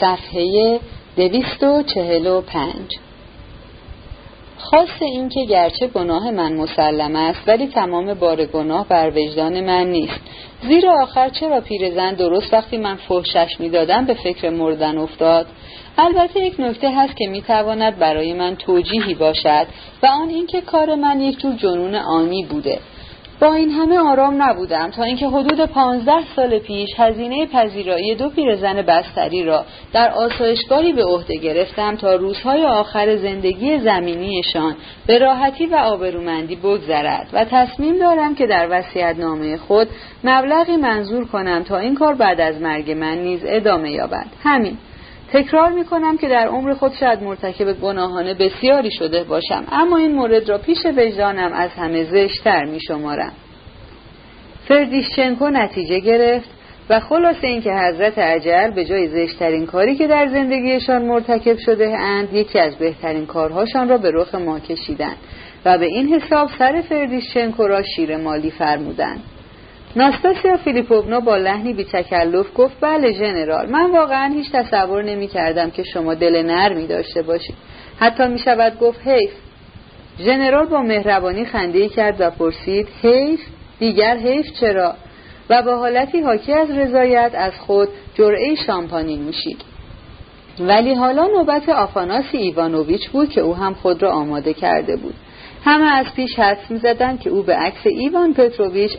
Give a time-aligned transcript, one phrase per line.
[0.00, 0.80] صفحه
[1.16, 2.98] دویست و چهل و پنج.
[4.58, 9.86] خاص این که گرچه گناه من مسلم است ولی تمام بار گناه بر وجدان من
[9.86, 10.20] نیست.
[10.62, 15.46] زیرا آخر چرا پیرزن درست وقتی من فحشش می‌دادم به فکر مردن افتاد؟
[15.98, 19.66] البته یک نکته هست که می‌تواند برای من توجیهی باشد
[20.02, 22.78] و آن اینکه کار من یک جور جنون آنی بوده.
[23.40, 28.82] با این همه آرام نبودم تا اینکه حدود پانزده سال پیش هزینه پذیرایی دو پیرزن
[28.82, 35.74] بستری را در آسایشگاری به عهده گرفتم تا روزهای آخر زندگی زمینیشان به راحتی و
[35.74, 39.88] آبرومندی بگذرد و تصمیم دارم که در وسیعت نامه خود
[40.24, 44.26] مبلغی منظور کنم تا این کار بعد از مرگ من نیز ادامه یابد.
[44.42, 44.78] همین.
[45.32, 49.64] تکرار می کنم که در عمر خود شاید مرتکب گناهانه بسیاری شده باشم.
[49.72, 53.32] اما این مورد را پیش وجدانم از همه زشتر شمارم
[54.68, 56.50] فردیشچنکو نتیجه گرفت
[56.90, 62.32] و خلاص اینکه حضرت عجل به جای زشترین کاری که در زندگیشان مرتکب شده اند
[62.32, 65.16] یکی از بهترین کارهاشان را به رخ ما کشیدند
[65.64, 69.22] و به این حساب سر فردیشچنکو را شیر مالی فرمودند.
[69.96, 75.70] ناستاسیا فیلیپوونا با لحنی بی تکلف گفت بله ژنرال من واقعا هیچ تصور نمی کردم
[75.70, 77.54] که شما دل نرمی داشته باشید
[78.00, 79.30] حتی می شود گفت حیف.
[80.20, 83.40] ژنرال با مهربانی خنده کرد و پرسید حیف؟
[83.78, 84.94] دیگر حیف چرا؟
[85.50, 89.60] و با حالتی حاکی از رضایت از خود جرعه شامپانی نوشید
[90.60, 95.14] ولی حالا نوبت آفاناسی ایوانوویچ بود که او هم خود را آماده کرده بود.
[95.64, 98.92] همه از پیش حدس می‌زدند که او به عکس ایوان پتروویچ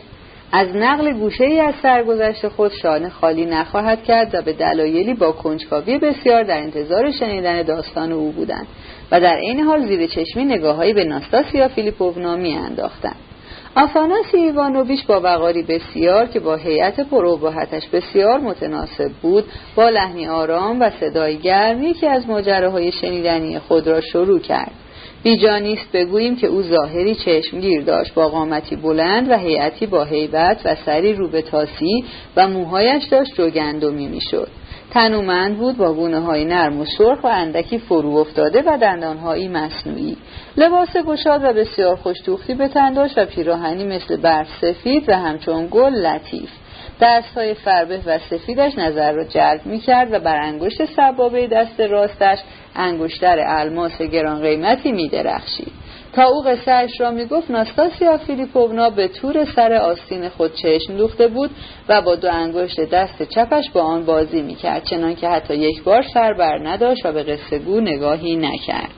[0.52, 5.32] از نقل گوشه ای از سرگذشت خود شانه خالی نخواهد کرد و به دلایلی با
[5.32, 8.66] کنجکاوی بسیار در انتظار شنیدن داستان او بودند
[9.12, 13.16] و در عین حال زیر چشمی نگاههایی به ناستاسیا فیلیپوونا انداختند.
[13.76, 19.44] آفاناسی ایوانوویچ با وقاری بسیار که با هیئت پروباحتش بسیار متناسب بود
[19.76, 24.72] با لحنی آرام و صدای گرم یکی از ماجراهای شنیدنی خود را شروع کرد.
[25.22, 28.14] بیجا نیست بگوییم که او ظاهری چشمگیر داشت.
[28.14, 32.04] با قامتی بلند و هیئتی با هیبت و سری رو به تاسی
[32.36, 34.48] و موهایش داشت جوگندمی می‌شد.
[34.90, 40.16] تنومند بود با گونه های نرم و سرخ و اندکی فرو افتاده و دندانهایی مصنوعی.
[40.56, 45.68] لباس گشاد و بسیار خوشتوختی به تن داشت و پیراهنی مثل برف سفید و همچون
[45.70, 46.50] گل لطیف.
[47.00, 52.38] دستهای فربه و سفیدش نظر را جلب می کرد و بر انگشت سبابه دست راستش
[52.76, 55.72] انگشتر الماس گران قیمتی می درخشید.
[56.12, 61.28] تا او قصهش را می گفت ناستاسیا فیلیپوونا به طور سر آستین خود چشم دوخته
[61.28, 61.50] بود
[61.88, 65.82] و با دو انگشت دست چپش با آن بازی می کرد چنان که حتی یک
[65.82, 68.90] بار سر بر نداشت و به قصه گو نگاهی نکرد.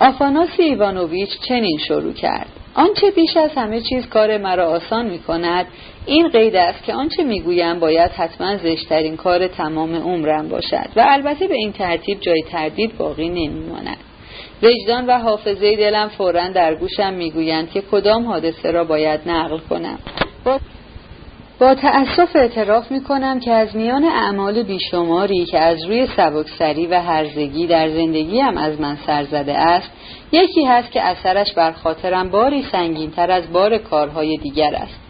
[0.00, 2.57] آفاناسی ایوانوویچ چنین شروع کرد.
[2.78, 5.66] آنچه بیش از همه چیز کار مرا آسان می کند
[6.06, 11.46] این قید است که آنچه می‌گویم باید حتما زشترین کار تمام عمرم باشد و البته
[11.46, 13.96] به این ترتیب جای تردید باقی نمیماند.
[14.62, 19.98] وجدان و حافظه دلم فورا در گوشم می‌گویند که کدام حادثه را باید نقل کنم.
[21.58, 27.00] با تأسف اعتراف می کنم که از میان اعمال بیشماری که از روی سبکسری و
[27.00, 29.90] هرزگی در زندگیم از من سر زده است
[30.32, 35.00] یکی هست که اثرش بر خاطرم باری سنگینتر از بار کارهای دیگر است.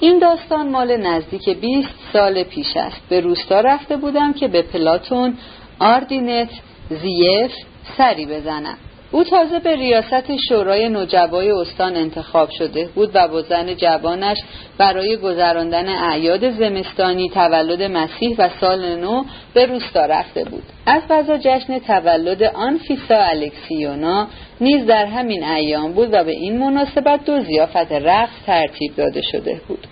[0.00, 3.00] این داستان مال نزدیک 20 سال پیش است.
[3.08, 5.38] به روستا رفته بودم که به پلاتون
[5.78, 6.50] آردینت
[6.90, 7.52] زیف
[7.96, 8.78] سری بزنم.
[9.12, 14.38] او تازه به ریاست شورای نوجوای استان انتخاب شده بود و با زن جوانش
[14.78, 19.24] برای گذراندن اعیاد زمستانی تولد مسیح و سال نو
[19.54, 20.62] به روستا رفته بود.
[20.86, 24.26] از قضا جشن تولد آنفیسا الکسیونا
[24.60, 29.60] نیز در همین ایام بود و به این مناسبت دو زیافت رقص ترتیب داده شده
[29.68, 29.86] بود.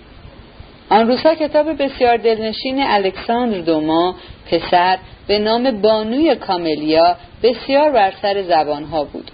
[0.89, 4.15] آن روزها کتاب بسیار دلنشین الکساندر دوما
[4.51, 4.97] پسر
[5.27, 9.31] به نام بانوی کاملیا بسیار بر سر زبانها بود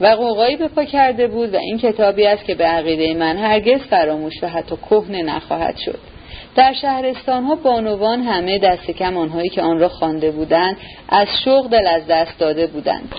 [0.00, 3.80] و قوقایی به پا کرده بود و این کتابی است که به عقیده من هرگز
[3.80, 5.98] فراموش و حتی کهنه نخواهد شد.
[6.56, 10.76] در شهرستان ها بانوان همه دست کم آنهایی که آن را خوانده بودند
[11.08, 13.14] از شوق دل از دست داده بودند.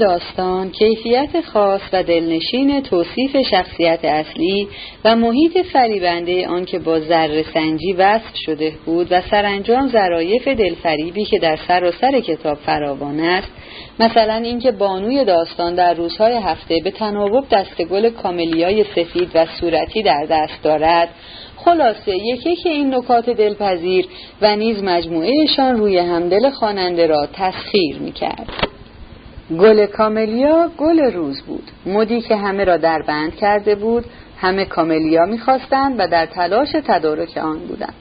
[0.00, 4.68] داستان کیفیت خاص و دلنشین توصیف شخصیت اصلی
[5.04, 11.24] و محیط فریبنده آن که با ذره سنجی وصف شده بود و سرانجام ظرایف دلفریبی
[11.24, 13.48] که در سراسر کتاب فراوان است
[14.00, 20.26] مثلا اینکه بانوی داستان در روزهای هفته به تناوب دستگل کاملیای سفید و صورتی در
[20.30, 21.08] دست دارد.
[21.56, 24.06] خلاصه یکی که این نکات دلپذیر
[24.42, 28.71] و نیز مجموعهشان روی همدل خواننده را تسخیر می‌کرد.
[29.50, 31.70] گل کاملیا گل روز بود.
[31.86, 34.04] مدی که همه را در بند کرده بود
[34.38, 37.94] همه کاملیا می‌خواستند و در تلاش تدارک آن بودند.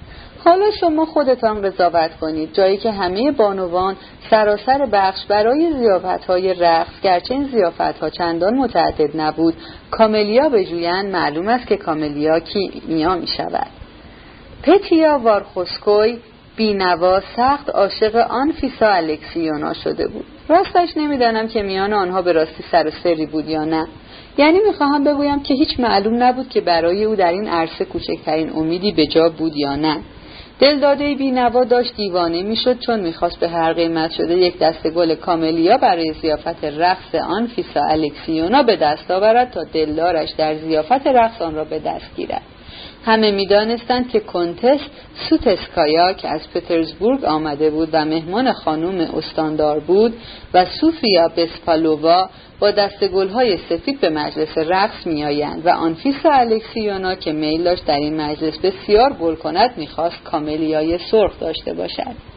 [0.45, 2.53] حالا شما خودتان قضاوت کنید.
[2.53, 3.95] جایی که همه بانوان
[4.29, 9.53] سراسر بخش برای زیافت های رقص گرچه این زیافت ها چندان متعدد نبود
[9.91, 13.67] کاملیا بجویند معلوم است که کاملیا کیمیا می شود
[14.63, 16.19] پتیا وارخوسکوی
[16.57, 20.25] بینوا سخت عاشق آن فیسا الکسیونا شده بود.
[20.47, 23.87] راستش نمی‌دانم که میان آنها به راستی سر و سری بود یا نه.
[24.37, 28.91] یعنی می‌خواهم بگویم که هیچ معلوم نبود که برای او در این عرصه کوچکترین امیدی
[28.91, 29.97] به جا بود یا نه.
[30.59, 35.77] دلداده بینوا داشت دیوانه می‌شد چون می‌خواست به هر قیمت شده یک دسته گل کاملیا
[35.77, 41.55] برای زیافت رقص آن فیسا الکسیونا به دست آورد تا دلدارش در زیافت رقص آن
[41.55, 42.41] را به دست گیرد.
[43.05, 44.79] همه می‌دانستند که کنتس
[45.29, 50.13] سوتسکایا که از پترزبورگ آمده بود و مهمان خانم استاندار بود
[50.53, 57.31] و سوفیا بسپالووا با دست گلهای سفید به مجلس رقص میآیند و آنفیسا الکسیونا که
[57.31, 62.31] میل داشت در این مجلس بسیار گل کند می‌خواست کاملیای سرخ داشته باشد.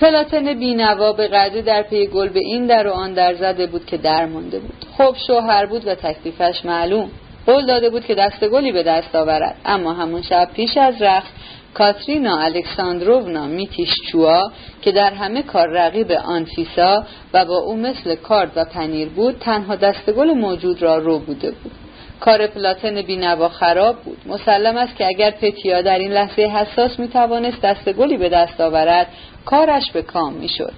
[0.00, 3.86] پلاتن بینوا به قدری در پی گل به این در و آن در زده بود
[3.86, 4.84] که درمانده بود.
[4.98, 7.10] خب شوهر بود و تکلیفش معلوم.
[7.46, 9.56] قول داده بود که دست گلی به دست آورد.
[9.64, 11.28] اما همون شب پیش از رقص
[11.74, 14.50] کاترینا الکساندروونا میتیشچوا
[14.82, 19.76] که در همه کار رقیب آنفیسا و با او مثل کارد و پنیر بود تنها
[19.76, 21.72] دستگل موجود را رو بوده بود.
[22.20, 24.18] کار پلاتن بینوا خراب بود.
[24.26, 29.06] مسلم است که اگر پتیا در این لحظه حساس می‌توانست دستگلی به دست آورد
[29.44, 30.72] کارش به کام می‌شد.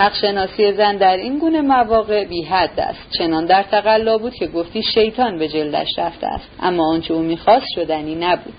[0.00, 3.10] حق شناسی زن در این گونه مواقع بی حد است.
[3.18, 6.48] چنان در تقلا بود که گفتی شیطان به جلدش رفته است.
[6.60, 8.54] اما آنچه او می‌خواست شدنی نبود.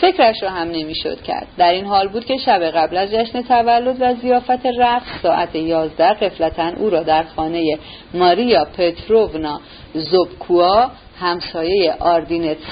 [0.00, 1.46] فکرش را هم نمی‌شد کرد.
[1.56, 6.14] در این حال بود که شب قبل از جشن تولد و زیافت رقص ساعت یازده
[6.14, 7.78] قفلتا او را در خانه
[8.14, 9.60] ماریا پتروونا
[9.94, 10.90] زوبکوا
[11.20, 11.94] همسایه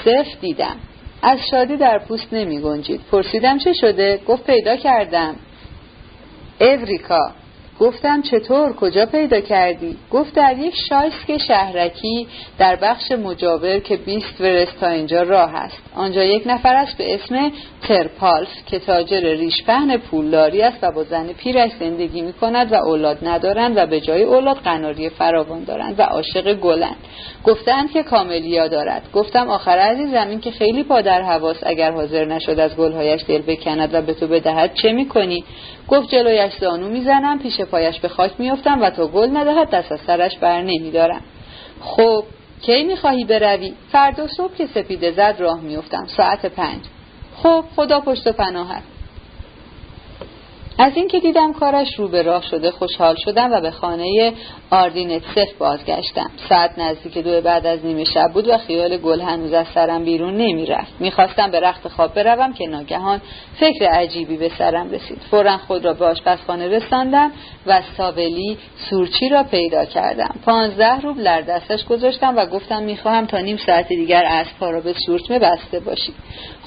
[0.05, 0.75] سف دیدم.
[1.21, 5.35] از شادی در پوست نمی گنجید پرسیدم چه شده؟ گفت پیدا کردم.
[6.61, 7.42] اوریکا
[7.79, 12.27] گفتم چطور؟ کجا پیدا کردی؟ گفت در یک شایسک شهرکی
[12.57, 15.81] در بخش مجاور که 20 ورست تا اینجا راه است.
[15.95, 21.27] آنجا یک نفر است به اسم ترپالف که تاجر ریشپهن پولداری است و با زن
[21.27, 26.01] پیرش زندگی می کند و اولاد ندارند و به جای اولاد قناری فراوان دارند و
[26.01, 26.97] عاشق گلند.
[27.43, 29.03] گفتند که کاملیا دارد.
[29.13, 29.77] گفتم آخر
[30.29, 34.27] این که خیلی پادر حواس اگر حاضر نشد از گلهایش دل بکند و به تو
[34.27, 35.43] بدهد چه می‌کنی؟
[35.87, 39.99] گفت جلویش زانو می‌زنم پیش پایش به خاک میافتم و تا گل ندهد دست از
[40.07, 41.21] سرش بر نمیدارم.
[41.81, 42.23] خب
[42.61, 46.07] کی می‌خواهی بروی؟ فردا صبح که سپیده زد راه میافتم.
[46.17, 46.79] ساعت پنج.
[47.35, 48.83] خب خدا پشت و پناهت.
[50.77, 54.33] از اینکه دیدم کارش رو به راه شده خوشحال شدم و به خانه
[54.71, 56.31] آردینتسف بازگشتم.
[56.49, 60.37] ساعت نزدیک دو بعد از نیمه شب بود و خیال گل هنوز از سرم بیرون
[60.37, 60.93] نمی‌رفت.
[60.99, 63.21] می‌خواستم به رخت خواب بروم که ناگهان
[63.59, 65.21] فکر عجیبی به سرم رسید.
[65.31, 67.31] فورا خود را به آشپزخانه رساندم
[67.65, 68.57] و ساولی
[68.89, 70.35] سورچی را پیدا کردم.
[70.45, 74.93] پانزده روبل در دستش گذاشتم و گفتم می‌خواهم تا نیم ساعت دیگر اسبها را به
[75.05, 76.13] سورتمه بسته باشی.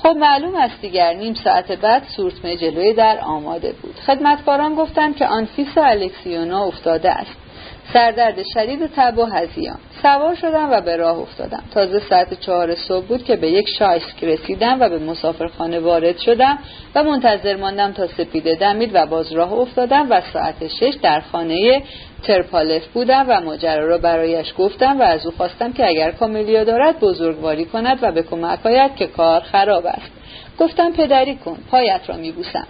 [0.06, 3.94] خب معلوم است دیگر نیم ساعت بعد سورتمه جلوی در آماده بود.
[4.06, 7.45] خدمتکاران گفتند که آنفیسا الکسیونا افتاده است.
[7.92, 9.78] سردرد شدید و تب و هزیان.
[10.02, 11.62] سوار شدم و به راه افتادم.
[11.74, 16.58] تازه ساعت چهار صبح بود که به یک شایسک رسیدم و به مسافرخانه وارد شدم
[16.94, 21.82] و منتظر ماندم تا سپیده دمید و باز راه افتادم و ساعت شش در خانه
[22.22, 27.00] ترپالف بودم و ماجرا را برایش گفتم و از او خواستم که اگر کاملیا دارد
[27.00, 30.12] بزرگواری کند و به کمک که کار خراب است.
[30.58, 32.66] گفتم پدری کن پایت را میبوسم.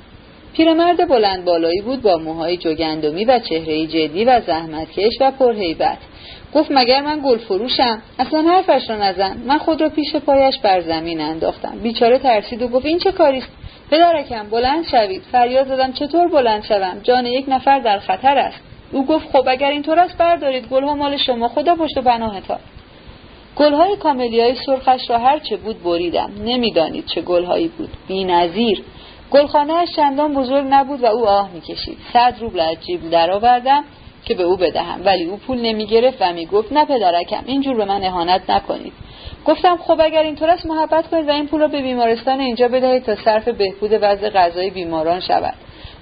[0.56, 5.98] پیرمرد بلند بالایی بود با موهای جوگندمی و چهره جدی و زحمتکش و پرهیبت.
[6.54, 9.36] گفت مگر من گل فروشم؟ اصلا حرفش را نزن.
[9.46, 11.78] من خود را پیش پایش بر زمین انداختم.
[11.82, 13.48] بیچاره ترسید و گفت این چه کاریست
[13.90, 15.22] پدرکم بلند شوید.
[15.32, 18.60] فریاد زدم چطور بلند شوم؟ جان یک نفر در خطر است.
[18.92, 20.68] او گفت خب اگر اینطور است بردارید.
[20.68, 21.48] گلها مال شما.
[21.48, 22.58] خدا پشت و پناهتان
[23.56, 26.30] گلهای کاملیای سرخش را هر چه بود بریدم.
[26.44, 27.90] نمی‌دانید چه گلهایی بود.
[28.08, 28.82] بینظیر.
[29.30, 31.98] گلخانه چندان بزرگ نبود و او آه می‌کشید.
[32.12, 33.84] صد روبل از جیب درآوردم
[34.24, 35.00] که به او بدهم.
[35.04, 38.92] ولی او پول نمی‌گرفت و می‌گفت نه پدرکم اینجور به من اهانت نکنید.
[39.46, 43.04] گفتم خب اگر اینطور است محبت کنید و این پول را به بیمارستان اینجا بدهید
[43.04, 45.54] تا صرف بهبود وضع غذای بیماران شود.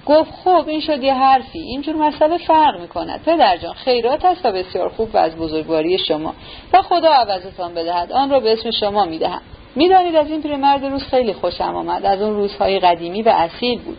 [0.05, 1.59] گفت خب این شد یه حرفی.
[1.59, 3.23] اینجور مسئله فرق می‌کند.
[3.25, 6.33] پدر جان خیرات است و بسیار خوب و از بزرگواری شما.
[6.73, 8.11] و خدا عوضتان بدهد.
[8.11, 9.41] آن را به اسم شما می‌دهم.
[9.75, 12.05] می‌دانید از این پیرمرد روز خیلی خوشم آمد.
[12.05, 13.97] از اون روزهای قدیمی و اصیل بود.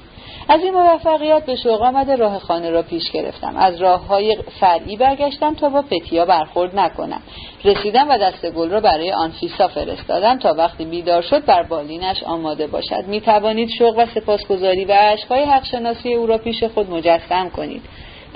[0.49, 3.56] از این موفقیت به شوق آمده راه خانه را پیش گرفتم.
[3.56, 7.21] از راه های فرعی برگشتم تا با پتیا برخورد نکنم.
[7.64, 12.66] رسیدم و دست گل را برای آنفیسا فرستادم تا وقتی بیدار شد بر بالینش آماده
[12.66, 13.04] باشد.
[13.06, 17.83] می توانید شوق و سپاسگزاری و عشقهای حقشناسی او را پیش خود مجسم کنید.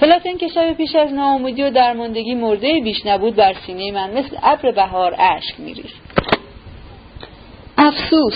[0.00, 4.37] پلاتن که شب پیش از ناامیدی و درماندگی مرده بیش نبود بر سینه من مثل
[4.42, 6.00] ابر بهار اشک میریخت
[7.82, 8.34] افسوس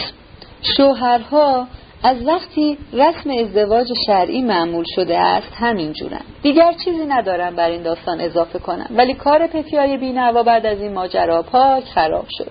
[0.76, 1.66] شوهرها
[2.02, 6.20] از وقتی رسم ازدواج شرعی معمول شده است همین جورن.
[6.42, 10.92] دیگر چیزی ندارم بر این داستان اضافه کنم ولی کار پتیای بینوا بعد از این
[10.92, 12.50] ماجرا پاک خراب شد.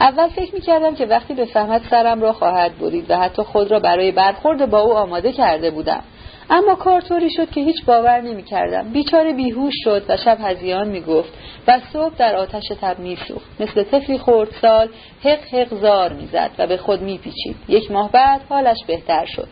[0.00, 3.80] اول فکر می‌کردم که وقتی به فهمت سرم را خواهد برید و حتی خود را
[3.80, 6.02] برای برخورد با او آماده کرده بودم.
[6.50, 10.88] اما کار طوری شد که هیچ باور نمی کردم بیچاره بیهوش شد و شب هزیان
[10.88, 11.32] می گفت
[11.68, 14.20] و صبح در آتش تب می سوخت مثل طفلی
[14.62, 14.88] سال
[15.24, 19.24] حق حق زار می زد و به خود می پیچید یک ماه بعد حالش بهتر
[19.24, 19.48] شد.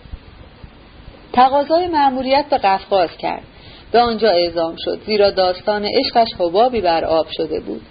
[1.33, 3.43] تقاضای مأموریت به قفقاز کرد.
[3.93, 7.83] به آنجا اعزام شد زیرا داستان عشقش حبابی بر آب شده بود.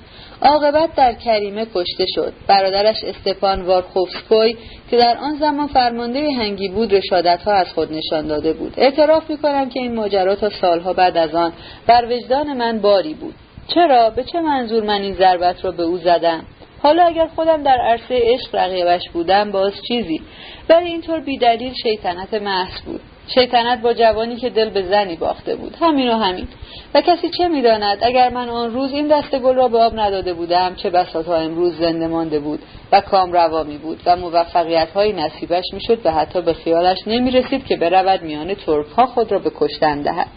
[0.42, 2.34] عاقبت در کریمه کشته شد.
[2.48, 4.56] برادرش استپان وارخوفسکوی
[4.90, 8.74] که در آن زمان فرمانده هنگی بود رشادت ها از خود نشان داده بود.
[8.78, 11.54] اعتراف می کنم که این ماجرا تا سالها بعد از آن
[11.88, 13.34] بر وجدان من باری بود.
[13.68, 16.46] چرا؟ به چه منظور من این ضربت را به او زدم؟
[16.84, 20.22] حالا اگر خودم در عرصه عشق رقیبش بودم باز چیزی.
[20.70, 23.02] ولی اینطور بیدلیل شیطنت محض بود.
[23.28, 25.76] شیطنت با جوانی که دل به زنی باخته بود.
[25.82, 26.48] همین و همین.
[26.94, 30.34] و کسی چه می‌داند؟ اگر من آن روز این دست گل را به آب نداده
[30.34, 32.60] بودم چه بسا تا امروز زنده مانده بود
[32.92, 37.32] و کام روا می بود و موفقیت های نصیبش می‌شد و حتی به خیالش نمی
[37.32, 40.28] رسید که برود میان ترک ها خود را به کشتن دهد.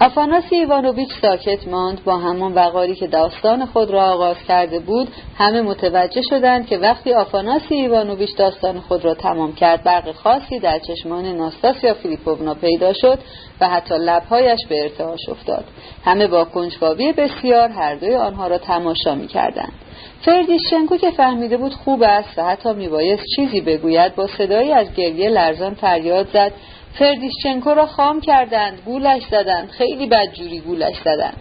[0.00, 2.04] آفاناسی ایوانوویچ ساکت ماند.
[2.04, 7.12] با همان وقاری که داستان خود را آغاز کرده بود همه متوجه شدند که وقتی
[7.12, 13.18] آفاناسی ایوانوویچ داستان خود را تمام کرد برق خاصی در چشمان ناستاسیا فیلیپوونا پیدا شد
[13.60, 15.64] و حتی لبهایش به ارتعاش افتاد.
[16.04, 19.72] همه با کنجکاوی بسیار هر دوی آنها را تماشا می‌کردند.
[20.20, 25.28] فردیشچنکو که فهمیده بود خوب است و حتی میبایست چیزی بگوید با صدایی از گریه
[25.28, 26.52] لرزان فریاد زد.
[26.98, 31.40] فردیشچنکو را خام کردند گولش زدند خیلی بدجوری گولش زدند.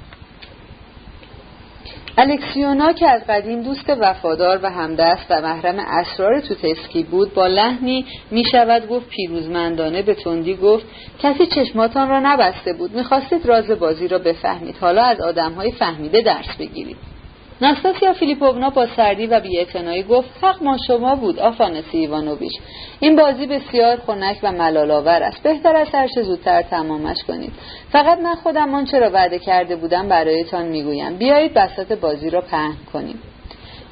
[2.17, 8.05] الکسیونا که از قدیم دوست وفادار و همدست و محرم اسرار توتسکی بود با لحنی
[8.31, 10.85] می شود گفت پیروزمندانه به تندی گفت
[11.19, 16.57] کسی چشماتان را نبسته بود می‌خواستید راز بازی را بفهمید حالا از آدمهای فهمیده درس
[16.59, 17.14] بگیرید.
[17.61, 22.53] ناستاسیا فیلیپوونا با سردی و بیاعتنایی گفت حق ما شما بود آفانسی ایوانوویچ.
[22.99, 25.43] این بازی بسیار خنک و ملالآور است.
[25.43, 27.51] بهتر از هر زودتر تمامش کنید.
[27.91, 31.17] فقط من خودم آنچه را وعده کرده بودم برایتان می‌گویم.
[31.17, 33.19] بیایید بساط بازی را پهن کنیم.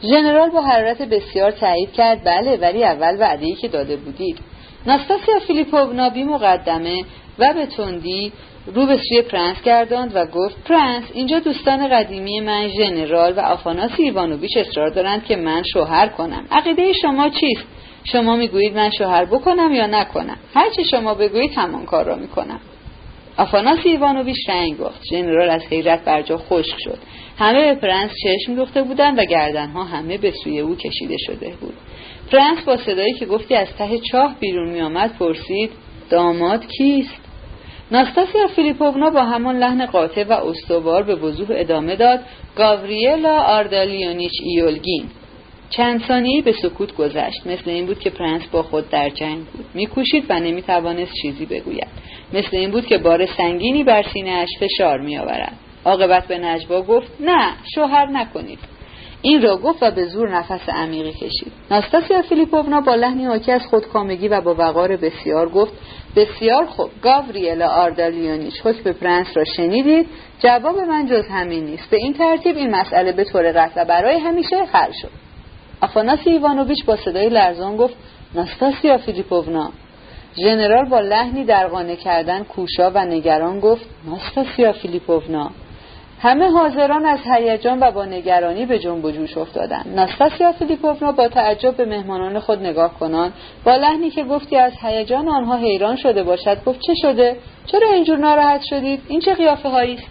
[0.04, 4.38] ژنرال با حرارت بسیار تایید کرد بله ولی اول وعده ای که داده بودید.
[4.86, 7.04] ناستاسیا فیلیپوونا بی مقدمه
[7.40, 8.32] و به تندی
[8.66, 14.04] رو به سوی پرنس گرداند و گفت پرنس اینجا دوستان قدیمی من ژنرال و آفاناسی
[14.04, 16.46] ایوانوویچ اصرار دارند که من شوهر کنم.
[16.52, 17.64] عقیده شما چیست؟
[18.04, 22.60] شما می‌گویید من شوهر بکنم یا نکنم؟ هرچی شما بگویید همان کار را می‌کنم.
[23.38, 26.98] آفاناسی ایوانوویچ رنگ باخت ژنرال از حیرت بر جا خشک شد.
[27.38, 31.74] همه به پرنس چشم دوخته بودند و گردنها همه به سوی او کشیده شده بود.
[32.32, 35.72] پرنس با صدایی که گفتی از ته چاه بیرون میآمد پرسید
[36.10, 37.23] داماد کیست؟
[37.92, 42.20] ناستاسیا فیلیپوونا با همان لحن قاطع و استوار به وضوح ادامه داد
[42.56, 45.06] گاوریلا آردالیونیچ ایولگین.
[45.70, 47.48] چند ثانیه‌ای به سکوت گذشت.
[47.48, 49.66] مثل این بود که پرنس با خود در جنگ بود.
[49.74, 51.88] میکوشید و نمی‌توانست چیزی بگوید.
[52.34, 55.54] مثل این بود که بار سنگینی بر سینهاش فشار میآورد.
[55.86, 58.60] عاقبت به نجوا گفت نه شوهر نکنید.
[59.22, 61.52] این را گفت و به زور نفس عمیقی کشید.
[61.72, 65.74] ناستاسیا فیلیپوونا با لحنی حاکی از خودکامگی و با وقار بسیار گفت
[66.16, 66.90] بسیار خوب.
[67.02, 70.08] گاوریلا آردالیونیش حکم پرنس را شنیدید؟
[70.40, 71.90] جواب من جز همین نیست.
[71.90, 75.12] به این ترتیب این مسئله به طور قطع برای همیشه حل شد.
[75.82, 77.96] آفاناسی ایوانوویچ با صدای لرزان گفت
[78.36, 79.72] ناستاسیا فیلیپوونا.
[80.36, 85.52] ژنرال با لحنی در قانع کردن کوشا و نگران گفت ناستاسیا فیلیپوونا.
[86.24, 91.28] همه حاضران از هیجان و با نگرانی به جنب و جوش افتادند ناستاسیا فیلیپوونا با
[91.28, 93.34] تعجب به مهمانان خود نگاه کنان
[93.66, 98.18] با لحنی که گفتی از هیجان آنها حیران شده باشد گفت چه شده؟ چرا اینجور
[98.18, 100.08] ناراحت شدید؟ این چه قیافه هایی؟ است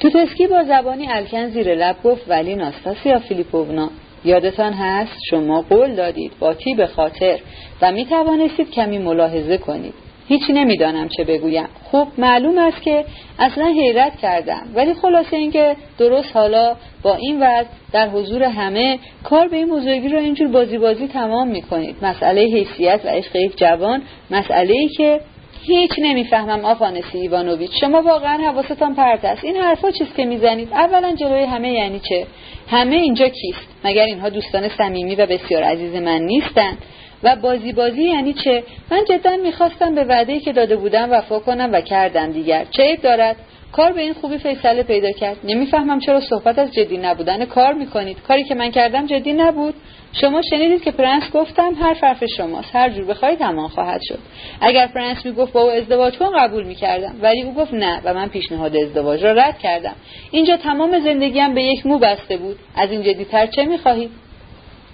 [0.00, 3.90] توتسکی با زبانی الکن زیر لب گفت ولی ناستاسیا فیلیپوونا
[4.24, 7.38] یادتان هست؟ شما قول دادید با به خاطر؟
[7.82, 10.05] و می توانستید کمی ملاحظه کنید.
[10.28, 11.68] هیچی نمی‌دانم چه بگویم.
[11.90, 13.04] خوب معلوم است که
[13.38, 14.62] اصلا حیرت کردم.
[14.74, 20.08] ولی خلاصه اینکه درست حالا با این وضع در حضور همه کار به این بزرگی
[20.08, 21.96] رو اینجور بازی بازی تمام می‌کنید.
[22.02, 25.20] مسئله حیثیت و عشق یک جوان مسئله ای که
[25.66, 27.70] هیچ نمی‌فهمم آفانسی ایوانوویچ.
[27.80, 29.44] شما واقعا حواستان پرت است.
[29.44, 32.26] این حرفا چیست که می‌زنید؟ اولا جلوی همه یعنی چه؟
[32.70, 36.78] همه اینجا کیست؟ مگر اینها دوستان صمیمی و بسیار عزیز من نیستند؟
[37.26, 41.70] و بازی بازی یعنی چه؟ من جدا می‌خواستم به وعده که داده بودم وفا کنم
[41.72, 42.64] و کردم دیگر.
[42.70, 43.36] چه عیب دارد؟
[43.72, 45.36] کار به این خوبی فیصله پیدا کرد.
[45.44, 48.22] نمی‌فهمم چرا صحبت از جدی نبودن کار می‌کنید.
[48.28, 49.74] کاری که من کردم جدی نبود.
[50.12, 52.76] شما شنیدید که پرنس گفتم هر حرف شماست.
[52.76, 54.18] هر جور بخواهید همان خواهد شد.
[54.60, 57.14] اگر پرنس می‌گفت با او ازدواج کن قبول می‌کردم.
[57.22, 59.94] ولی او گفت نه و من پیشنهاد ازدواج را رد کردم.
[60.30, 62.56] اینجا تمام زندگیم به یک مو بسته بود.
[62.76, 64.10] از این جدیتر چه می‌خواهید؟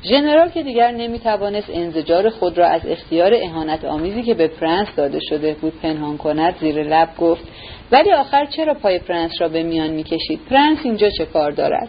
[0.05, 5.19] ژنرال که دیگر نمی‌توانست انزجار خود را از اختیار اهانت آمیزی که به پرنس داده
[5.29, 7.45] شده بود پنهان کند زیر لب گفت
[7.93, 11.89] ولی آخر چرا پای پرنس را به میان می‌کشید؟ پرنس اینجا چه کار دارد؟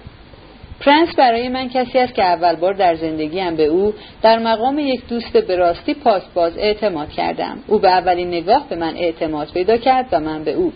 [0.79, 5.07] پرنس برای من کسی است که اول بار در زندگیم به او در مقام یک
[5.07, 5.95] دوست به راستی
[6.35, 7.57] باز اعتماد کردم.
[7.67, 10.73] او به اولین نگاه به من اعتماد پیدا کرد و من به او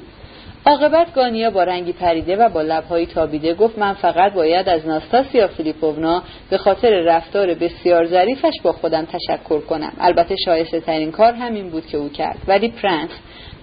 [0.67, 5.47] عاقبت گانیا با رنگی پریده و با لبهایی تابیده گفت من فقط باید از ناستاسیا
[5.47, 9.93] فیلیپوونا به خاطر رفتار بسیار ظریفش با خودم تشکر کنم.
[9.99, 12.37] البته شایسته ترین کار همین بود که او کرد.
[12.47, 13.09] ولی پرنس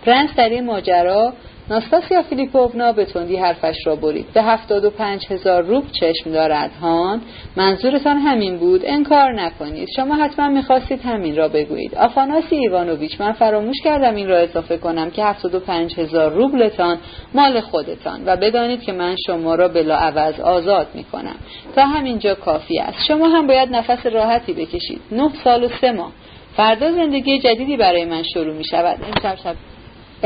[0.07, 1.33] پرنس در این ماجرا
[1.71, 4.27] ناستاسیا فیلیپوونا به تندی حرفش را برید.
[4.35, 6.71] به هفتاد و پنج هزار روبل چشم دارد.
[6.81, 7.21] هان
[7.57, 8.81] منظورتان همین بود.
[8.85, 9.89] انکار نکنید.
[9.97, 11.95] شما حتما می‌خواستید همین را بگویید.
[11.95, 16.99] آفاناسی ایوانوویچ من فراموش کردم این را اضافه کنم که هفتاد و پنج هزار روبلتان
[17.35, 21.37] مال خودتان و بدانید که من شما را بلا عوض آزاد می‌کنم.
[21.77, 22.99] تا همینجا کافی است.
[23.09, 25.01] شما هم باید نفس راحتی بکشید.
[25.13, 26.13] نه سال و سه ماه.
[26.57, 28.99] فردا زندگی جدیدی برای من شروع می شود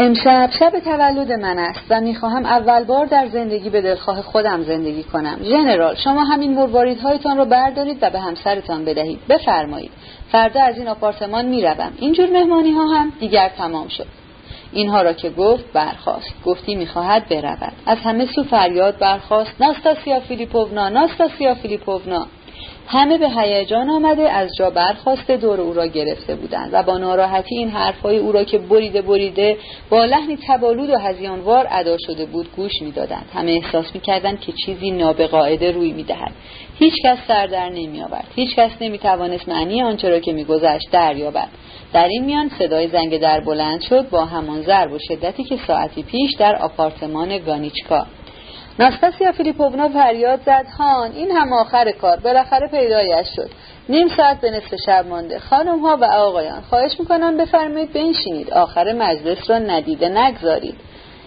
[0.00, 5.02] امشب شب تولد من است و می‌خواهم اول بار در زندگی به دلخواه خودم زندگی
[5.02, 5.38] کنم.
[5.42, 9.18] ژنرال شما همین مرواریدهایتان را بردارید و به همسرتان بدهید.
[9.28, 9.90] بفرمایید.
[10.32, 11.92] فردا از این آپارتمان می‌روم.
[11.98, 14.06] اینجور مهمانی ها هم دیگر تمام شد.
[14.72, 17.72] اینها را که گفت برخواست گفتی می‌خواهد برود.
[17.86, 22.26] از همه سو فریاد برخواست ناستاسیا فیلیپوونا ناستاسیا فیلیپوونا.
[22.90, 27.56] همه به هیجان آمده از جا برخواسته دور او را گرفته بودند و با ناراحتی
[27.56, 29.56] این حرفهای او را که بریده بریده
[29.90, 33.26] با لحنی تبالود و هزیانوار ادا شده بود گوش می‌دادند.
[33.34, 36.32] همه احساس می‌کردند که چیزی نابقاعده روی می‌دهد.
[36.78, 40.90] هیچ کس سر در نمی آورد هیچ کس نمی توانست معنی آنچه را که میگذشت
[40.92, 41.48] دریابد.
[41.92, 46.02] در این میان صدای زنگ در بلند شد با همان ضرب و شدتی که ساعتی
[46.02, 48.06] پیش در آپارتمان گانیچکا
[48.78, 50.66] ناستاسیا فیلیپوونا فریاد زد.
[50.78, 52.16] هان این هم آخر کار.
[52.16, 53.50] بالاخره پیدایش شد.
[53.88, 55.38] نیم ساعت به نصف شب مانده.
[55.38, 58.50] خانم ها و آقایان خواهش می‌کنم بفرمایید بنشینید.
[58.50, 60.74] آخر مجلس را ندیده نگذارید.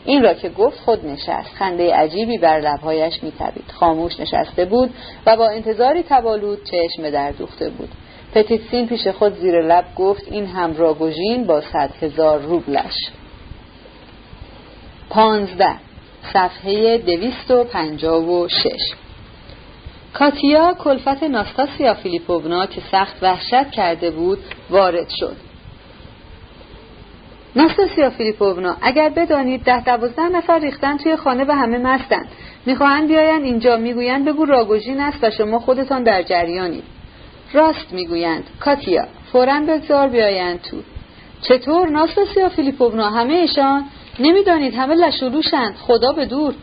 [0.06, 1.56] این را که گفت خود نشست.
[1.56, 4.94] خنده عجیبی بر لبهایش میتبید خاموش نشسته بود
[5.26, 7.90] و با انتظاری تبالود چشم در دوخته بود.
[8.34, 12.96] پتیتسین پیش خود زیر لب گفت این هم راگوژین با صد هزار روبلش.
[15.10, 15.91] پانزده.
[16.34, 18.94] صفحه دویست و پنجاب و شش.
[20.14, 25.36] کاتیا کلفت ناستاسیا فیلیپوونا که سخت وحشت کرده بود وارد شد.
[27.56, 32.28] ناستاسیا فیلیپوونا اگر بدانید ده دوازده نفر ریختن توی خانه و همه مستند
[32.66, 33.78] می‌خواهند بیایند اینجا.
[33.78, 36.84] می‌گویند بگو راگوژین است و شما خودتان در جریانید.
[37.54, 38.44] راست می‌گویند.
[38.60, 40.78] کاتیا فورا بگذار بیایند تو.
[41.42, 43.86] چطور ناستاسیا فیلیپوونا؟ همهشان
[44.20, 46.54] نمی‌دانید همه لشولوشند خدا به دور.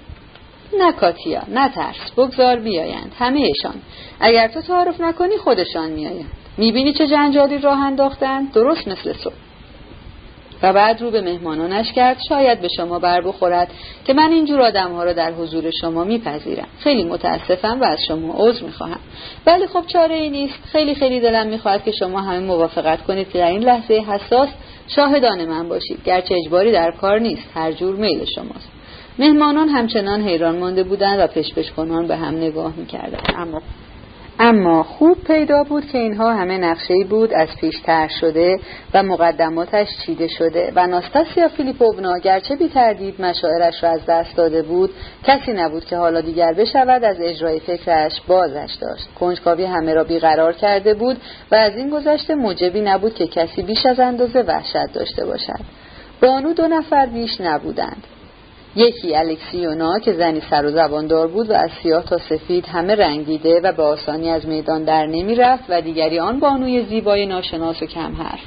[0.78, 2.11] نه کاتیا نه ترس.
[2.16, 3.12] بگذار بیایند.
[3.18, 3.74] همهشان
[4.20, 6.30] اگر تو تعارف نکنی خودشان میآیند.
[6.58, 9.30] می‌بینی چه جنجالی راه انداختند درست مثل تو.
[10.62, 13.70] و بعد رو به مهمانانش کرد شاید به شما بر بخورد
[14.04, 16.66] که من اینجور آدم ها را در حضور شما میپذیرم.
[16.80, 19.00] خیلی متاسفم و از شما عذر می‌خواهم.
[19.46, 20.58] ولی خب چاره ای نیست.
[20.72, 24.48] خیلی خیلی دلم می‌خواهد که شما همه موافقت کنید که در این لحظه حساس
[24.88, 26.05] شاهدان من باشید.
[26.05, 27.42] گرچه اجباری در کار نیست.
[27.55, 28.70] هر جور میل شماست.
[29.18, 33.35] مهمانان همچنان حیران مانده بودند و پشپش کنان به هم نگاه می‌کردند.
[33.37, 33.62] اما
[34.40, 38.61] اما خوب پیدا بود که اینها همه نقشه بود از پیش تر شده
[38.94, 40.72] و مقدماتش چیده شده.
[40.77, 44.90] و ناستاسیا فیلیپوونا گرچه بی تردید مشاعرش را از دست داده بود
[45.24, 49.09] کسی نبود که حالا دیگر بشود از اجرای فکرش بازش داشت.
[49.20, 51.16] کنجکاوی همه را بیقرار کرده بود
[51.53, 55.61] و از این گذشته موجبی نبود که کسی بیش از اندازه وحشت داشته باشد.
[56.22, 58.05] بانو دو نفر بیش نبودند.
[58.79, 63.61] یکی الکسیونا که زنی سر و زباندار بود و از سیاه تا سفید همه رنگیده
[63.61, 67.87] و به آسانی از میدان در نمی رفت و دیگری آن بانوی زیبای ناشناس و
[67.87, 68.41] کم حرف.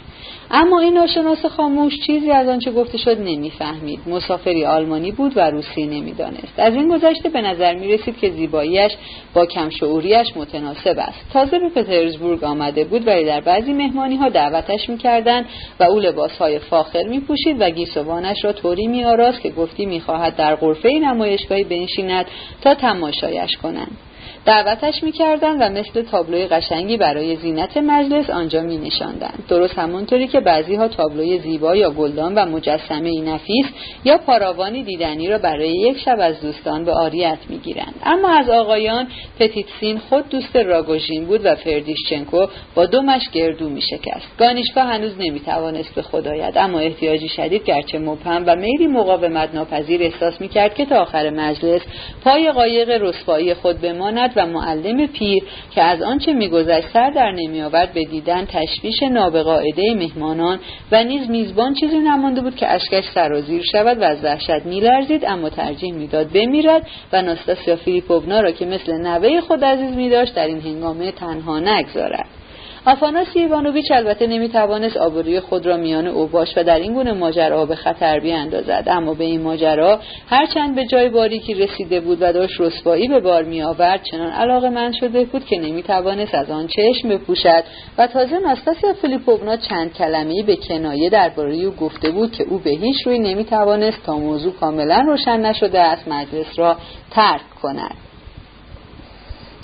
[0.52, 4.00] اما این ناشناس خاموش چیزی از آنچه گفته شد نمی‌فهمید.
[4.08, 6.54] مسافری آلمانی بود و روسی نمی‌دانست.
[6.58, 8.92] از این گذشته به نظر می رسید که زیباییش
[9.34, 11.20] با کمشعوریش متناسب است.
[11.34, 15.46] تازه به پترزبورگ آمده بود ولی در بعضی مهمانی ها دعوتش می‌کردند
[15.80, 19.86] و او لباس های فاخر می پوشید و گیسوانش را طوری می آراست که گفتی
[19.86, 22.26] می‌خواهد در غرفه نمایشگاهی بنشیند
[22.62, 23.98] تا تماشایش کنند.
[24.46, 29.34] دعوتش می‌کردند و مثل تابلوی قشنگی برای زینت مجلس آنجا می نشاندن.
[29.50, 33.66] درست همونطوری که بعضی ها تابلوی زیبا یا گلدان و مجسمه نفیس
[34.04, 39.08] یا پاراوانی دیدنی را برای یک شب از دوستان به آریت می‌گیرند اما از آقایان
[39.40, 45.96] پتیتسین خود دوست راگوژین بود و فردیشچنکو با دومش گردو می شکست گانیشکا هنوز نمی‌توانست
[45.96, 51.02] به خدایت اما احتیاجی شدید گرچه مبهم و میلی مقاومت ناپذیر احساس می‌کرد که تا
[51.02, 51.82] آخر مجلس
[52.24, 55.44] پای قایق رسوایی خود بماند و معلم پیر
[55.76, 60.60] که از آنچه میگذشت سر در نمیآورد به دیدن تشویش نابقاعده مهمانان
[60.92, 65.50] و نیز میزبان چیزی نمانده بود که اشکش سرازیر شود و از وحشت میلرزید اما
[65.50, 70.62] ترجیح می‌داد بمیرد و ناستاسیا فیلیپوونا را که مثل نوه خود عزیز میداشت در این
[70.62, 72.41] هنگامه تنها نگذارد.
[72.86, 77.76] آفاناس ایوانوویچ البته نمی‌توانست آبروی خود را میان اوباش و در این گونه ماجرا به
[77.76, 78.84] خطر بیاندازد.
[78.88, 83.44] اما به این ماجرا هرچند به جای باریکی رسیده بود و داشت رسوایی به بار
[83.44, 87.64] میآورد چنان علاقه من شده بود که نمی‌توانست از آن چشم بپوشد
[87.98, 92.70] و تازه ناستاسیا فیلیپوونا چند کلمه به کنایه درباره او گفته بود که او به
[92.70, 96.78] هیچ روی نمی‌توانست تا موضوع کاملا روشن نشده است مجلس را
[97.12, 98.11] ترک کند.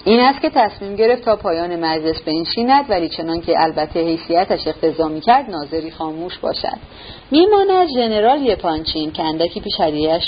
[0.08, 5.08] این است که تصمیم گرفت تا پایان مجلس بنشیند ولی چنان که البته حیثیتش اقتضا
[5.08, 6.78] می‌کرد ناظری خاموش باشد.
[7.32, 9.74] میماند ژنرال یپانچین که اندکی پیش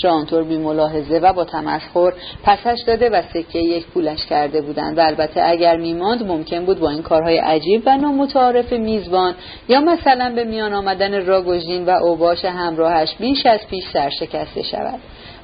[0.04, 2.14] را آنطور بی ملاحظه و با تمسخر
[2.44, 4.98] پسش داده و سکه یک پولش کرده بودند.
[4.98, 9.36] و البته اگر میماند ممکن بود با این کارهای عجیب و نامتعارف میزبان
[9.68, 15.00] یا مثلا به میان آمدن راگوژین و اوباش همراهش بیش از پیش سرشکسته شود.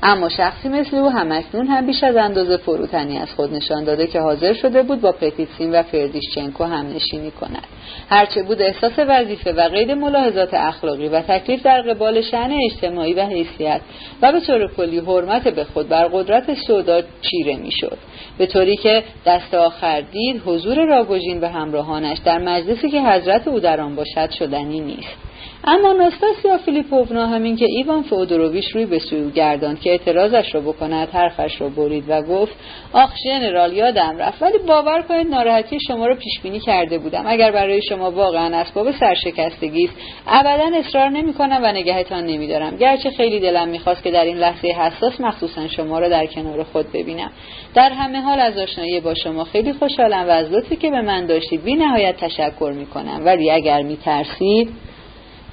[0.08, 4.20] اما شخصی مثل او همکنون هم بیش از اندازه فروتنی از خود نشان داده که
[4.20, 7.68] حاضر شده بود با پتیتسین و فردیشچنکو هم نشینی کند.
[8.10, 13.26] هرچه بود احساس وظیفه و قید ملاحظات اخلاقی و تکلیف در قبال شعن اجتماعی و
[13.26, 13.82] حیثیت
[14.22, 17.98] و به طور کلی حرمت به خود بر قدرت سودا چیره می‌شد.
[18.38, 23.60] به طوری که دست آخر دید حضور راگوژین و همراهانش در مجلسی که حضرت او
[23.60, 25.25] در آن باشد شدنی نیست.
[25.68, 31.10] اما ناستاسیا فیلیپوونا همین که ایوان فودوروویچ روی به سوی گرداند که اعتراضش را بکند
[31.10, 32.54] حرفش را برید و گفت
[32.94, 37.24] آخ ژنرال یادم رفت ولی باور کنید ناراحتی شما را پیش بینی کرده بودم.
[37.28, 39.94] اگر برای شما واقعا اسباب سرشکستگی است
[40.28, 42.78] ابدا اصرار نمی‌کنم و نگهتان نمیدارم.
[42.78, 46.92] گرچه خیلی دلم می‌خواست که در این لحظه حساس مخصوصا شما را در کنار خود
[46.92, 47.32] ببینم.
[47.74, 51.26] در همه حال از آشنایی با شما خیلی خوشحالم و از لطفی که به من
[51.26, 53.22] داشتید بی نهایت تشکر می‌کنم.
[53.26, 54.70] ولی اگر میترسید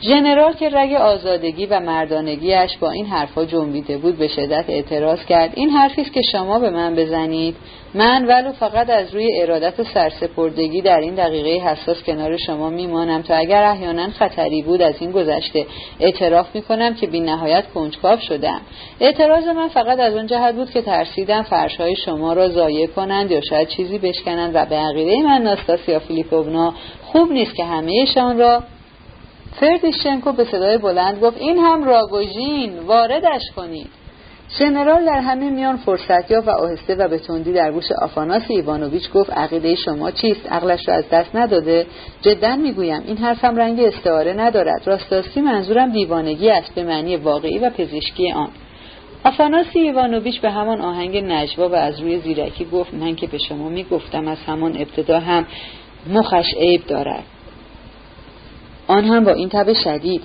[0.04, 5.52] ژنرال که رگ آزادگی و مردانگیش با این حرفها جنبیده بود به شدت اعتراض کرد.
[5.54, 7.56] این حرفی است که شما به من بزنید.
[7.94, 13.22] من ولو فقط از روی ارادت و سرسپردگی در این دقیقه حساس کنار شما میمانم
[13.22, 15.66] تا اگر احیانا خطری بود از این گذشته
[16.00, 18.60] اعتراف می‌کنم که بی نهایت کنجکاو شدم.
[19.00, 23.40] اعتراض من فقط از اون جهت بود که ترسیدم فرشهای شما را ضایع کنند یا
[23.40, 28.62] شاید چیزی بشکنند و به عقیده من ناستاسیا فیلیپوونا خوب نیست که همهشان را
[29.60, 33.88] فردیشچنکو به صدای بلند گفت این هم راگوژین واردش کنید.
[34.58, 39.10] ژنرال در همین میان فرصت یافت و آهسته و به تندی در گوش آفاناسی ایوانوویچ
[39.10, 41.86] گفت عقیده شما چیست؟ عقلش را از دست نداده؟
[42.22, 44.82] جدا می‌گویم این حرفم رنگ استعاره ندارد.
[44.84, 48.48] راست راستی منظورم دیوانگی است به معنی واقعی و پزشکی آن.
[49.24, 53.68] آفاناسی ایوانوویچ به همان آهنگ نجوا و از روی زیرکی گفت من که به شما
[53.68, 55.46] می‌گفتم از همان ابتدا هم
[56.10, 57.24] مخش عیب دارد.
[58.92, 60.22] آن هم با این تب شدید.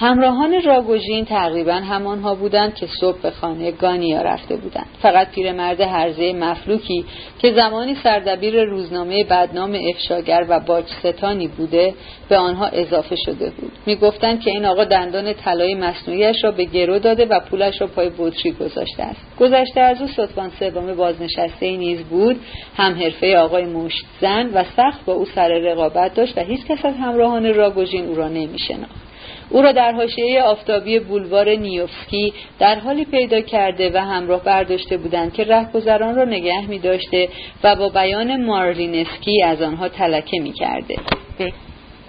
[0.00, 4.86] همراهان راگوژین تقریبا همانها بودند که صبح به خانه گانیا رفته بودند.
[5.02, 7.04] فقط پیرمرد هرزه مفلوکی
[7.38, 11.94] که زمانی سردبیر روزنامه بدنام افشاگر و باجستانی بوده
[12.28, 13.72] به آنها اضافه شده بود.
[13.86, 18.10] می‌گفتند که این آقا دندان طلای مصنوعیش را به گرو داده و پولش را پای
[18.18, 19.20] بطری گذاشته است.
[19.40, 22.40] گذشته از او ستوان سوم بازنشسته نیز بود.
[22.76, 26.84] هم حرفه آقای مشت زن و سخت با او سر رقابت داشت و هیچ کس
[26.84, 29.07] از همراهان راگوژین او را نمیشناخت.
[29.50, 35.32] او را در حاشیه آفتابی بولوار نیوفسکی در حالی پیدا کرده و همراه برداشته بودند
[35.32, 37.28] که رهگذران را نگه می داشته
[37.64, 40.96] و با بیان مارلینسکی از آنها تلکه می کرده.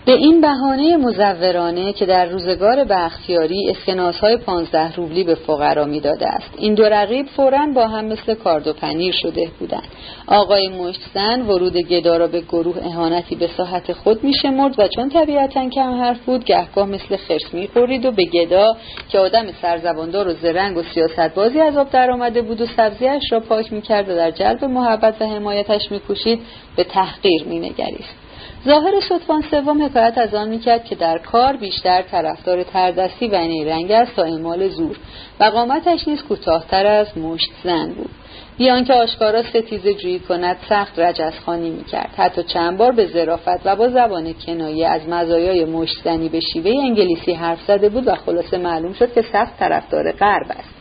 [0.09, 6.27] به این بهانه مزورانه که در روزگار بختیاری اسکناس های پانزده روبلی به فقرا می‌داده
[6.27, 6.49] است.
[6.57, 9.87] این دو رقیب فورا با هم مثل کارد و پنیر شده بودند.
[10.27, 15.69] آقای مشتزن ورود گدا را به گروه اهانتی به ساحت خود میشمرد و چون طبیعتا
[15.69, 18.77] کم حرف بود گهگاه مثل خرس می‌خورید و به گدا
[19.09, 23.39] که آدم سرزباندار و زرنگ و سیاست بازی از آب درآمده بود و سبزیش را
[23.39, 26.39] پاک می‌کرد و در جلب محبت و حمایتش میکوشید
[26.75, 28.18] به تحقیر مینگریست.
[28.65, 33.91] ظاهر صدفان سوم حکایت از آن می‌کرد که در کار بیشتر طرفدار تردستی و نیرنگ
[33.91, 34.97] است تا اعمال زور.
[35.39, 38.09] و قامتش نیز کوتاهتر از مشت زن بود.
[38.57, 42.09] بیان که آشکارا ستیزه جویی کند سخت رجزخانی می‌کرد.
[42.17, 47.33] حتی چند بار به ظرافت و با زبان کنایه از مزایای مشتزنی به شیوه انگلیسی
[47.33, 50.78] حرف زده بود و خلاصه معلوم شد که سخت طرفدار غرب است.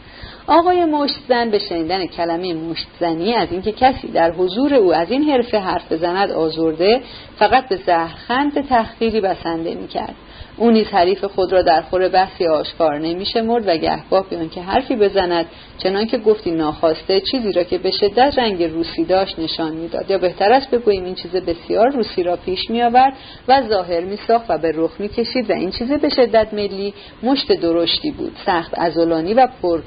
[0.48, 5.58] آقای مشتزن به شنیدن کلمه مشتزنی از اینکه کسی در حضور او از این حرفه
[5.58, 7.00] حرف بزند آزرده
[7.38, 10.14] فقط به زهرخند تحقیری بسنده می‌کرد.
[10.56, 14.96] او نیز حریف خود را در خور بحثی آشکار نمیشمرد و گهگاه بیان که حرفی
[14.96, 15.46] بزند
[15.78, 20.10] چنان که گفتی ناخواسته چیزی را که به شدت رنگ روسی داشت نشان می‌داد.
[20.10, 23.12] یا بهتر است بگوییم این چیز بسیار روسی را پیش میآورد
[23.48, 28.10] و ظاهر میساخت و به رخ می‌کشید و این چیز به شدت ملی مشت درشتی
[28.10, 28.32] بود.
[28.46, 29.80] سخت ازولانی و پر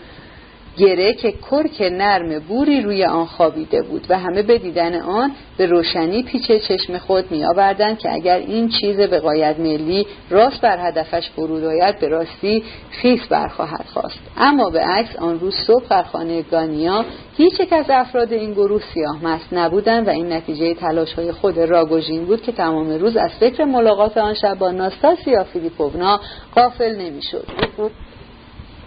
[0.77, 5.65] گره که کرک نرم بوری روی آن خوابیده بود و همه به دیدن آن به
[5.65, 10.88] روشنی پیچ چشم خود می آوردن که اگر این چیز به قاید ملی راست بر
[10.88, 14.19] هدفش فرود آید به راستی خیس برخواهد خواست.
[14.38, 17.05] اما به عکس آن روز صبح در خانه گانیا
[17.38, 21.60] هیچ یک از افراد این گروه سیاه مست نبودند و این نتیجه تلاش های خود
[21.60, 26.19] راگوژین بود که تمام روز از فکر ملاقات آن شب با ناستاسیا فیلیپوونا
[26.55, 27.47] غافل نمی‌شد.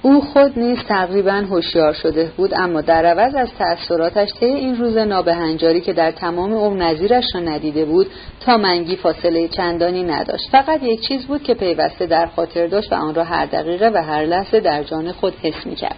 [0.04, 4.96] او خود نیز تقریبا هوشیار شده بود اما در عوض از تأثیراتش طی این روز
[4.96, 8.06] نابهنجاری که در تمام عمر نظیرش را ندیده بود
[8.40, 10.50] تا منگی فاصله چندانی نداشت.
[10.52, 14.02] فقط یک چیز بود که پیوسته در خاطر داشت و آن را هر دقیقه و
[14.02, 15.96] هر لحظه در جان خود حس می‌کرد.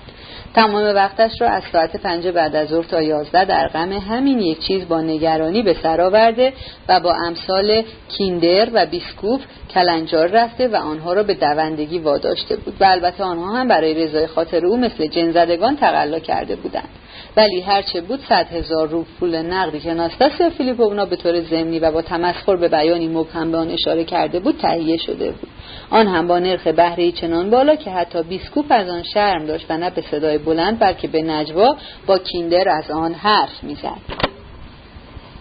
[0.57, 4.59] تمام وقتش را از ساعت پنج بعد از ظهر تا یازده در غم همین یک
[4.59, 6.53] چیز با نگرانی به سر آورده
[6.89, 9.41] و با امثال کیندر و بیسکوپ
[9.75, 12.75] کلنجار رفته و آنها را به دوندگی واداشته بود.
[12.81, 16.89] و البته آنها هم برای رضای خاطر او مثل جنزدگان تقلا کرده بودند.
[17.37, 21.91] ولی هرچه بود صد هزار روب پول نقدی که ناستاسیا فیلیپونا به طور ضمنی و
[21.93, 25.49] با تمسخر به بیانی مبهم به آن اشاره کرده بود تهیه شده بود.
[25.91, 29.77] آن هم با نرخ بهره چنان بالا که حتی بیسکوپ از آن شرم داشت و
[29.77, 34.36] نه به صدای بلند بلکه به نجوا با کیندر از آن حرف می‌زد.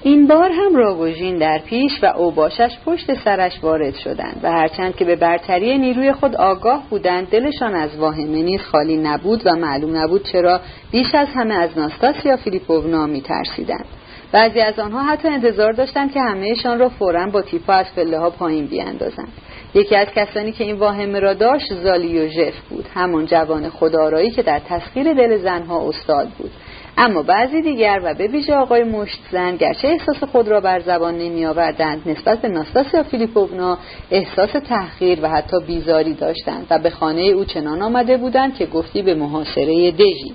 [0.05, 5.05] این بار هم راگوژین در پیش و اوباشش پشت سرش وارد شدند و هرچند که
[5.05, 10.23] به برتری نیروی خود آگاه بودند دلشان از واهمه نیز خالی نبود و معلوم نبود
[10.23, 10.59] چرا
[10.91, 13.85] بیش از همه از ناستاسیا فیلیپوونا میترسیدند.
[14.31, 18.29] بعضی از آنها حتی انتظار داشتند که همهشان را فورا با تیپا از پله ها
[18.29, 19.33] پایین بیاندازند.
[19.73, 22.85] یکی از کسانی که این واهمه را داشت زالیوژف بود.
[22.93, 26.51] همان جوان خدارایی که در تسخیر دل زنها استاد بود.
[26.97, 31.45] اما بعضی دیگر و به ویژه آقای مشتزن گرچه احساس خود را بر زبان نمی
[31.45, 33.77] آوردند نسبت به ناستاسیا فیلیپوونا
[34.11, 39.01] احساس تحقیر و حتی بیزاری داشتند و به خانه او چنان آمده بودند که گفتی
[39.01, 40.33] به محاصره دژی.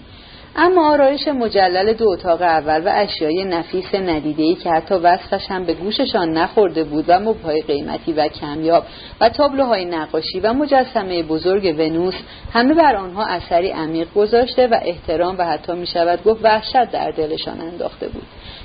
[0.57, 5.75] اما آرایش مجلل دو اتاق اول و اشیای نفیس ندیده که حتی وصفش هم به
[5.75, 8.85] گوششان نخورده بود و مبهای قیمتی و کمیاب
[9.21, 12.15] و تابلوهای نقاشی و مجسمه بزرگ ونوس
[12.53, 17.11] همه بر آنها اثری عمیق گذاشته و احترام و حتی می شود گفت وحشت در
[17.11, 18.23] دلشان انداخته بود.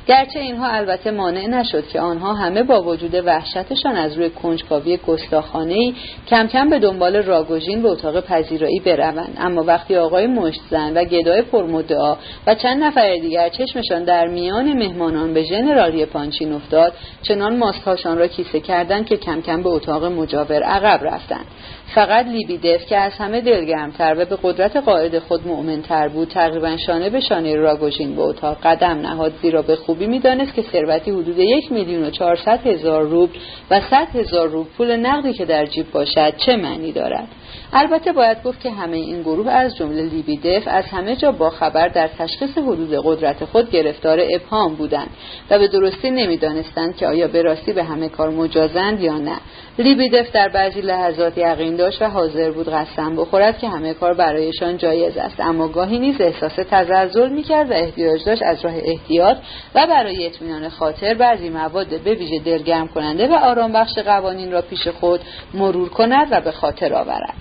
[0.08, 5.94] گرچه اینها البته مانع نشد که آنها همه با وجود وحشتشان از روی کنجکاوی گستاخانه
[6.28, 9.38] کم کم به دنبال راگوژین به اتاق پذیرایی بروند.
[9.38, 15.34] اما وقتی آقای مشتزن و گدای پرمدعا و چند نفر دیگر چشمشان در میان مهمانان
[15.34, 20.63] به ژنرالی پانچین افتاد چنان ماستهاشان را کیسه کردند که کم کم به اتاق مجاور
[20.63, 21.46] عقب رفتند.
[21.93, 27.10] فقط لیبیدف که از همه دلگرمتر و به قدرت قاعد خود مؤمنتر بود تقریبا شانه
[27.10, 31.71] به شانه راگوژین به اتاق قدم نهاد زیرا به خوبی می‌دانست که ثروتی حدود یک
[31.71, 33.39] میلیون و چهارصد هزار روبل
[33.71, 37.28] و صد هزار روبل پول نقدی که در جیب باشد چه معنی دارد.
[37.74, 41.88] البته باید گفت که همه این گروه از جمله لیبیدف از همه جا با خبر
[41.88, 45.10] در تشخیص حدود قدرت خود گرفتار ابهام بودند
[45.50, 49.38] و به درستی نمی‌دانستند که آیا به راستی به همه کار مجازند یا نه.
[49.77, 54.77] لیبیدف در بعضی لحظات یقین داشت و حاضر بود قسم بخورد که همه کار برایشان
[54.77, 55.39] جایز است.
[55.39, 59.38] اما گاهی نیز احساس تزلزل می‌کرد و احتیاج داشت از راه احتیاط
[59.75, 64.61] و برای اطمینان خاطر بعضی مواد به ویژه دلگرم کننده و آرام بخش قوانین را
[64.61, 65.21] پیش خود
[65.53, 67.33] مرور کند و به خاطر آورد.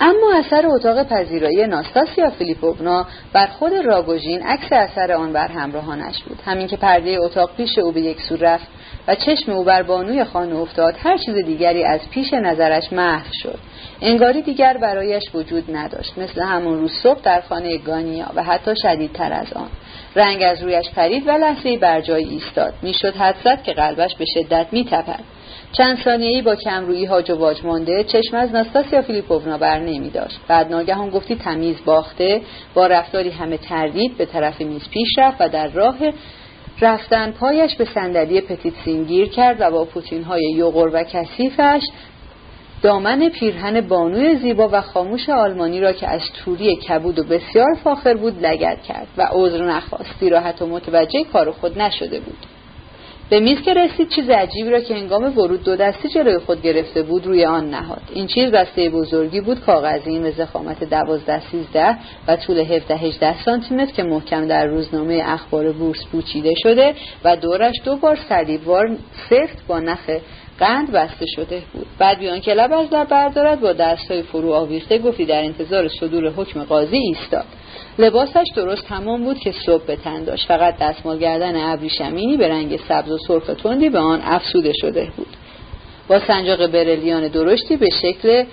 [0.00, 6.38] اما اثر اتاق پذیرایی ناستاسیا فیلیپوونا بر خود راگوژین عکس اثر آن بر همراهانش بود.
[6.44, 8.66] همین که پرده اتاق پیش او به یک سو رفت
[9.08, 13.58] و چشم او بر بانوی خانه افتاد هر چیز دیگری از پیش نظرش محو شد.
[14.00, 19.32] انگاری دیگر برایش وجود نداشت مثل همون روز صبح در خانه گانیا و حتی شدیدتر
[19.32, 19.68] از آن.
[20.16, 22.74] رنگ از رویش پرید و لحظه بر جای ایستاد.
[22.82, 25.35] می‌شد حد زد که قلبش به شدت میتپد.
[25.72, 30.40] چند ثانیه‌ای با کمرویی هاج و واج مانده چشم از ناستاسیا فیلیپوونا بر نمی داشت
[30.48, 32.40] بعد ناگهان گفتی تمیز باخته
[32.74, 35.96] با رفتاری همه تردید به طرف میز پیش رفت و در راه
[36.80, 41.82] رفتن پایش به صندلی پتیت سینگیر کرد و با پوتین های یوغور و کثیفش
[42.82, 48.14] دامن پیرهن بانوی زیبا و خاموش آلمانی را که از توری کبود و بسیار فاخر
[48.14, 52.55] بود لگد کرد و عذر نخواست راحت و متوجه کار خود نشده بود.
[53.30, 57.02] به میز که رسید چیز عجیبی را که هنگام ورود دو دستی جلوی خود گرفته
[57.02, 58.02] بود روی آن نهاد.
[58.14, 61.96] این چیز بسته بزرگی بود کاغذی به زخامت دوازده سیزده
[62.28, 67.74] و طول 17 18 سانتی که محکم در روزنامه اخبار بورس پوچیده شده و دورش
[67.84, 68.96] دو بار صلیبوار
[69.30, 70.10] سفت با نخ
[70.58, 71.86] قند بسته شده بود.
[71.98, 76.28] بعد بیان که لب از لب بردارد با دستهای فرو آویخته گفتی در انتظار صدور
[76.28, 77.44] حکم قاضی ایستاد.
[77.98, 80.48] لباسش درست تمام بود که صبح به تن داشت.
[80.48, 85.36] فقط دستمال گردن ابریشمینی به رنگ سبز و سرخ تندی به آن افسوده شده بود.
[86.08, 88.44] با سنجاق برلیان درشتی به شکل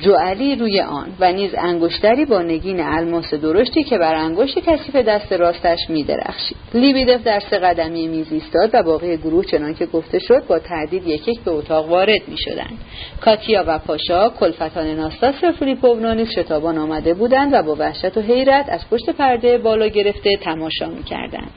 [0.00, 5.32] جوالی روی آن و نیز انگشتری با نگین الماس درشتی که بر انگشت کثیف دست
[5.32, 6.56] راستش می درخشید.
[6.74, 11.06] لیبیدف در سه قدمی میز ایستاد و باقی گروه چنان که گفته شد با تردید
[11.06, 12.78] یک یک به اتاق وارد می شدند.
[13.20, 18.20] کاتیا و پاشا کلفتان ناستاس و فلیپوونا نیز شتابان آمده بودند و با وحشت و
[18.20, 21.50] حیرت از پشت پرده بالا گرفته تماشا می کردند.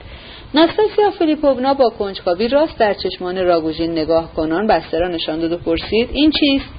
[0.54, 5.58] ناستاسیا فلیپوونا با کنجکاوی راست در چشمان راگوژین نگاه کنان بسته را نشان داد و
[5.58, 6.70] پرسید این چیست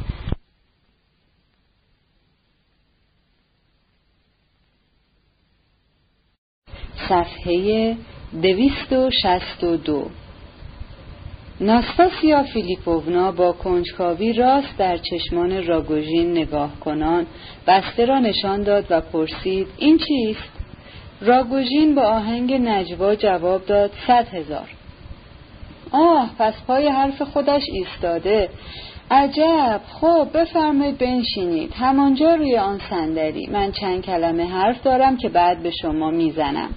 [7.09, 7.97] صفحه
[8.43, 10.05] دویست و شست و دو.
[11.61, 17.27] ناستاسیا فیلیپوونا با کنجکاوی راست در چشمان راگوژین نگاه کنان
[17.67, 20.51] بسته را نشان داد و پرسید این چیست؟
[21.21, 24.69] راگوژین با آهنگ نجوا جواب داد صد هزار.
[25.91, 28.49] آه پس پای حرف خودش ایستاده.
[29.11, 31.73] عجب خب بفرمایید بنشینید.
[31.75, 33.47] همانجا روی آن صندلی.
[33.47, 36.71] من چند کلمه حرف دارم که بعد به شما می‌زنم.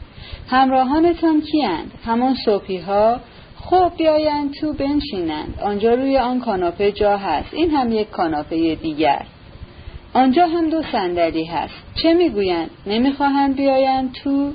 [0.48, 3.20] همراهانتان کیند همان صبحی ها
[3.60, 5.60] خب بیایند تو بنشینند.
[5.64, 7.54] آنجا روی آن کاناپه جا هست.
[7.54, 9.26] این هم یک کاناپه دیگر.
[10.14, 11.74] آنجا هم دو صندلی هست.
[11.96, 14.52] چه می‌گویند؟ نمی‌خواهند بیایند تو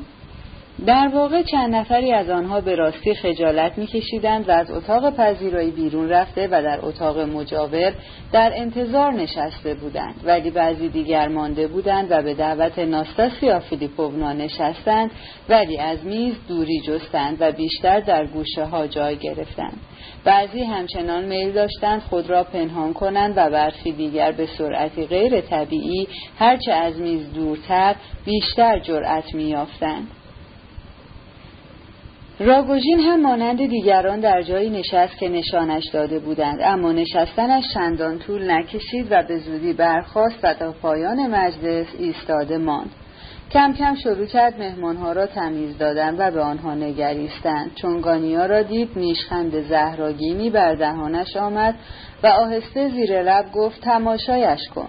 [0.86, 6.08] در واقع چند نفری از آنها به راستی خجالت میکشیدند و از اتاق پذیرایی بیرون
[6.08, 7.92] رفته و در اتاق مجاور
[8.32, 10.14] در انتظار نشسته بودند.
[10.24, 15.10] ولی بعضی دیگر مانده بودند و به دعوت ناستاسیا فیلیپوونا نشستند
[15.48, 19.80] ولی از میز دوری جستند و بیشتر در گوشه ها جای گرفتند.
[20.24, 26.08] بعضی همچنان میل داشتند خود را پنهان کنند و برخی دیگر به سرعتی غیر طبیعی
[26.38, 30.08] هرچه از میز دورتر بیشتر جرأت میافتند
[32.42, 38.50] راگوژین هم مانند دیگران در جایی نشست که نشانش داده بودند اما نشستنش چندان طول
[38.50, 42.90] نکشید و به زودی برخاست و تا پایان مجلس ایستاده ماند.
[43.50, 48.62] کم کم شروع کرد مهمانها را تمیز دادن و به آنها نگریستن چون گانیا را
[48.62, 51.74] دید نیشخند زهرآگینی بر دهانش آمد
[52.22, 54.88] و آهسته زیر لب گفت تماشایش کن.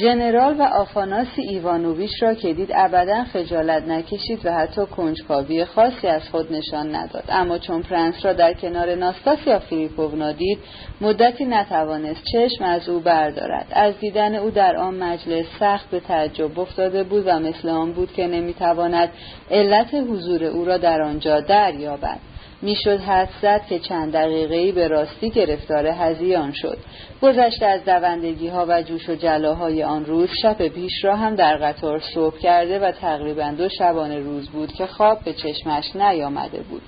[0.00, 6.22] ژنرال و آفاناسی ایوانوویچ را که دید ابدا خجالت نکشید و حتی کنجکاوی خاصی از
[6.30, 7.24] خود نشان نداد.
[7.28, 10.58] اما چون پرنس را در کنار ناستاسیا فیلیپوونا دید
[11.00, 13.66] مدتی نتوانست چشم از او بردارد.
[13.72, 18.12] از دیدن او در آن مجلس سخت به تعجب افتاده بود و مثل آن بود
[18.12, 19.08] که نمی‌تواند
[19.50, 22.18] علت حضور او را در آنجا دریابد.
[22.62, 26.78] می‌شد حد زد که چند دقیقه به راستی گرفتار هزیان شد.
[27.22, 31.56] گذشته از دوندگی ها و جوش و جلاهای آن روز شب پیش را هم در
[31.56, 36.82] قطار صبح کرده و تقریبا دو شبانه روز بود که خواب به چشمش نیامده بود.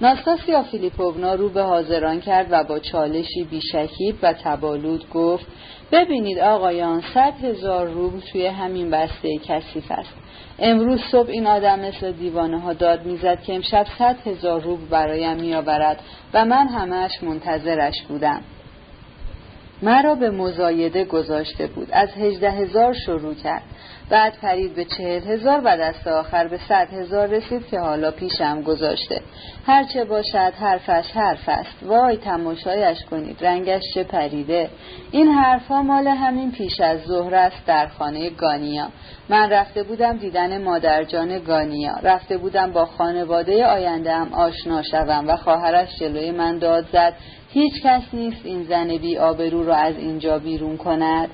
[0.00, 5.46] ناستاسیا فیلیپوونا رو به حاضران کرد و با چالشی بیشکیب و تبالود گفت
[5.92, 10.14] ببینید آقایان صد هزار روبل توی همین بسته کثیف است.
[10.58, 15.36] امروز صبح این آدم مثل دیوانه ها داد می‌زد که امشب صد هزار روب برایم
[15.36, 16.00] میآورد
[16.34, 18.40] و من همش منتظرش بودم.
[19.82, 21.88] مرا به مزایده گذاشته بود.
[21.92, 23.62] از هجده هزار شروع کرد.
[24.10, 28.62] بعد پرید به چهل هزار و دست آخر به صد هزار رسید که حالا پیشم
[28.62, 29.20] گذاشته.
[29.66, 31.82] هرچه باشد حرفش حرف است.
[31.82, 34.70] وای تماشایش کنید رنگش چه پریده.
[35.10, 38.88] این حرفها مال همین پیش از ظهر است در خانه گانیا.
[39.28, 41.94] من رفته بودم دیدن مادرجان گانیا.
[42.02, 47.14] رفته بودم با خانواده آینده هم آشنا شوم و خواهرش جلوی من داد زد.
[47.50, 51.28] هیچ کس نیست این زن بی آبرو را از اینجا بیرون کند.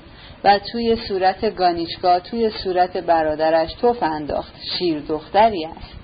[0.45, 4.53] و توی صورت گانیچکا توی صورت برادرش توف انداخت.
[4.77, 5.95] شیر دختری است.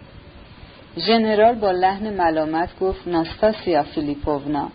[0.98, 4.70] ژنرال با لحن ملامت گفت ناستاسیا فیلیپوونا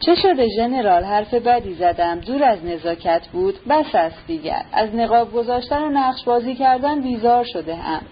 [0.00, 2.20] چه شده ژنرال حرف بدی زدم.
[2.20, 3.54] دور از نزاکت بود.
[3.68, 4.62] بس است دیگر.
[4.72, 8.02] از نقاب گذاشتن و نقش بازی کردن بیزار شده هم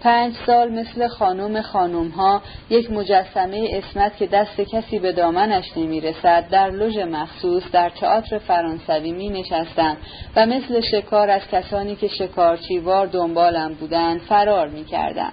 [0.00, 6.00] پنج سال مثل خانم خانوم ها یک مجسمه اسمت که دست کسی به دامنش نمی
[6.00, 9.96] رسد در لژ مخصوص در تئاتر فرانسوی می نشستم
[10.36, 15.32] و مثل شکار از کسانی که شکارچیوار دنبالم بودند فرار می کردم.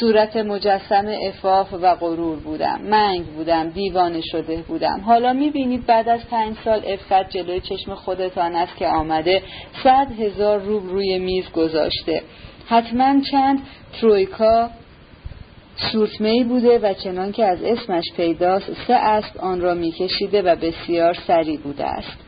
[0.00, 6.08] صورت مجسم افاف و غرور بودم منگ بودم دیوانه شده بودم حالا می بینید بعد
[6.08, 9.42] از پنج سال افت جلوی چشم خودتان است که آمده
[9.84, 12.22] صد هزار روب روی میز گذاشته
[12.66, 13.58] حتما چند
[14.00, 14.70] ترویکا
[15.92, 21.14] سورتمهی بوده و چنان که از اسمش پیداست سه اسب آن را میکشیده و بسیار
[21.26, 22.18] سری بوده است.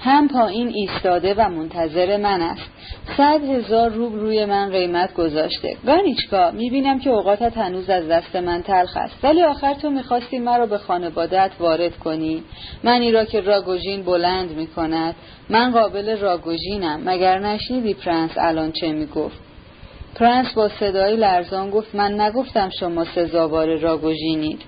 [0.00, 2.70] هم پایین ایستاده و منتظر من است.
[3.16, 5.76] صد هزار روب روی من قیمت گذاشته.
[5.86, 9.24] گانیچکا می‌بینم که اوقاتت هنوز از دست من تلخ است.
[9.24, 12.42] ولی آخر تو می‌خواستی مرا به خانوادت وارد کنی.
[12.84, 15.14] منی را که راگوژین بلند می‌کند.
[15.50, 17.00] من قابل راگوژینم.
[17.04, 19.36] مگر نشنیدی پرنس الان چه می‌گفت؟
[20.16, 24.62] پرنس با صدای لرزان گفت من نگفتم شما سزاوار راگوژینید.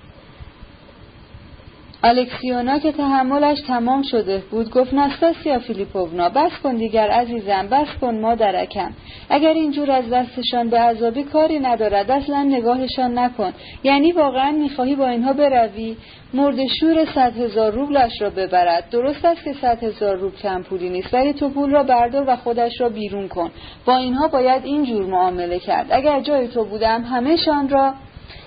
[2.07, 8.19] الکسیونا که تحملش تمام شده بود گفت ناستاسیا فیلیپوونا بس کن دیگر عزیزم بس کن
[8.19, 8.91] مادرکم.
[9.29, 13.53] اگر اینجور از دستشان به عذابی کاری ندارد اصلا نگاهشان نکن.
[13.83, 15.97] یعنی واقعا می‌خواهی با اینها بروی؟
[16.33, 18.89] مرد شور صد هزار روبلش را ببرد.
[18.89, 22.35] درست است که صد هزار روب کم پولی نیست ولی تو پول را بردار و
[22.35, 23.51] خودش را بیرون کن.
[23.85, 25.87] با اینها باید اینجور معامله کرد.
[25.89, 27.93] اگر جای تو بودم همهشان را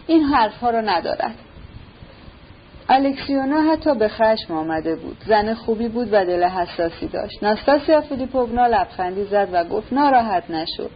[0.06, 1.34] این حرفها را ندارد.
[2.92, 5.16] الکسیونا حتی به خشم آمده بود.
[5.26, 7.42] زن خوبی بود و دل حساسی داشت.
[7.42, 10.88] ناستاسیا فیلیپوونا لبخندی زد و گفت ناراحت نشو.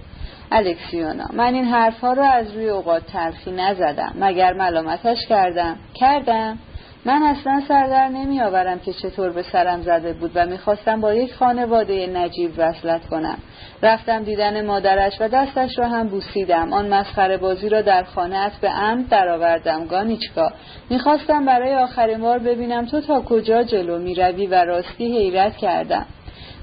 [0.52, 4.14] الکسیونا من این حرفها را از روی اوقات تلخی نزدم.
[4.18, 6.58] مگر ملامتش کردم؟ کردم؟
[7.06, 11.34] من اصلا سردر نمی آورم که چطور به سرم زده بود و می‌خواستم با یک
[11.34, 13.38] خانواده نجیب وصلت کنم.
[13.82, 16.72] رفتم دیدن مادرش و دستش را هم بوسیدم.
[16.72, 19.86] آن مسخره بازی را در خانه به عمد درآوردم.
[19.86, 20.52] گانیچکا
[20.90, 26.06] می‌خواستم برای آخرین بار ببینم تو تا کجا جلو می‌روی و راستی حیرت کردم.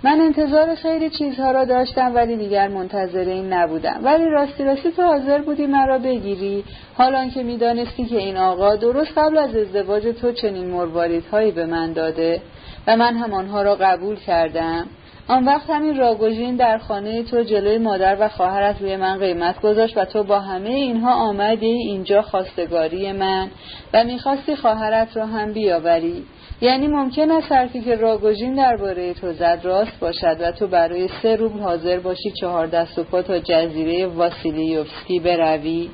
[0.03, 3.99] من انتظار خیلی چیزها را داشتم ولی دیگر منتظر این نبودم.
[4.03, 6.63] ولی راستی راستی تو حاضر بودی مرا بگیری.
[6.93, 11.93] حالان که می‌دانستی که این آقا درست قبل از ازدواج تو چنین مرواریدهایی به من
[11.93, 12.41] داده
[12.87, 14.87] و من هم آنها را قبول کردم.
[15.31, 19.97] آن وقت همین راگوژین در خانه تو جلوی مادر و خواهرت روی من قیمت گذاشت
[19.97, 23.51] و تو با همه اینها آمدی اینجا خواستگاری من
[23.93, 26.23] و می‌خواستی خواهرت را هم بیاوری.
[26.61, 31.35] یعنی ممکن است حرفی که راگوژین درباره تو زد راست باشد و تو برای سه
[31.35, 35.89] روبل حاضر باشی چهار دست و پا تا جزیره واسیلیوفسکی بروی.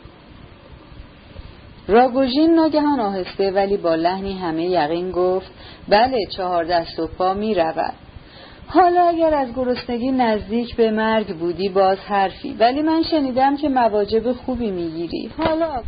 [1.87, 5.51] راگوژین ناگهان آهسته ولی با لحنی همه یقین گفت
[5.89, 7.55] بله چهار دست و پا می
[8.69, 12.55] حالا اگر از گرسنگی نزدیک به مرگ بودی باز حرفی.
[12.59, 15.31] ولی من شنیدم که مواجب خوبی می‌گیری.
[15.37, 15.81] حالا.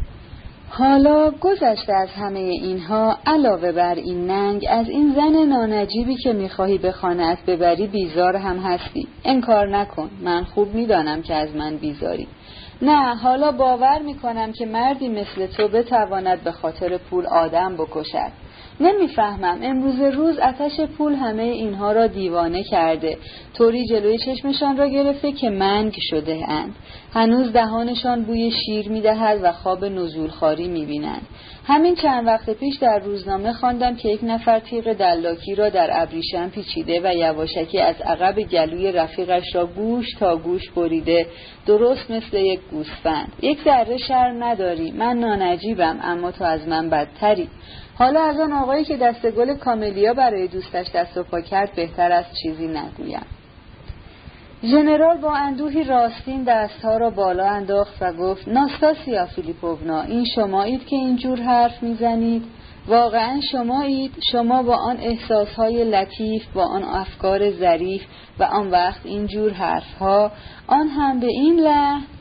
[0.69, 6.77] حالا گذشته از همه اینها علاوه بر این ننگ از این زن نانجیبی که می‌خواهی
[6.77, 9.07] به خانهت ببری بیزار هم هستی.
[9.25, 10.09] انکار نکن.
[10.21, 12.27] من خوب می‌دانم که از من بیزاری.
[12.81, 18.48] نه حالا باور می‌کنم که مردی مثل تو بتواند به خاطر پول آدم بکشد.
[18.81, 19.59] نمی‌فهمم.
[19.61, 23.17] امروز روز اتش پول همه اینها را دیوانه کرده.
[23.57, 26.75] طوری جلوی چشمشان را گرفته که منگ شده اند.
[27.13, 31.27] هنوز دهانشان بوی شیر می‌دهد و خواب نزولخاری می‌بینند.
[31.65, 36.49] همین چند وقت پیش در روزنامه خواندم که یک نفر تیغ دلاکی را در ابریشم
[36.49, 41.27] پیچیده و یواشکی از عقب گلوی رفیقش را گوش تا گوش بریده.
[41.65, 43.33] درست مثل یک گوسفند.
[43.41, 44.91] یک ذره شرم نداری.
[44.91, 47.49] من نانجیبم اما تو از من بدتری.
[47.99, 52.11] حالا از آن آقایی که دست گل کاملیا برای دوستش دست و پا کرد بهتر
[52.11, 53.25] از چیزی نگویم.
[54.63, 60.95] ژنرال با اندوهی راستین دستها را بالا انداخت و گفت ناستاسیا فیلیپوونا این شمایید که
[60.95, 62.43] اینجور حرف می‌زنید.
[62.87, 64.11] واقعا شمایید.
[64.31, 68.01] شما با آن احساسهای لطیف با آن افکار ظریف
[68.39, 70.31] و آن وقت اینجور حرفها
[70.67, 72.18] آن هم به این لحن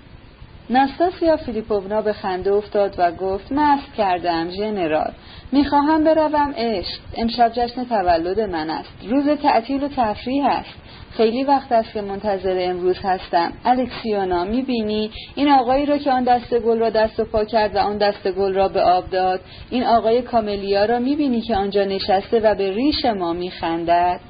[0.71, 5.13] ناستاسیا فیلیپوونا به خنده افتاد و گفت مست کردم ژنرال
[5.53, 7.01] می‌خواهم بروم عشق.
[7.17, 8.89] امشب جشن تولد من است.
[9.09, 10.75] روز تعطیل و تفریح است.
[11.11, 13.53] خیلی وقت است که منتظر امروز هستم.
[13.65, 17.79] الکسیونا می‌بینی؟ این آقایی را که آن دست گل را دست و پا کرد و
[17.79, 19.41] آن دست گل را به آب داد
[19.71, 24.21] این آقای کاملیا را می‌بینی که آنجا نشسته و به ریش ما میخندد؟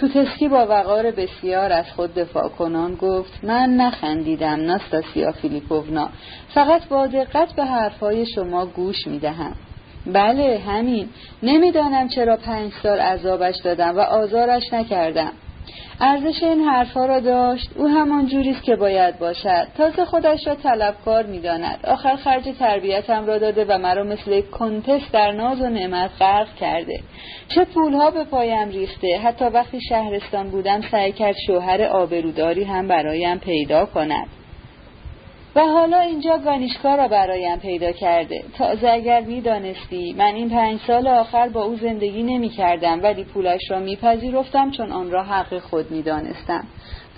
[0.00, 6.08] توتسکی با وقار بسیار از خود دفاع کنان گفت من نخندیدم ناستاسیا فیلیپوونا.
[6.54, 9.56] فقط با دقت به حرفهای شما گوش می‌دهم.
[10.06, 11.08] بله همین.
[11.42, 15.32] نمی‌دانم چرا پنج سال عذابش دادم و آزارش نکردم.
[16.00, 19.66] ارزش این حرفها را داشت او همان جوریست که باید باشد.
[19.76, 21.80] تازه خودش را طلبکار می‌داند.
[21.84, 27.00] آخر خرج تربیتم را داده و مرا مثل کنتس در ناز و نعمت غرق کرده.
[27.48, 29.18] چه پولها به پایم ریخته.
[29.24, 34.26] حتی وقتی شهرستان بودم سعی کرد شوهر آبروداری هم برایم پیدا کند.
[35.58, 38.44] و حالا اینجا گانیشکا را برایم پیدا کرده.
[38.58, 43.60] تازه اگر می‌دانستی من این پنج سال آخر با او زندگی نمی کردم ولی پولش
[43.70, 46.64] را میپذیرفتم چون آن را حق خود می‌دانستم.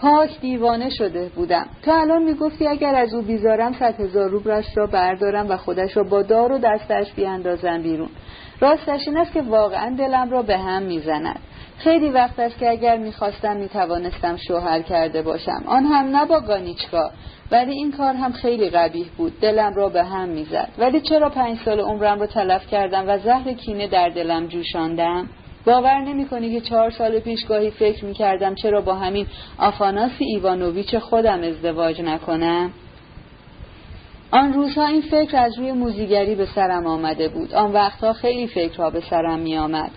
[0.00, 1.66] پاک دیوانه شده بودم.
[1.82, 6.02] تو الان می‌گفتی اگر از او بیزارم صد هزار روبرش را بردارم و خودش را
[6.02, 8.08] با دار و دستش بیاندازم بیرون.
[8.60, 11.38] راستش این است که واقعا دلم را به هم می‌زند.
[11.84, 15.62] خیلی وقت است که اگر می‌خواستم می‌توانستم شوهر کرده باشم.
[15.66, 17.10] آن هم نه با گانیچکا
[17.50, 19.40] ولی این کار هم خیلی قبیح بود.
[19.40, 20.68] دلم را به هم می‌زد.
[20.78, 25.28] ولی چرا پنج سال عمرم را تلف کردم و زهر کینه در دلم جوشاندم؟
[25.66, 29.26] باور نمی کنی که چهار سال پیش گاهی فکر می کردم چرا با همین
[29.58, 32.72] آفاناسی ایوانوویچ خودم ازدواج نکنم؟
[34.30, 37.54] آن روزها این فکر از روی موزیگری به سرم آمده بود.
[37.54, 39.90] آن وقتها خیلی فکرها به سرم می آمد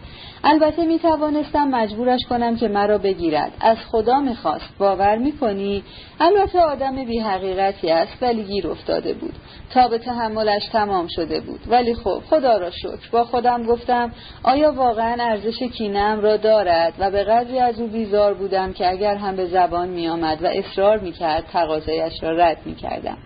[0.46, 3.52] البته می توانستم مجبورش کنم که مرا بگیرد.
[3.62, 4.78] از خدا می‌خواست.
[4.80, 5.84] باور می‌کنی؟
[6.20, 9.34] البته آدم بی حقیقتی است ولی گیر افتاده بود.
[9.74, 11.60] تا به تحملش تمام شده بود.
[11.68, 13.10] ولی خب خدا را شکر.
[13.12, 14.12] با خودم گفتم
[14.44, 19.16] آیا واقعا ارزش کینم را دارد؟ و به قدری از او بیزار بودم که اگر
[19.16, 23.18] هم به زبان می آمد و اصرار می کرد تقاضایش را رد می کردم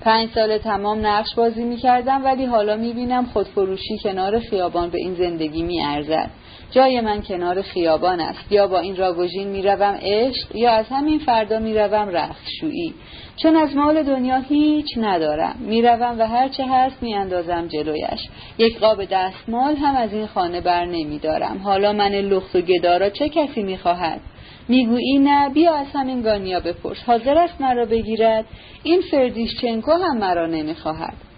[0.00, 4.98] پنج سال تمام نقش بازی می کردم ولی حالا می بینم خودفروشی کنار خیابان به
[4.98, 6.30] این زندگی می ارزد.
[6.70, 8.52] جای من کنار خیابان است.
[8.52, 12.94] یا با این راگوژین می روم عشق یا از همین فردا می روم رختشویی
[13.36, 15.56] چون از مال دنیا هیچ ندارم.
[15.60, 18.20] می روم و هرچه هست می اندازم جلویش.
[18.58, 22.93] یک قاب دستمال هم از این خانه بر نمی دارم حالا من لخت و گدا
[22.93, 24.20] را چه کسی می خواهد
[24.68, 26.98] می‌گویی نه بیا از همین گانیا بپرس.
[27.06, 28.44] حاضر است مرا بگیرد.
[28.82, 31.29] این فردیشچنکو هم مرا نمی‌خواهد.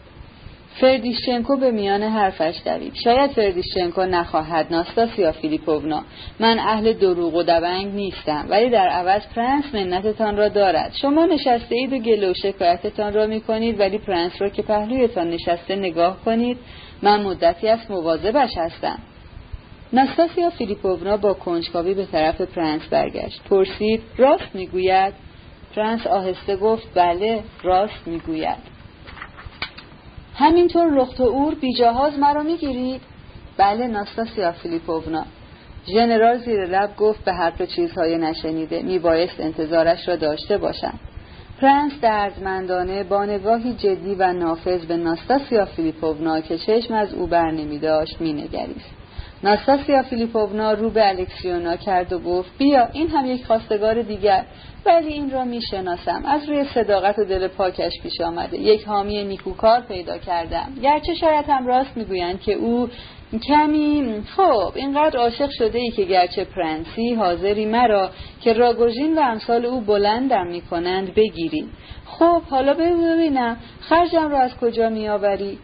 [0.80, 2.92] فردیشچنکو به میان حرفش دوید.
[3.04, 6.02] شاید فردیشچنکو نخواهد ناستاسیا فیلیپوونا.
[6.40, 10.92] من اهل دروغ و دونگ نیستم ولی در عوض پرنس منتتان را دارد.
[11.00, 15.30] شما نشسته اید و گله و شکایتتان را می کنید ولی پرنس را که پهلویتان
[15.30, 16.58] نشسته نگاه کنید
[17.02, 18.98] من مدتی است مواظبش هستم.
[19.92, 23.42] نستاسیا فیلیپوونا با کنجکاوی به طرف پرنس برگشت.
[23.50, 25.14] پرسید راست می‌گوید؟
[25.76, 28.71] پرنس آهسته گفت بله راست می‌گوید.
[30.34, 33.00] همینطور لخت و عور بی‌جهاز مرا می‌گیرید؟
[33.56, 35.24] بله ناستاسیا فیلیپوونا.
[35.86, 40.94] ژنرال زیر لب گفت به حق چیزهای نشنیده میبایست انتظارش را داشته باشم.
[41.60, 47.50] پرنس دردمندانه با نگاهی جدی و نافذ به ناستاسیا فیلیپوونا که چشم از او بر
[47.50, 49.01] نمی داشت می نگریست.
[49.44, 54.44] ناستاسیا فیلیپوونا رو به الکسیونا کرد و گفت بیا این هم یک خواستگار دیگر
[54.86, 56.22] ولی این را می‌شناسم.
[56.26, 58.58] از روی صداقت و دل پاکش پیش آمده.
[58.58, 60.72] یک حامی نیکوکار پیدا کردم.
[60.82, 62.88] گرچه شاید هم راست می‌گویند که او
[63.48, 69.66] کمی خب اینقدر عاشق شده ای که گرچه پرنسی حاضری مرا که راگوژین و امثال
[69.66, 71.66] او بلندم می‌کنند بگیری
[72.06, 75.58] خب حالا ببینم خرجم را از کجا میآوری؟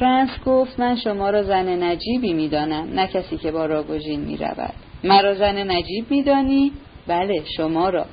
[0.00, 4.74] پرنس گفت من شما را زن نجیبی می‌دانم نه کسی که با راگوژین می‌رود.
[5.04, 6.72] مرا زن نجیب میدانی؟
[7.06, 8.06] بله شما را.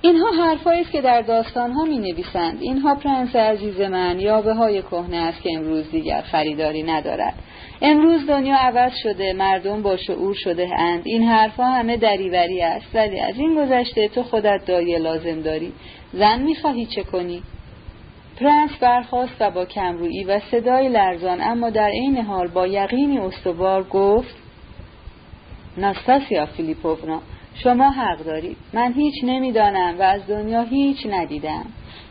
[0.00, 5.16] اینها حرفهایی است که در داستانها می نویسند اینها پرنس عزیز من یاوه های کهنه
[5.16, 7.34] است که امروز دیگر خریداری ندارد.
[7.82, 11.02] امروز دنیا عوض شده مردم با شعور شده اند.
[11.04, 12.86] این حرفها همه دریوری است.
[12.94, 15.72] ولی از این گذشته تو خودت دایه لازم داری.
[16.12, 17.42] زن می‌خواهی چه کنی؟
[18.40, 23.82] پرنس برخاست و با کمرویی و صدای لرزان اما در عین حال با یقینی استوار
[23.82, 24.34] گفت
[25.76, 27.20] ناستاسیا فیلیپوونا
[27.54, 28.56] شما حق دارید.
[28.72, 31.64] من هیچ نمی‌دانم و از دنیا هیچ ندیدم.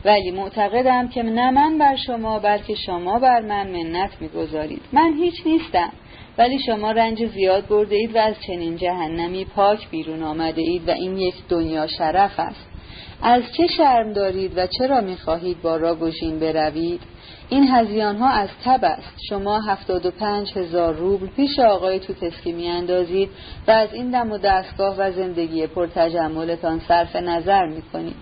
[0.05, 4.81] ولی معتقدم که نه من بر شما بلکه شما بر من منت می‌گذارید.
[4.93, 5.91] من هیچ نیستم.
[6.37, 10.91] ولی شما رنج زیاد برده اید و از چنین جهنمی پاک بیرون آمده اید و
[10.91, 12.72] این یک دنیا شرف است.
[13.21, 17.01] از چه شرم دارید و چرا می‌خواهید با راگوژین بروید؟
[17.49, 19.15] این هزیان ها از تب است.
[19.29, 23.29] شما هفتاد و پنج هزار روبل پیش آقای توتسکی میاندازید
[23.67, 28.15] و از این دم و دستگاه و زندگی پرتجملتان صرف نظر می‌کنید.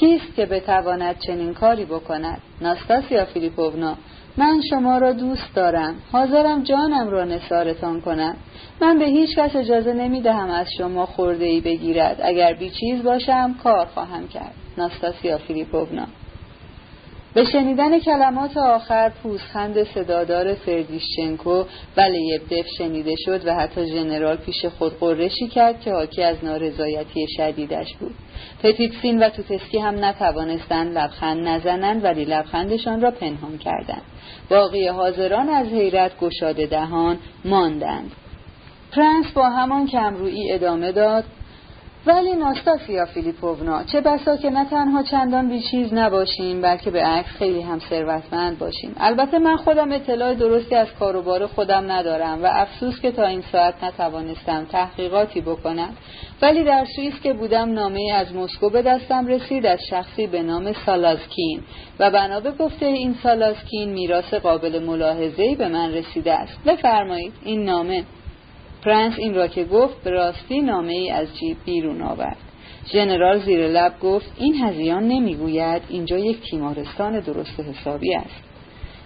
[0.00, 3.96] کیست که بتواند چنین کاری بکند؟ ناستاسیا فیلیپونا
[4.36, 5.94] من شما را دوست دارم.
[6.12, 8.36] حاضرم جانم را نثارتان کنم.
[8.80, 12.20] من به هیچ کس اجازه نمی دهم از شما خورده ای بگیرد.
[12.22, 14.54] اگر بی چیز باشم کار خواهم کرد.
[14.78, 16.06] ناستاسیا فیلیپونا
[17.34, 21.64] به شنیدن کلمات آخر پوزخند صدادار فردیشچنکو
[21.96, 27.26] و لیبدف شنیده شد و حتی ژنرال پیش خود غرشی کرد که حاکی از نارضایتی
[27.36, 28.14] شدیدش بود.
[28.62, 34.02] پتیتسین و توتسکی هم نتوانستند لبخند نزنند ولی لبخندشان را پنهان کردند.
[34.50, 38.12] باقی حاضران از حیرت گشاده دهان ماندند.
[38.92, 41.24] پرنس با همان کمرویی ادامه داد
[42.06, 47.62] ولی ناستاسیا فیلیپوونا چه بسا که نه تنها چندان بیچیز نباشیم بلکه به عکس خیلی
[47.62, 48.94] هم ثروتمند باشیم.
[48.96, 53.84] البته من خودم اطلاع درستی از کاروبار خودم ندارم و افسوس که تا این ساعت
[53.84, 55.88] نتوانستم تحقیقاتی بکنم.
[56.42, 60.72] ولی در سوئیس که بودم نامه از مسکو به دستم رسید از شخصی به نام
[60.86, 61.60] سالازکین
[61.98, 66.64] و بنا به گفته این سالازکین میراث قابل ملاحظه‌ای به من رسیده است.
[66.66, 68.04] بفرمایید این نامه.
[68.84, 72.36] پرنس این را که گفت به راستی نامه ای از جیب بیرون آورد.
[72.92, 78.44] ژنرال زیر لب گفت این هزیان نمی‌گوید اینجا یک تیمارستان درست حسابی است.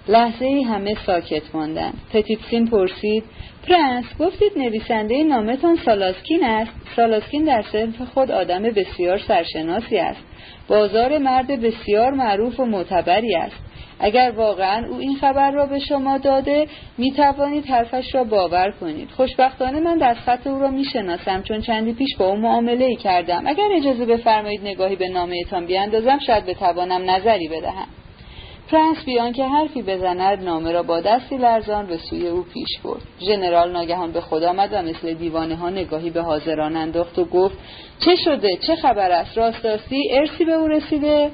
[0.09, 3.25] لحظه ای همه ساکت ماندن پتیتسین پرسید
[3.69, 10.21] پرنس گفتید نویسنده نامتان سالاسکین است؟ سالاسکین در صنف خود آدم بسیار سرشناسی است.
[10.69, 13.68] بازار مرد بسیار معروف و معتبری است.
[14.01, 16.67] اگر واقعا او این خبر را به شما داده
[16.99, 19.11] می توانید حرفش را باور کنید.
[19.11, 23.47] خوشبختانه من دستخط او را می شناسم چون چندی پیش با او معامله ای کردم.
[23.47, 27.87] اگر اجازه بفرمایید نگاهی به نامه تان بیاندازم شاید بتوانم نظری بدهم.
[28.71, 33.03] پرنس بی‌آن که حرفی بزند نامه را با دستی لرزان به سوی او پیش برد.
[33.21, 37.59] ژنرال ناگهان به خود آمد و مثل دیوانه ها نگاهی به حاضران انداخت و گفت
[38.05, 39.65] چه شده؟ چه خبر است؟ راستی
[40.13, 41.31] ارثی به او رسیده؟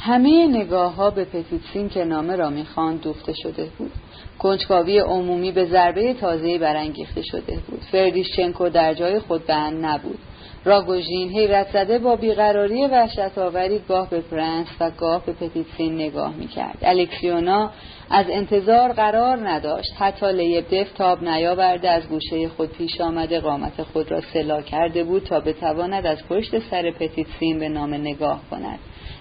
[0.00, 3.92] همه نگاه ها به پتیتسین که نامه را می‌خواند دوخته شده بود.
[4.38, 7.80] کنجکاوی عمومی به ضربه تازه‌ای برانگیخته شده بود.
[7.92, 10.18] فردیشچنکو در جای خود بند نبود.
[10.64, 16.34] راگوژین حیرت زده با بیقراری وحشت آوری گاه به پرنس و گاه به پتیتسین نگاه
[16.36, 16.78] می‌کرد.
[16.82, 17.70] الکسیونا
[18.10, 19.92] از انتظار قرار نداشت.
[19.98, 25.22] حتی لیبدف تاب نیاورده از گوشه خود پیش آمده قامت خود را سلا کرده بود
[25.24, 28.78] تا بتواند از پشت سر پتیتسین به نام نگاه کند.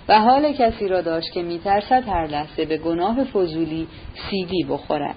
[0.10, 3.88] و حال کسی را داشت که میترسد هر لحظه به گناه فضولی
[4.30, 5.16] سیدی بخورد.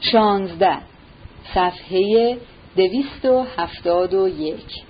[0.00, 0.78] شانزده
[1.54, 2.36] صفحه
[2.76, 4.84] دویست و هفتاد و یک.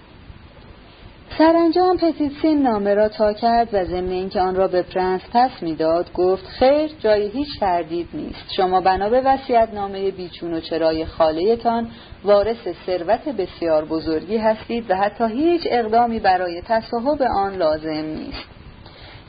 [1.38, 6.12] سرانجام پتیتسین نامه را تا کرد و ضمن اینکه آن را به پرنس پس می‌داد
[6.12, 8.52] گفت خیر جای هیچ تردید نیست.
[8.56, 11.90] شما بنا به وصیت نامه بیچون و چرای خالهتان
[12.24, 18.48] وارث ثروت بسیار بزرگی هستید و حتی هیچ اقدامی برای تصاحب آن لازم نیست.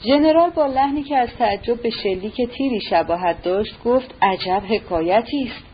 [0.03, 5.66] ژنرال با لحنی که از تعجب به شلیک تیری شباهت داشت گفت عجب حکایتی است.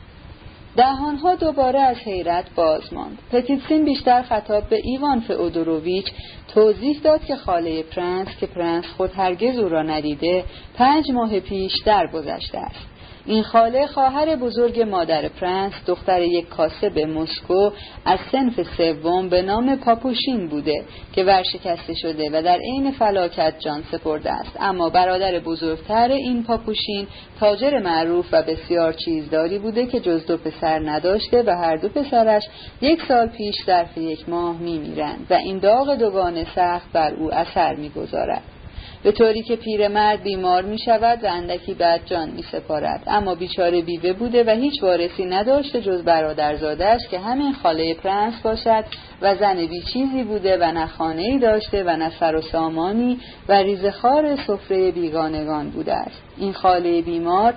[0.77, 3.17] دهانها دوباره از حیرت باز ماند.
[3.31, 6.05] پتیتسین بیشتر خطاب به ایوان فئودوروویچ
[6.47, 10.43] توضیح داد که خاله پرنس که پرنس خود هرگز او را ندیده
[10.75, 12.92] پنج ماه پیش درگذشته است.
[13.25, 17.71] این خاله خواهر بزرگ مادر پرنس دختر یک کاسب مسکو
[18.05, 23.83] از صنف سوم به نام پاپوشین بوده که ورشکسته شده و در عین فلاکت جان
[23.91, 24.57] سپرده است.
[24.59, 27.07] اما برادر بزرگتر این پاپوشین
[27.39, 32.43] تاجر معروف و بسیار چیزداری بوده که جز دو پسر نداشته و هر دو پسرش
[32.81, 37.75] یک سال پیش ظرف یک ماه میمیرند و این داغ دوگانه سخت بر او اثر
[37.75, 38.52] می‌گذارد.
[39.03, 43.81] به طوری که پیرمرد بیمار می شود و اندکی بعد جان می سپارد اما بیچاره
[43.81, 48.85] بیوه بوده و هیچ وارثی نداشته جز برادرزاده‌ش که همین خاله پرنس باشد
[49.21, 54.35] و زن بی‌چیزی بوده و نه خانه داشته و نه سر و سامانی و ریزه‌خوار
[54.35, 56.21] سفره بیگانگان بوده است.
[56.37, 57.53] این خاله بیمار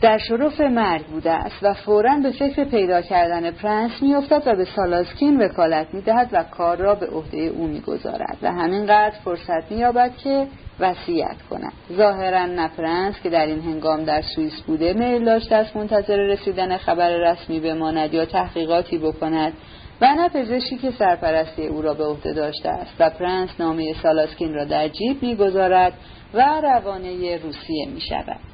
[0.00, 4.64] در شرف مرگ بوده است و فورا به فکر پیدا کردن پرنس میافتد و به
[4.64, 10.46] سالاسکین وکالت می‌دهد و کار را به عهده او می‌گذارد و همینقدر فرصت مییابد که
[10.80, 15.76] وصیت کند ظاهرا نه پرنس که در این هنگام در سوئیس بوده میل داشته است
[15.76, 19.52] منتظر رسیدن خبر رسمی بماند یا تحقیقاتی بکند
[20.00, 24.54] و نه پزشکی که سرپرستی او را به عهده داشته است و پرنس نامه سالاسکین
[24.54, 25.92] را در جیب می‌گذارد
[26.34, 28.47] و روانه روسیه می شود.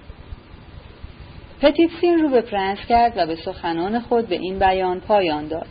[1.60, 5.66] پتیتسین رو به پرنس کرد و به سخنان خود به این بیان پایان داد.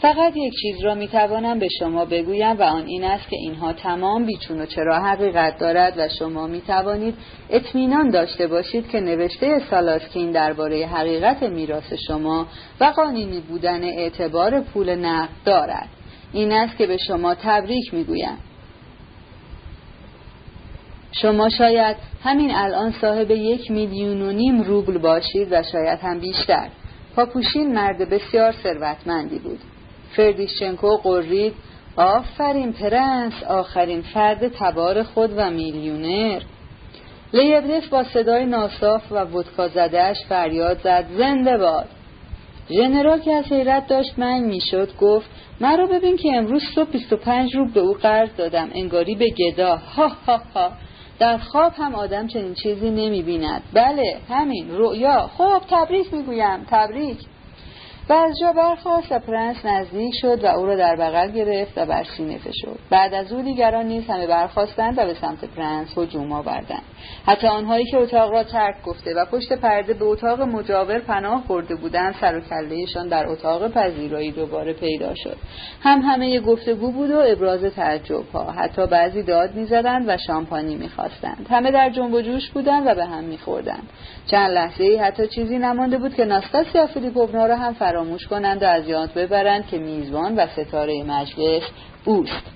[0.00, 4.24] فقط یک چیز را می‌توانم به شما بگویم و آن این است که اینها تمام
[4.24, 7.14] بیچون و چرا حقیقت دارد و شما می‌توانید
[7.50, 12.46] اطمینان داشته باشید که نوشته سالاسکین درباره حقیقت میراث شما
[12.80, 15.88] و قانونی بودن اعتبار پول نقد دارد.
[16.32, 18.38] این است که به شما تبریک می‌گویم.
[21.12, 26.68] شما شاید همین الان صاحب یک میلیون و نیم روبل باشید و شاید هم بیشتر.
[27.16, 29.58] پاپوشین مرد بسیار ثروتمندی بود.
[30.16, 31.54] فردیشچنکو قرید
[31.96, 36.40] آفرین پرنس آخرین فرد تبار خود و میلیونر.
[37.32, 41.88] لیبدف با صدای ناصاف و ودکا زده‌ش فریاد زد زنده باد.
[42.70, 47.72] ژنرال که از حیرت داشت منگ می‌شد گفت مرا ببین که امروز صبح 25 روبل
[47.72, 49.76] به او قرض دادم انگاری به گدا.
[49.96, 50.72] ها ها ها.
[51.22, 55.28] در خواب هم آدم چنین چیزی نمی بیند بله همین رؤیا.
[55.38, 56.64] خب تبریک می‌گویم.
[56.70, 57.18] تبریک.
[58.08, 61.78] و از جا برخاست و به پرنس نزدیک شد و او را در بغل گرفت
[61.78, 65.98] و بر سینه فشرد بعد از او دیگران نیز همه برخاستند و به سمت پرنس
[65.98, 66.82] هجوم آوردند.
[67.26, 71.74] حتی آنهایی که اتاق را ترک گفته و پشت پرده به اتاق مجاور پناه برده
[71.74, 75.36] بودند سر و کلهشان در اتاق پذیرایی دوباره پیدا شد.
[75.80, 78.50] هم همه گفتگو بود و ابراز تعجب ها.
[78.50, 81.46] حتی بعضی داد می‌زدند و شامپانی می‌خواستند.
[81.50, 83.88] همه در جنب و جوش بودند و به هم میخوردند.
[84.26, 88.66] چند لحظه ای حتی چیزی نمانده بود که ناستاسیا فیلیپوونا را هم فراموش کنند و
[88.66, 91.62] از یاد ببرند که میزبان و ستاره مجلس
[92.04, 92.52] اوست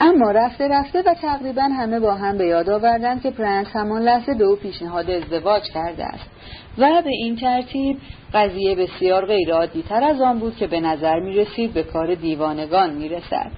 [0.00, 4.34] اما رفته رفته و تقریبا همه با هم به یاد آوردند که پرنس همان لحظه
[4.34, 6.30] به او پیشنهاد ازدواج کرده است
[6.78, 7.98] و به این ترتیب
[8.34, 12.90] قضیه بسیار غیرعادی تر از آن بود که به نظر می رسید به کار دیوانگان
[12.90, 13.50] می رسد.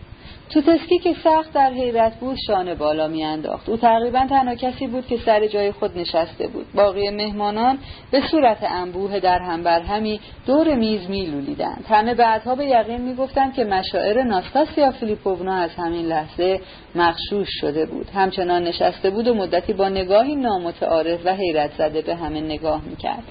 [0.54, 3.68] توتسکی که سخت در حیرت بود شانه بالا میانداخت.
[3.68, 6.66] او تقریبا تنها کسی بود که سر جای خود نشسته بود.
[6.74, 7.78] باقی مهمانان
[8.10, 11.84] به صورت انبوه در هم بر همی دور میز میلولیدند.
[11.88, 16.60] همه بعدها به یقین می‌گفتند که مشاعر ناستاسیا فیلیپوونا از همین لحظه
[16.94, 18.10] مخشوش شده بود.
[18.14, 23.24] همچنان نشسته بود و مدتی با نگاهی نامتعارف و حیرت زده به همه نگاه می‌کرد.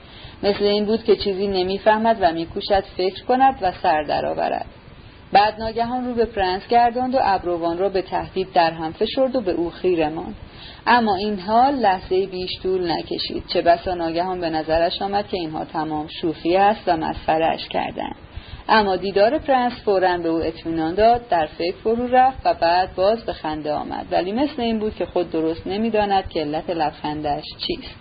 [0.43, 4.65] مثل این بود که چیزی نمی‌فهمد و میکوشد فکر کند و سر درآورد.
[5.33, 9.41] بعد ناگهان رو به پرنس گرداند و ابروان را به تهدید در هم فشرد و
[9.41, 10.35] به او خیره ماند.
[10.87, 13.43] اما این حال لحظه بیش طول نکشید.
[13.47, 18.15] چه بسا ناگهان به نظرش آمد که اینها تمام شوخی است و مسخرهاش کردند.
[18.69, 23.25] اما دیدار پرنس فورا به او اطمینان داد در فکر فرو رفت و بعد باز
[23.25, 24.05] به خنده آمد.
[24.11, 28.00] ولی مثل این بود که خود درست نمی‌داند که علت لبخندش چیست.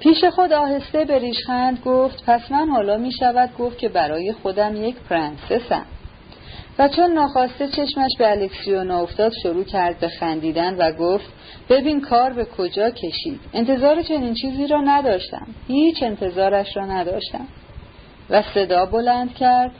[0.00, 4.84] پیش خود آهسته به ریشخند گفت پس من حالا می شود گفت که برای خودم
[4.84, 5.86] یک پرنسسم.
[6.78, 11.32] و چون ناخواسته چشمش به الکسیونا افتاد شروع کرد به خندیدن و گفت
[11.68, 15.46] ببین کار به کجا کشید؟ انتظار چنین چیزی را نداشتم.
[15.68, 17.46] هیچ انتظارش را نداشتم.
[18.30, 19.70] و صدا بلند کرد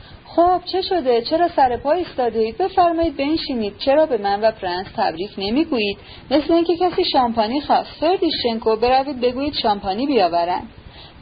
[0.41, 3.79] خب چه شده؟ چرا سر پا ایستاده اید بفرمایید بنشینید.
[3.79, 5.99] چرا به من و پرنس تبریک نمی‌گویید؟
[6.31, 7.91] مثل اینکه کسی شامپانی خواست.
[8.01, 10.69] فردیشچنکو بروید بگویید شامپانی بیاورند.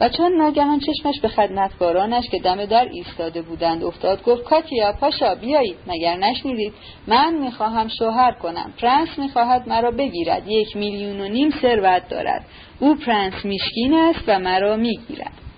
[0.01, 5.35] و چون ناگهان چشمش به خدمتکارانش که دم در ایستاده بودند افتاد گفت کاتیا پاشا
[5.35, 5.77] بیایید.
[5.87, 6.73] مگر نشنیدید؟
[7.07, 8.73] من می‌خواهم شوهر کنم.
[8.81, 10.47] پرنس می‌خواهد مرا بگیرد.
[10.47, 12.45] یک میلیون و نیم ثروت دارد.
[12.79, 15.48] او پرنس میشکین است و مرا می‌گیرد.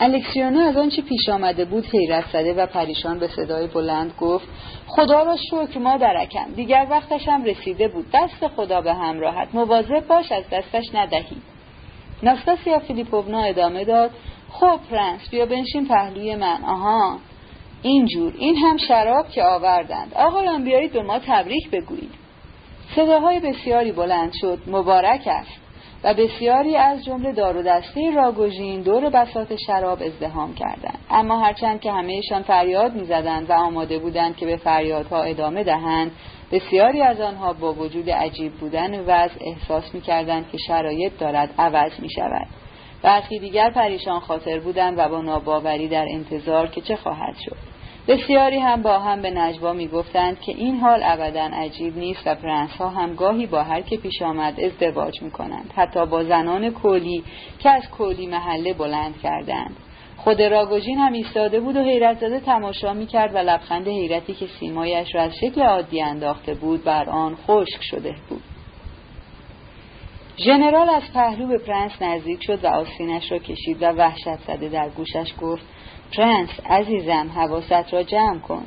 [0.00, 4.48] الکسیونا از آنچه پیش آمده بود حیرت زده و پریشان به صدای بلند گفت
[4.86, 8.06] خدا را شکر مادرکم دیگر وقتش هم رسیده بود.
[8.14, 11.36] دست خدا به همراهت مواظب باش از دستش ندهی.
[12.22, 14.10] ناستاسیا فیلیپوونا ادامه داد
[14.50, 16.64] خب پرنس بیا بنشین پهلوی من.
[16.64, 17.18] آها.
[17.82, 20.14] اینجور این هم شراب که آوردند.
[20.14, 22.14] آقایان بیایید به ما تبریک بگویید.
[22.96, 24.58] صداهای بسیاری بلند شد.
[24.66, 25.65] مبارک است.
[26.04, 30.98] و بسیاری از جمله دار و دسته راگوژین دور بسات شراب ازدهام کردند.
[31.10, 36.10] اما هرچند که همهشان فریاد می‌زدند و آماده بودند که به فریادها ادامه دهند
[36.52, 42.10] بسیاری از آنها با وجود عجیب بودن وضع احساس می‌کردند که شرایط دارد عوض می
[42.10, 42.46] شود
[43.02, 47.75] برخی دیگر پریشان خاطر بودند و با ناباوری در انتظار که چه خواهد شد.
[48.08, 52.34] بسیاری هم با هم به نجوا می گفتند که این حال ابدا عجیب نیست و
[52.34, 56.70] پرنس ها هم گاهی با هر که پیش آمد ازدواج می کنند حتی با زنان
[56.70, 57.24] کولی
[57.58, 59.76] که از کولی محله بلند کردند.
[60.16, 64.46] خود راگوژین هم ایستاده بود و حیرت زده تماشا می کرد و لبخند حیرتی که
[64.60, 68.42] سیمایش را از شکل عادی انداخته بود بر آن خشک شده بود.
[70.38, 74.88] ژنرال از پهلو به پرنس نزدیک شد و آستینش را کشید و وحشت زده در
[74.88, 75.64] گوشش گفت
[76.16, 78.66] پرنس عزیزم حواست را جمع کن.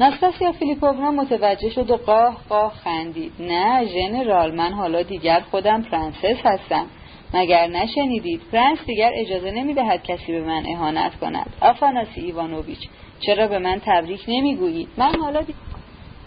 [0.00, 3.32] ناستاسیا فیلیپوونا متوجه شد و قاه قاه خندید.
[3.40, 6.86] نه ژنرال من حالا دیگر خودم پرنسس هستم.
[7.34, 11.52] مگر نشنیدید؟ پرنس دیگر اجازه نمی‌دهد کسی به من اهانت کند.
[11.60, 12.88] آفاناسی ایوانوویچ
[13.20, 15.42] چرا به من تبریک نمی‌گویید؟ من حالا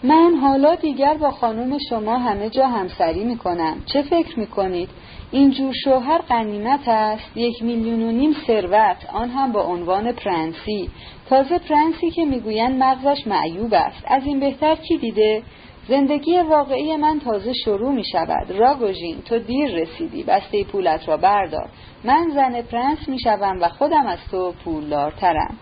[0.02, 3.76] من حالا دیگر با خانم شما همه جا همسری می‌کنم.
[3.92, 4.88] چه فکر می‌کنید؟
[5.34, 7.36] اینجور شوهر غنیمت است.
[7.36, 8.96] یک میلیون و نیم ثروت.
[9.12, 10.90] آن هم با عنوان پرنسی.
[11.28, 14.04] تازه پرنسی که می‌گویند مغزش معیوب است.
[14.06, 15.42] از این بهتر کی دیده؟
[15.88, 20.22] زندگی واقعی من تازه شروع می شود راگوژین تو دیر رسیدی.
[20.22, 21.68] بسته پولت را بردار.
[22.04, 25.56] من زن پرنس می شوم و خودم از تو پولدارترم.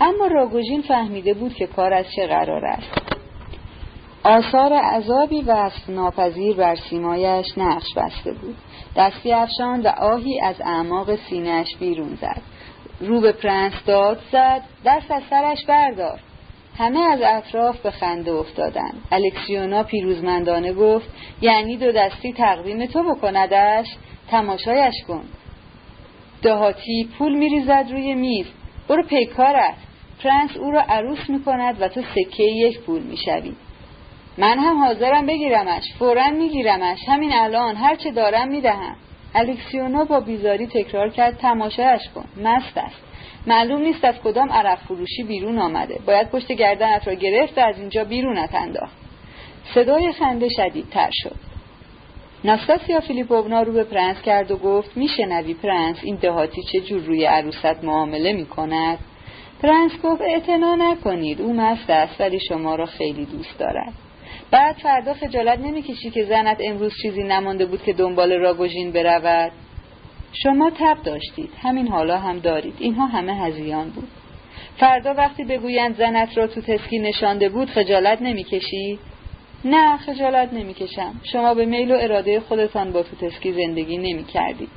[0.00, 3.18] اما راگوژین فهمیده بود که کار از چه قرار است.
[4.24, 8.56] آثار عذابی وصف‌ناپذیر بر سیمایش نقش بسته بود.
[8.96, 12.42] دستی افشان و آهی از اعماق سینه‌اش بیرون زد.
[13.00, 16.20] رو به پرنس داد زد دست از سرش بردار.
[16.78, 21.08] همه از اطراف به خنده افتادند الکسیونا پیروزمندانه گفت
[21.40, 23.86] یعنی دو دستی تقدیم تو بکندش؟
[24.30, 25.24] تماشایش کن.
[26.42, 28.46] دهاتی پول میریزد روی میز.
[28.88, 29.74] برو پی کارت
[30.22, 33.52] پرنس او را عروس می‌کند و تو سکه یک پول می‌شوی.
[34.38, 36.98] من هم حاضرم بگیرمش فورا میگیرمش.
[37.08, 38.96] همین الان هرچه دارم می‌دهم.
[39.34, 42.24] الکسیونا با بیزاری تکرار کرد تماشایش کن.
[42.44, 42.96] مست است.
[43.46, 46.00] معلوم نیست از کدام عرق فروشی بیرون آمده.
[46.06, 48.96] باید پشت گردنت را گرفت و از اینجا بیرونت انداخت.
[49.74, 51.36] صدای خنده شدیدتر شد.
[52.44, 57.24] ناستاسیا فیلیپوونا رو به پرنس کرد و گفت میشنوی پرنس این دهاتی چه جور روی
[57.24, 58.98] عروست معامله می‌کند؟
[59.62, 63.92] پرنس گفت اعتنا نکنید او مست است ولی شما را خیلی دوست دارد
[64.50, 69.52] بعد فردا خجالت نمی‌کشی که زنت امروز چیزی نمانده بود که دنبال راگوژین برود؟
[70.32, 71.50] شما تب داشتید.
[71.62, 72.74] همین حالا هم دارید.
[72.78, 74.08] اینها همه هزیان بود.
[74.76, 78.98] فردا وقتی بگویند زنت را تو تسکی نشانده بود خجالت نمی‌کشی؟
[79.64, 81.20] نه خجالت نمی‌کشم.
[81.32, 84.68] شما به میل و اراده خودتان با تو تسکی زندگی نمی‌کردید.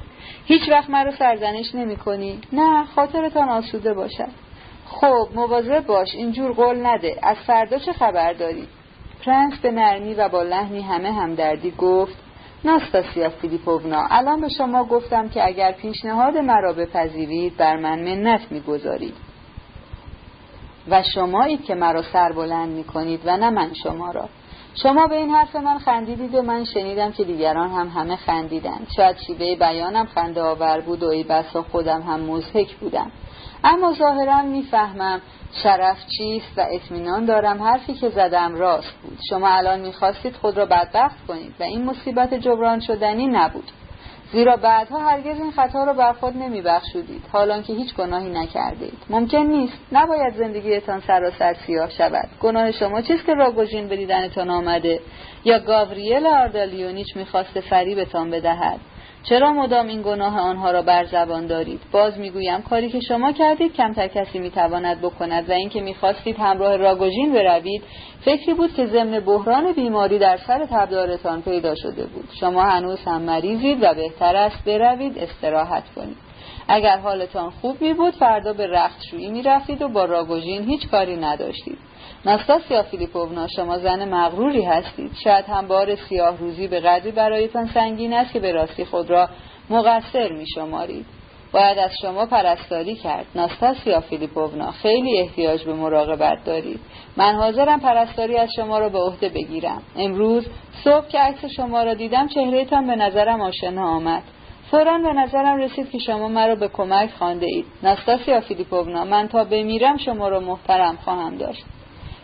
[0.46, 4.30] هیچ وقت مرا سرزنش نمی کنی؟ نه خاطرتان آسوده باشد.
[4.86, 6.16] خب مواظب باش.
[6.16, 7.16] اینجور قول نده.
[7.24, 8.68] از فردا چه خبر داری؟
[9.26, 12.16] پرنس به نرمی و با لحنی همه همدردی گفت
[12.66, 19.14] ناستاسیا فیلیپوونا الان به شما گفتم که اگر پیشنهاد مرا بپذیرید بر من منت می‌گذارید.
[20.90, 24.30] و شمایید که مرا سربلند می‌کنید و نه من شما را.
[24.84, 29.18] شما به این حرف من خندیدید و من شنیدم که دیگران هم همه خندیدند شاید
[29.18, 33.12] شیوه بیانم خنده آور بود و ای بسا خودم هم مزهک بودم.
[33.64, 35.22] اما ظاهرا می‌فهمم
[35.64, 39.18] شرف چیست و اطمینان دارم حرفی که زدم راست بود.
[39.30, 43.72] شما الان می‌خواستید خود را بدبخت کنید و این مصیبت جبران شدنی نبود.
[44.32, 47.24] زیرا بعدها هرگز این خطا را بر خود نمیبخشودید.
[47.32, 48.98] حالان که هیچ گناهی نکردید.
[49.10, 49.78] ممکن نیست.
[49.92, 52.30] نباید زندگیتان سراسر سیاه شود.
[52.42, 55.00] گناه شما چیست که راگوژین به دیدنتان آمده؟
[55.46, 58.80] یا گاوریل آردالیونیچ می‌خواسته فریبتان بدهد؟
[59.24, 63.74] چرا مدام این گناه آنها را بر زبان دارید؟ باز می‌گویم کاری که شما کردید
[63.74, 67.84] کمتر کسی می‌تواند بکند و اینکه می‌خواستید همراه راگوژین بروید
[68.26, 72.30] فکری بود که ضمن بحران بیماری در سر تبدارتان پیدا شده بود.
[72.40, 76.18] شما هنوز هم مریضید و بهتر است بروید استراحت کنید.
[76.68, 81.18] اگر حالتان خوب می بود فردا به رختشویی می رفتید و با راگوژین هیچ کاری
[81.18, 81.78] نداشتید.
[82.26, 85.12] ناستاسیا فیلیپوونا شما زن مغروری هستید.
[85.24, 89.30] شاید هم بار سیاه روزی به قدری برایتان سنگین است که به راستی خود را
[89.70, 91.06] مقصر می شمارید
[91.52, 93.26] باید از شما پرستاری کرد.
[93.36, 96.80] ناستاسیا فیلیپوونا خیلی احتیاج به مراقبت دارید.
[97.18, 99.82] من حاضرم پرستاری از شما را به عهده بگیرم.
[99.96, 100.48] امروز
[100.84, 104.24] صبح که عکس شما را دیدم چهرهتان به نظرم آشنا آمد.
[104.72, 107.66] فورا به نظرم رسید که شما مرا به کمک خوانده اید.
[107.84, 111.64] ناستاسیا فیلیپوونا من تا بمیرم شما را محترم خواهم داشت.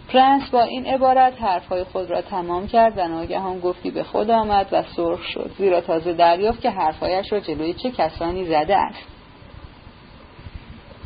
[0.07, 4.67] پرنس با این عبارت حرفهای خود را تمام کرد و ناگهان گفتی به خود آمد
[4.71, 9.07] و سرخ شد زیرا تازه دریافت که حرفهایش را جلوی چه کسانی زده است.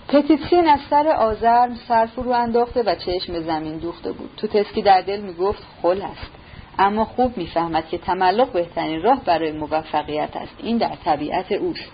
[0.08, 4.30] پتیتسین از سر آزرم سر فرو انداخته و چشم زمین دوخته بود.
[4.38, 6.32] توتسکی در دل می‌گفت خل است.
[6.80, 10.56] اما خوب می‌فهمد که تملق بهترین راه برای موفقیت است.
[10.58, 11.92] این در طبیعت اوست.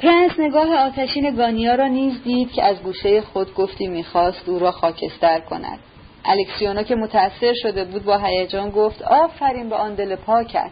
[0.00, 4.70] پرنس نگاه آتشین گانیا را نیز دید که از گوشه خود گفتی می‌خواست او را
[4.70, 5.78] خاکستر کند.
[6.24, 10.70] الکسیونا که متأثر شده بود با هیجان گفت آفرین به آن دل پاکت.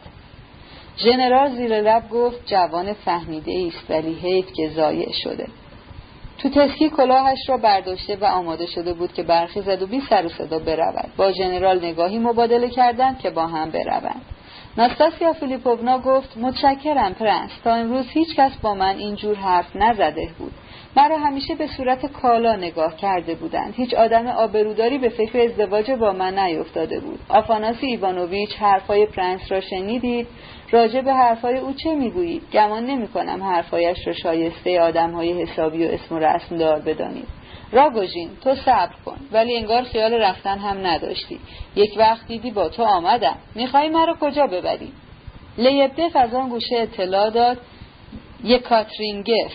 [0.99, 5.47] ژنرال زیر لب گفت جوان فهمیده است ولی حیف که ضایع شده.
[6.39, 10.59] توتسکی کلاهش را برداشته و آماده شده بود که برخیزد و بی سر و صدا
[10.59, 11.11] برود.
[11.17, 14.23] با ژنرال نگاهی مبادله کردند که با هم بروند.
[14.79, 17.51] ناستاسیا فیلیپوونا گفت متشکرم پرنس.
[17.65, 20.53] تا امروز هیچ کس با من اینجور حرف نزده بود.
[20.97, 23.75] مرا همیشه به صورت کالا نگاه کرده بودند.
[23.77, 27.21] هیچ آدم آبروداری به فکر ازدواج با من نیفتاده بود.
[27.29, 30.27] آفاناسی ایوانوویچ حرفهای پرنس را شنیدید؟
[30.71, 35.91] راجع به حرفهای او چه می‌گویید؟ گمان نمی کنم حرفهایش را شایسته آدمهای حسابی و
[35.91, 37.29] اسم و رسم دار بدانید.
[37.73, 39.17] راگوژین تو صبر کن.
[39.33, 41.41] ولی انگار خیال رفتن هم نداشتی.
[41.77, 43.37] یک وقت دیدی با تو آمدم.
[43.55, 44.93] میخوایی مرا کجا ببری؟
[45.59, 47.59] لیبدف از آن گوشه اطلاع داد
[48.45, 49.53] یک کاترینگف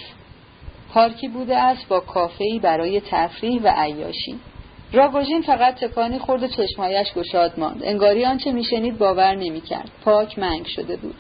[0.93, 4.39] پارکی بوده است با کافهی برای تفریح و عیاشی.
[4.93, 7.83] راگوژین فقط تکانی خورد و چشمایش گشاد ماند.
[7.83, 9.91] انگاری آنچه میشنید باور نمی‌کرد.
[10.05, 11.15] پاک منگ شده بود.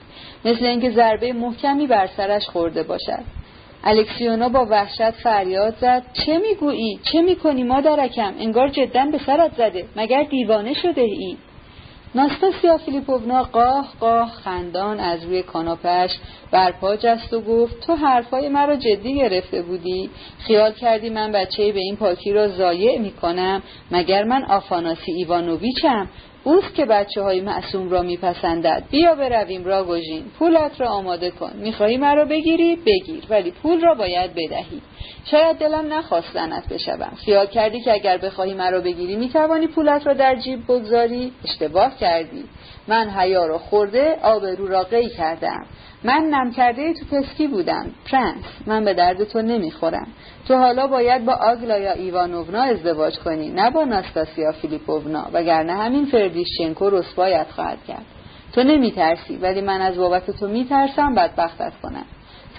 [0.45, 3.40] مثل اینکه ضربه محکمی بر سرش خورده باشد.
[3.83, 6.03] الکسیونا با وحشت فریاد زد.
[6.13, 9.85] چه می‌گویی؟ چه می‌کنی مادرکم؟ انگار جدا به سرت زده.
[9.95, 11.37] مگر دیوانه شده ای؟
[12.15, 16.09] ناستاسیا فیلیپوونا قاه قاه خندان از روی کاناپش
[16.51, 20.09] برپا جست و گفت تو حرفای مرا جدی گرفته بودی.
[20.39, 23.61] خیال کردی من بچه به این پاکی را ضایع می‌کنم
[23.91, 26.09] مگر من آفاناسی ایوانوویچم؟
[26.43, 28.83] اوست که بچه های معصوم را میپسندد.
[28.91, 31.51] بیا برویم راگوژین پولت را آماده کن.
[31.55, 33.23] می‌خواهی مرا بگیری؟ بگیر.
[33.29, 34.81] ولی پول را باید بدهی.
[35.25, 37.11] شاید دلم نخواست زنت بشوم.
[37.25, 42.43] خیال کردی که اگر بخواهی مرا بگیری می‌توانی پولت را در جیب بگذاری؟ اشتباه کردی.
[42.87, 45.65] من حیا را خورده آبرو را قی کردم.
[46.03, 47.91] من نم کرده تو پسکی بودم.
[48.11, 50.07] پرنس من به درد تو نمی‌خورم.
[50.47, 56.89] تو حالا باید با آگلایا ایوانوونا ازدواج کنی نه با ناستاسیا فیلیپوونا وگرنه همین فردیشچنکو
[56.89, 58.05] رسوایت خواهد کرد.
[58.53, 62.05] تو نمیترسی ولی من از بابت تو میترسم بدبختت کنم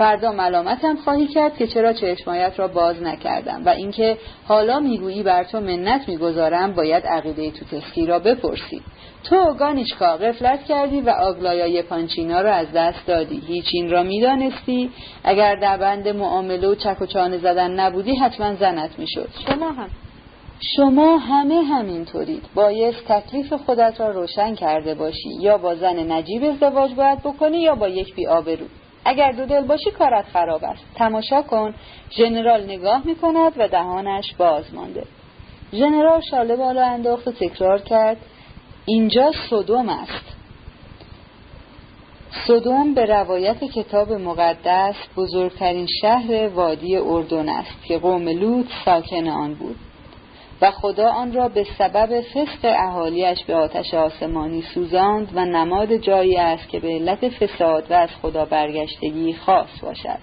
[0.02, 5.44] فردا ملامتم خواهی کرد که چرا چشمایت را باز نکردم و اینکه حالا می‌گویی بر
[5.44, 8.82] تو منت می‌گذارم باید عقیده تو تسکی را بپرسی.
[9.24, 13.42] تو گانیچکا غفلت کردی و آگلایای پانچینا را از دست دادی.
[13.46, 14.90] هیچ این را می‌دانستی؟
[15.24, 19.28] اگر در بند معامله و چک و چانه زدن نبودی حتما زنت می‌شد.
[19.48, 19.88] شما هم.
[20.76, 22.42] شما همه همینطورید.
[22.54, 25.30] بایست تکلیف خودت را روشن کرده باشی.
[25.40, 28.66] یا با زن نجیب ازدواج باید بکنی یا با یک بی آبرو
[29.04, 30.84] اگر دو دل باشی کارت خراب است.
[30.94, 31.74] تماشا کن.
[32.10, 35.04] ژنرال نگاه می‌کند و دهانش باز مانده.
[35.72, 38.16] ژنرال شاله بالا انداخت و تکرار کرد.
[38.86, 40.36] اینجا صدوم است.
[42.46, 49.54] صدوم به روایت کتاب مقدس بزرگترین شهر وادی اردن است که قوم لوط ساکن آن
[49.54, 49.76] بود.
[50.62, 56.36] و خدا آن را به سبب فسق اهالیش به آتش آسمانی سوزاند و نماد جایی
[56.36, 60.18] است که به علت فساد و از خدا برگشتگی خاص باشد.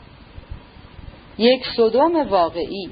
[1.38, 2.90] یک صدوم واقعی.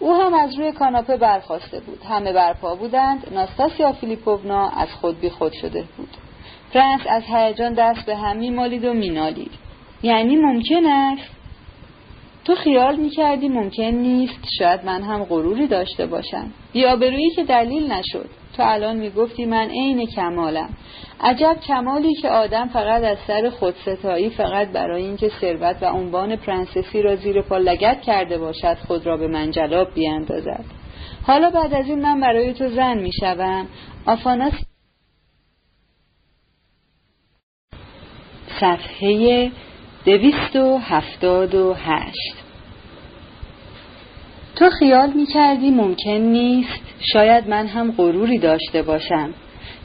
[0.00, 2.02] او هم از روی کاناپه برخواسته بود.
[2.08, 3.32] همه برپا بودند.
[3.32, 6.08] ناستاسیا فیلیپوونا از خود بی خود شده بود.
[6.72, 9.50] فرانس از هیجان دست به هم میمالید و مینالید.
[10.02, 11.43] یعنی ممکن است؟
[12.44, 16.50] تو خیال می‌کردی ممکن نیست شاید من هم غروری داشته باشم.
[16.72, 18.28] بیابرویی که دلیل نشد.
[18.56, 20.68] تو الان می‌گفتی من عین کمالم.
[21.20, 27.02] عجب کمالی که آدم فقط از سر خودستایی فقط برای اینکه ثروت و عنوان پرنسسی
[27.02, 30.64] را زیر پا لگت کرده باشد خود را به منجلاب بیاندازد.
[31.26, 33.66] حالا بعد از این من برای تو زن می‌شوم.
[34.06, 34.52] آفاناس.
[38.60, 39.50] صفحه
[40.04, 42.34] دویست و هفتاد و هشت.
[44.56, 46.82] تو خیال می کردی ممکن نیست
[47.12, 49.34] شاید من هم غروری داشته باشم.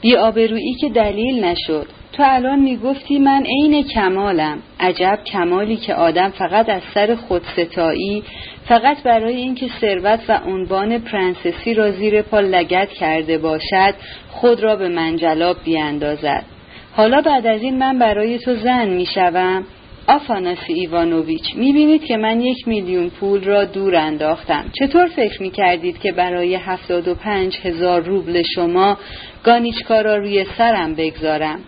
[0.00, 1.86] بی آبرویی که دلیل نشد.
[2.12, 4.58] تو الان می گفتی من عین کمالم.
[4.80, 8.22] عجب کمالی که آدم فقط از سر خودستایی
[8.68, 13.94] فقط برای اینکه ثروت و عنوان پرنسسی را زیر پا لگد کرده باشد
[14.30, 16.44] خود را به منجلاب بیاندازد.
[16.92, 19.64] حالا بعد از این من برای تو زن می شوم
[20.10, 24.64] آفاناسی ایوانوویچ می‌بینید که من یک میلیون پول را دور انداختم.
[24.80, 28.98] چطور فکر می‌کردید که برای هفتاد و پنج هزار روبل شما
[29.44, 31.60] گانیچکا را روی سرم بگذارم؟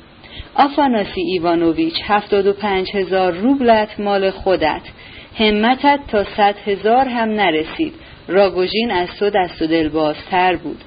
[0.54, 4.82] آفاناسی ایوانوویچ هفتاد و پنج هزار روبلت مال خودت.
[5.38, 7.94] همتت تا صد هزار هم نرسید.
[8.28, 10.78] راگوژین از تو دست و دلبازتر بود.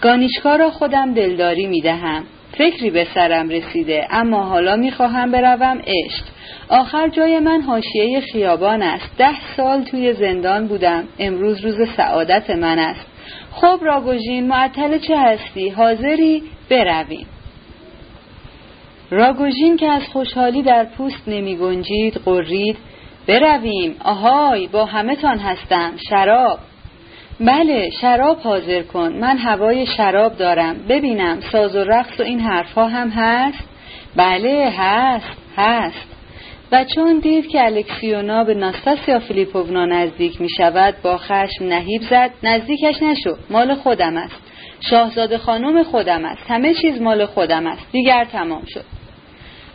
[0.00, 2.24] گانیچکا را خودم دلداری می‌دهم.
[2.58, 6.24] فکری به سرم رسیده اما حالا می‌خواهم بروم عشق.
[6.68, 9.16] آخر جای من حاشیه خیابان است.
[9.18, 11.04] ده سال توی زندان بودم.
[11.18, 13.06] امروز روز سعادت من است.
[13.52, 17.26] خب راگوژین معطل چه هستی؟ حاضری؟ برویم.
[19.10, 22.76] راگوژین که از خوشحالی در پوست نمی گنجید قرید
[23.28, 23.96] برویم.
[24.04, 25.92] آهای با همه تان هستم.
[26.10, 26.58] شراب.
[27.40, 29.12] بله شراب حاضر کن.
[29.12, 30.76] من هوای شراب دارم.
[30.88, 33.68] ببینم ساز و رقص و این حرفها هم هست؟
[34.16, 36.08] بله هست هست.
[36.72, 42.30] و چون دید که الکسیونا به ناستاسیا فیلیپوونا نزدیک می شود با خشم نهیب زد.
[42.42, 44.42] نزدیکش نشو مال خودم است.
[44.90, 46.50] شاهزاده خانم خودم است.
[46.50, 47.86] همه چیز مال خودم است.
[47.92, 48.84] دیگر تمام شد.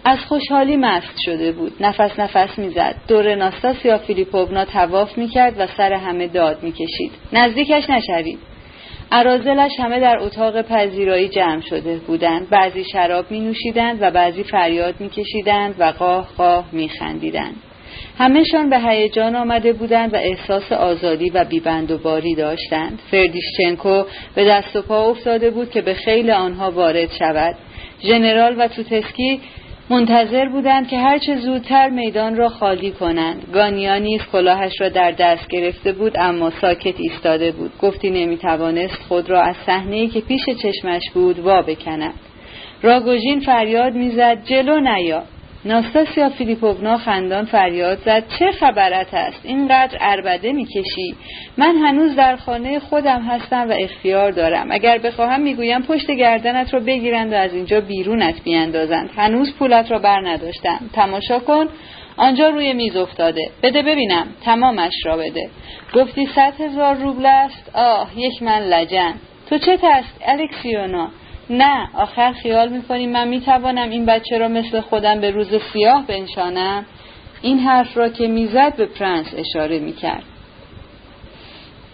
[0.06, 1.74] از خوشحالی مست شده بود.
[1.80, 2.96] نفس نفس می‌زد.
[3.08, 7.12] دور ناستاسیا فیلیپوونا تواف می‌کرد و سر همه داد می‌کشید.
[7.34, 8.40] نزدیکش نشوید.
[9.12, 12.50] ارازلش همه در اتاق پذیرایی جمع شده بودند.
[12.50, 17.56] بعضی شراب می نوشیدند و بعضی فریاد می کشیدند و قاه قاه می خندیدند.
[18.18, 23.00] همهشان به هیجان آمده بودند و احساس آزادی و بیبند و باری داشتند.
[23.12, 24.04] فردیشچنکو
[24.36, 27.56] به دست و پا افتاده بود که به خیل آنها وارد شود.
[28.04, 29.42] ژنرال و توتسکی
[29.92, 33.48] منتظر بودند که هرچه زودتر میدان را خالی کنند.
[33.54, 37.72] گانیا نیز کلاهش را در دست گرفته بود اما ساکت ایستاده بود.
[37.82, 42.14] گفتی نمی‌توانست خود را از صحنهای که پیش چشمش بود وا بکند.
[42.82, 45.24] راگوژین فریاد می‌زد جلو نیا.
[45.66, 51.16] ناستاسیا فیلیپوونا خندان فریاد زد چه خبرت است اینقدر اربده می‌کشی.
[51.58, 54.72] من هنوز در خانه خودم هستم و اختیار دارم.
[54.72, 60.00] اگر بخواهم می‌گویم پشت گردنت را بگیرند و از اینجا بیرونت بیاندازند هنوز پولت را
[60.00, 60.80] بر نداشتم.
[60.94, 61.68] تماشا کن.
[62.18, 63.50] آنجا روی میز افتاده.
[63.64, 64.28] بده ببینم.
[64.46, 65.50] تمامش را بده.
[65.96, 67.72] گفتی صد هزار روبل است.
[67.74, 69.14] آه یک من لجن.
[69.50, 71.10] تو چه تست الکسیونا.
[71.50, 76.86] نه آخر خیال می‌کنی من می‌توانم این بچه را مثل خودم به روز سیاه بنشانم؟
[77.42, 80.24] این حرف را که می‌زد به پرنس اشاره می‌کرد.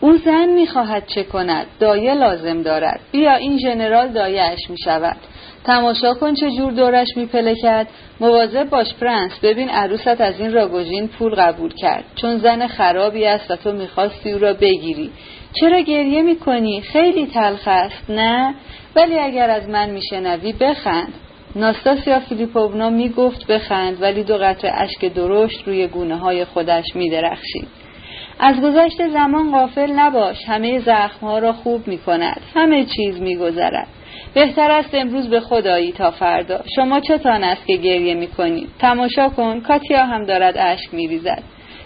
[0.01, 2.99] او زن می‌خواهد چه کند؟ دایه لازم دارد.
[3.11, 5.17] بیا این ژنرال دایه‌اش می‌شود.
[5.63, 7.87] تماشا کن چه جور دورش میپلکد
[8.19, 12.05] مواظب باش پرنس ببین عروست از این راگوژین پول قبول کرد.
[12.15, 15.11] چون زن خرابی است و تو می‌خواستی او را بگیری.
[15.59, 18.55] چرا گریه می‌کنی؟ خیلی تلخ است نه؟
[18.95, 21.13] ولی اگر از من میشنوی بخند.
[21.55, 27.67] ناستاسیا فیلیپوونا می‌گفت بخند ولی دو قطره اشک درشت روی گونه های خودش میدرخشید.
[28.39, 32.41] از گذشت زمان غافل نباش همه زخمها را خوب می‌کند.
[32.55, 33.87] همه چیز میگذرد.
[34.33, 36.61] بهتر است امروز به خدایی تا فردا.
[36.75, 41.43] شما چتان است که گریه می‌کنید تماشا کن کاتیا هم دارد اشک میریزد.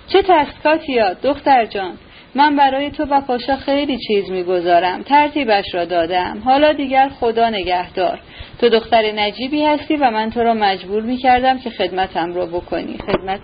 [0.07, 1.93] چه تست کاتیا دختر جان؟
[2.35, 5.03] من برای تو و پاشا خیلی چیز می‌گذارم.
[5.03, 6.41] ترتیبش را دادم.
[6.45, 8.19] حالا دیگر خدا نگهدار.
[8.61, 12.97] تو دختر نجیبی هستی و من تو را مجبور می‌کردم که خدمتم را بکنی.
[12.97, 13.41] خدمت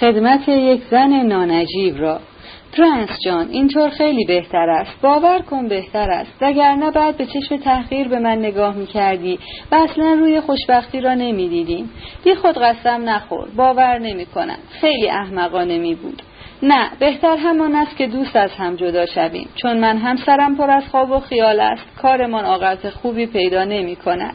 [0.00, 2.20] خدمت یک زن نانجیب را.
[2.76, 5.00] پرنس جان اینطور خیلی بهتر است.
[5.02, 6.32] باور کن بهتر است.
[6.40, 9.38] وگرنه بعد به چشم تحقیر به من نگاه می‌کردی
[9.72, 11.90] و اصلا روی خوشبختی را نمی‌دیدیم.
[12.24, 13.48] بی خود قسم نخور.
[13.56, 14.58] باور نمی‌کنم.
[14.80, 16.22] خیلی احمقانه می بود.
[16.62, 19.48] نه بهتر همان است که دوست از هم جدا شویم.
[19.54, 21.82] چون من هم سرم پر از خواب و خیال است.
[22.02, 24.34] کارمان عاقبت خوبی پیدا نمی کند.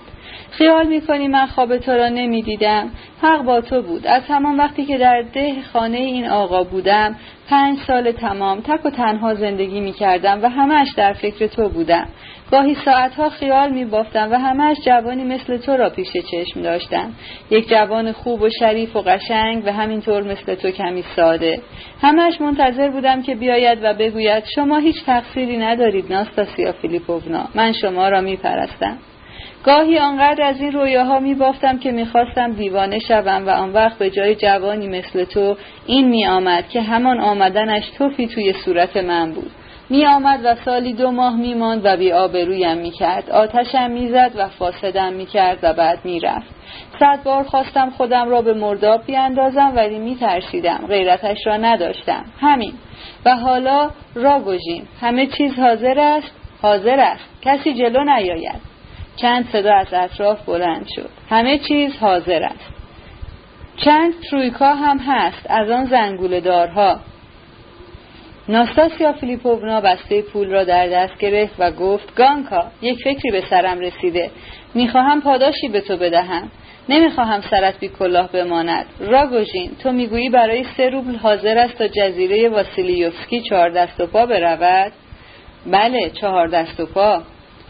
[0.51, 2.89] خیال می کنی من خواب تو را نمی دیدم.
[3.21, 4.07] حق با تو بود.
[4.07, 7.15] از همان وقتی که در ده خانه این آقا بودم
[7.49, 12.07] پنج سال تمام تک و تنها زندگی می کردم و همش در فکر تو بودم.
[12.51, 17.13] گاهی ساعتها خیال می بافتم و همش جوانی مثل تو را پیش چشم داشتم
[17.49, 21.61] یک جوان خوب و شریف و قشنگ و همینطور مثل تو کمی ساده.
[22.01, 27.47] همش منتظر بودم که بیاید و بگوید شما هیچ تقصیری ندارید ناستاسیا فیلیپوونا.
[27.55, 28.97] من شما را می پرستم
[29.63, 34.09] گاهی آنقدر از این رویاها می بافتم که می‌خواستم دیوانه شوم و آن وقت به
[34.09, 39.51] جای جوانی مثل تو این می آمد که همان آمدنش توفی توی صورت من بود.
[39.89, 44.09] می آمد و سالی دو ماه می ماند و بی آبرویم می کرد آتشم می
[44.09, 46.55] زد و فاسدم می کرد و بعد می رفت
[46.99, 52.25] صد بار خواستم خودم را به مرداب بیاندازم ولی می ترسیدم غیرتش را نداشتم.
[52.39, 52.73] همین.
[53.25, 56.31] و حالا راگوژین همه چیز حاضر است؟
[56.61, 57.23] حاضر است.
[57.41, 58.61] کسی جلو نیاید.
[59.15, 61.09] چند صدا از اطراف بلند شد.
[61.29, 62.73] همه چیز حاضر است.
[63.77, 66.99] چند ترویکا هم هست از آن زنگول دارها
[68.49, 73.79] ناستاسیا فیلیپوونا بسته پول را در دست گرفت و گفت گانکا یک فکری به سرم
[73.79, 74.31] رسیده.
[74.73, 76.51] می‌خواهم پاداشی به تو بدهم.
[76.89, 78.85] نمی‌خواهم سرت بی کلاه بماند.
[78.99, 84.25] راگوژین تو می‌گویی برای سه روبل حاضر است تا جزیره واسیلیوفسکی چهار دست و پا
[84.25, 84.91] برود؟
[85.71, 87.23] بله چهار دست و پا.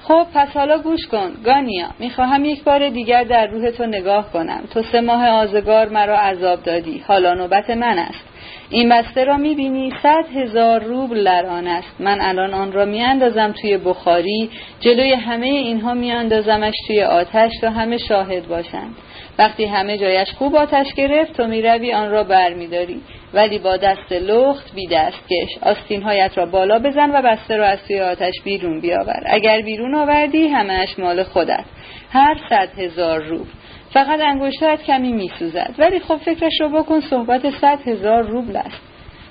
[0.07, 1.31] خب پس حالا گوش کن.
[1.45, 4.63] گانیا می‌خواهم یک بار دیگر در روح تو نگاه کنم.
[4.73, 7.03] تو سه ماه آزگار مرا عذاب دادی.
[7.07, 8.23] حالا نوبت من است.
[8.69, 11.95] این بسته را می‌بینی صد هزار روبل در آن است.
[11.99, 14.49] من الان آن را میاندازم توی بخاری.
[14.79, 18.95] جلوی همه اینها میاندازمش توی آتش تا همه شاهد باشند.
[19.37, 23.01] وقتی همه جایش خوب آتش گرفت تو می‌روی آن را برمیداری.
[23.33, 28.01] ولی با دست لخت بی دستکش هایت را بالا بزن و بسته را از توی
[28.01, 29.23] آتش بیرون بیاور.
[29.25, 31.65] اگر بیرون آوردی همهاش مال خودت.
[32.11, 33.47] هر صد هزار روب
[33.93, 35.73] فقط انگشتات کمی میسوزد.
[35.77, 38.81] ولی خب فکرش رو بکن صحبت صد هزار روبل است.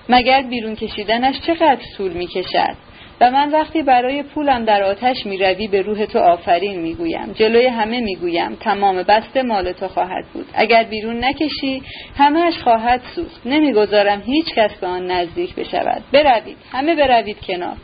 [0.08, 2.76] مگر بیرون کشیدنش چقدر طول می‌کشد؟
[3.20, 7.32] و من وقتی برای پولم در آتش می‌روی به روح تو آفرین می‌گویم.
[7.32, 10.46] جلوی همه می‌گویم تمام بسته مال تو خواهد بود.
[10.54, 11.82] اگر بیرون نکشی
[12.16, 13.46] همهش خواهد سوخت.
[13.46, 16.02] نمی‌گذارم هیچ کس به آن نزدیک بشود.
[16.12, 17.76] بروید همه بروید کنار.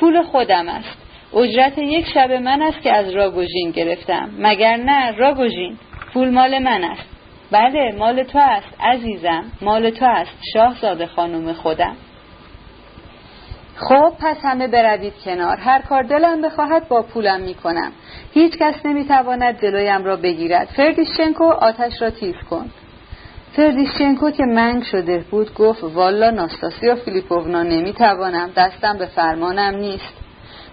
[0.00, 0.98] پول خودم است.
[1.36, 4.30] اجرت یک شب من است که از راگوژین گرفتم.
[4.38, 5.76] مگر نه راگوژین؟
[6.12, 7.08] پول مال من است.
[7.50, 9.44] بله مال تو است عزیزم.
[9.62, 11.96] مال تو است شاهزاده خانم خودم.
[13.76, 15.56] خب پس همه بروید کنار.
[15.56, 17.92] هر کار دلم بخواهد با پولم می‌کنم.
[18.32, 20.66] هیچ کس نمی‌تواند جلویم را بگیرد.
[20.66, 22.70] فردیشچنکو آتش را تیز کن.
[23.56, 28.50] فردیشچنکو که منگ شده بود گفت والا ناستاسیا فیلیپوونا نمی‌توانم.
[28.56, 30.14] دستم به فرمانم نیست.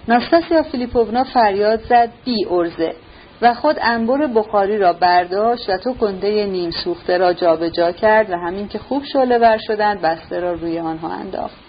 [0.08, 2.96] ناستاسیا فیلیپوونا فریاد زد بی ارزه.
[3.42, 8.30] و خود انبر بخاری را برداشت و تو کنده نیم سوخته را جابجا جا کرد
[8.30, 11.63] و همین که خوب شعله ور شدند بسته را روی آنها انداخت.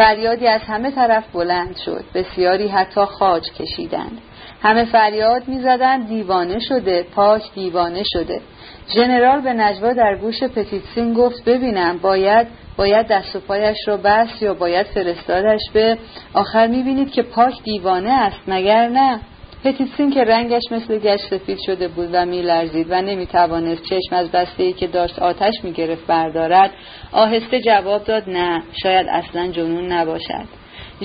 [0.00, 2.04] فریادی از همه طرف بلند شد.
[2.14, 4.18] بسیاری حتی خاج کشیدند.
[4.62, 8.40] همه فریاد می‌زدند دیوانه شده پاک دیوانه شده.
[8.94, 12.46] ژنرال به نجوا در گوش پتیتسین گفت ببینم باید
[12.76, 15.98] باید دست و پایش را بست یا باید فرستادش به
[16.34, 19.20] آخر می‌بینید که پاک دیوانه است مگر نه؟
[19.64, 24.62] پتیسین که رنگش مثل گشت سفید شده بود و میلرزید و نمی‌توانست چشم از بسته
[24.62, 26.70] ای که داشت آتش می‌گرفت بردارد
[27.12, 30.44] آهسته جواب داد نه شاید اصلا جنون نباشد.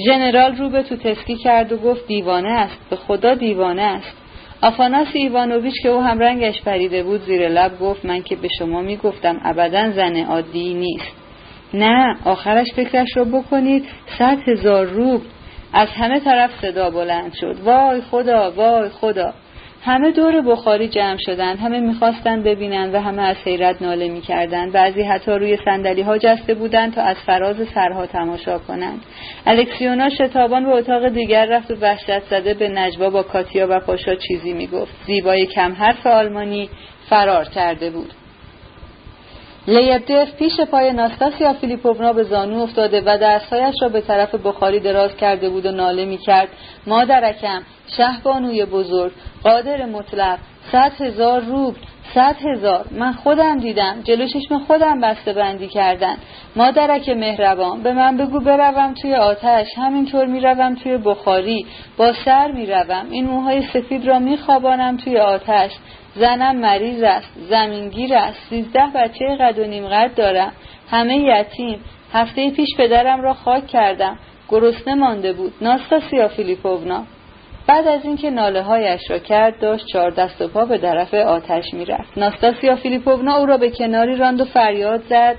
[0.05, 4.17] ژنرال رو به تو تسکی کرد و گفت دیوانه است به خدا دیوانه است.
[4.61, 8.81] آفاناس ایوانوویچ که او هم رنگش پریده بود زیر لب گفت من که به شما
[8.81, 11.15] می‌گفتم ابدا زن عادی نیست.
[11.73, 13.85] نه آخرش فکرش رو بکنید
[14.19, 15.21] صد هزار روب.
[15.77, 17.59] از همه طرف صدا بلند شد.
[17.63, 19.33] وای خدا وای خدا.
[19.83, 21.59] همه دور بخاری جمع شدند.
[21.59, 24.71] همه می‌خواستند ببینند و همه از حیرت ناله می‌کردند.
[24.71, 29.05] بعضی حتی روی سندلی ها جسته بودند تا از فراز سرها تماشا کنند.
[29.45, 34.15] الکسیونا شتابان به اتاق دیگر رفت و وحشت زده به نجوا با کاتیا و پاشا
[34.15, 34.93] چیزی می‌گفت.
[35.05, 36.69] زیبای کم حرف آلمانی
[37.09, 38.13] فرار کرده بود.
[39.67, 45.17] لیبدف پیش پای ناستاسیا فیلیپوونا به زانو افتاده و دستهایش را به طرف بخاری دراز
[45.17, 46.49] کرده بود و ناله می کرد
[46.87, 47.61] مادرکم
[47.97, 49.11] شهبانوی بزرگ
[49.43, 50.39] قادر مطلق
[50.71, 51.79] صد هزار روبل
[52.13, 52.85] صد هزار.
[52.91, 54.01] من خودم دیدم.
[54.03, 56.15] جلو چشم خودم بسته بندی کردن.
[56.55, 59.67] مادرک مهربان به من بگو بروم توی آتش.
[59.77, 61.65] همینطور می‌روم توی بخاری.
[61.97, 63.05] با سر می‌روم.
[63.11, 65.71] این موهای سفید را میخوابانم توی آتش.
[66.15, 70.51] زنم مریض است زمینگیر است سیزده بچه قد و نیم قد دارم
[70.91, 71.79] همه یتیم.
[72.13, 74.19] هفته پیش پدرم را خاک کردم
[74.49, 75.53] گرسنه مانده بود.
[75.61, 77.03] ناستاسیا فیلیپوونا.
[77.67, 81.73] بعد از اینکه ناله هایش را کرد داشت چهار دست و پا به طرف آتش
[81.73, 82.17] می‌رفت.
[82.17, 85.35] ناستاسیا فیلیپوونا او را به کناری راند و فریاد زد.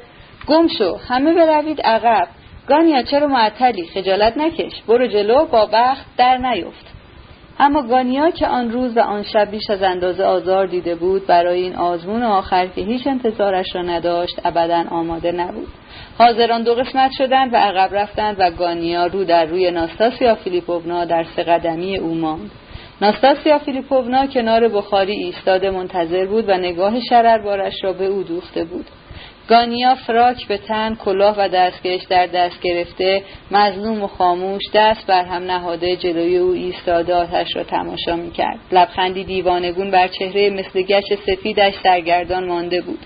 [0.46, 2.28] گم شو همه بروید عقب.
[2.68, 4.82] گانیا چرا معطلی؟ خجالت نکش.
[4.88, 6.95] برو جلو با بخت در نیفت.
[7.58, 11.62] اما گانیا که آن روز و آن شب بیش از اندازه آزار دیده بود برای
[11.62, 15.68] این آزمون آخر که هیچ انتظارش را نداشت ابدا آماده نبود.
[16.18, 21.24] حاضران دو قسمت شدند و عقب رفتند و گانیا رو در روی ناستاسیا فیلیپوونا در
[21.36, 22.50] سه قدمی او ماند.
[23.00, 28.86] ناستاسیا فیلیپوونا کنار بخاری ایستاده منتظر بود و نگاه شرربارش را به او دوخته بود.
[29.48, 35.24] گانیا فراک به تن کلاه و دستکش در دست گرفته مظلوم و خاموش دست بر
[35.24, 38.58] هم نهاده جلوی او ایستاده آتش را تماشا می‌کرد.
[38.72, 42.98] لبخندی دیوانگون بر چهره مثل گچ سفیدش سرگردان مانده بود.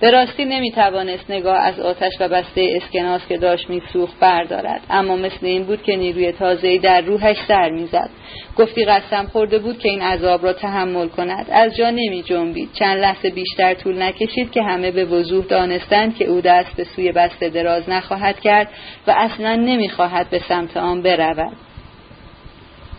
[0.00, 4.80] به راستی نمی توانست نگاه از آتش و بسته اسکناس که داشت میسوخت بردارد.
[4.90, 8.10] اما مثل این بود که نیروی تازه‌ای در روحش سر می‌زد.
[8.56, 11.46] گفتی قسم خورده بود که این عذاب را تحمل کند.
[11.50, 16.24] از جا نمی جنبید چند لحظه بیشتر طول نکشید که همه به وضوح دانستند که
[16.24, 18.68] او دست به سوی بسته دراز نخواهد کرد
[19.06, 21.56] و اصلا نمی‌خواهد به سمت آن برود.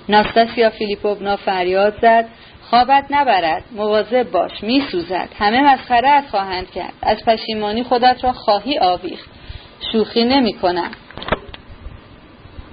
[0.10, 2.26] ناستاسیا فیلیپوونا فریاد زد.
[2.70, 5.30] خوابت نبرد مواظب باش میسوزد.
[5.40, 6.94] همه مسخرت خواهند کرد.
[7.02, 9.30] از پشیمانی خودت را خواهی آویخت.
[9.92, 10.92] شوخی نمی کنم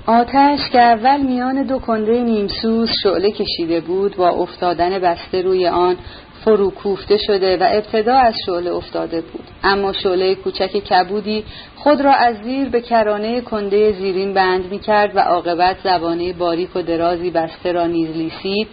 [0.07, 5.97] آتش که اول میان دو کنده نیمسوز شعله کشیده بود با افتادن بسته روی آن
[6.45, 9.45] فرو کوفته شده و ابتدا از شعله افتاده بود.
[9.63, 11.45] اما شعله کوچک کبودی
[11.77, 16.77] خود را از زیر به کرانه کنده زیرین بند می کرد و عاقبت زبانه باریک
[16.77, 18.69] و درازی بسته را نیز لیسید.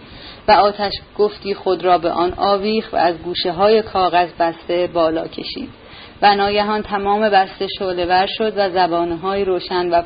[0.48, 5.28] و آتش گفتی خود را به آن آویخ و از گوشه های کاغذ بسته بالا
[5.28, 5.68] کشید.
[6.22, 10.02] و ناگهان تمام بسته شعله شد و زبانه های روشن و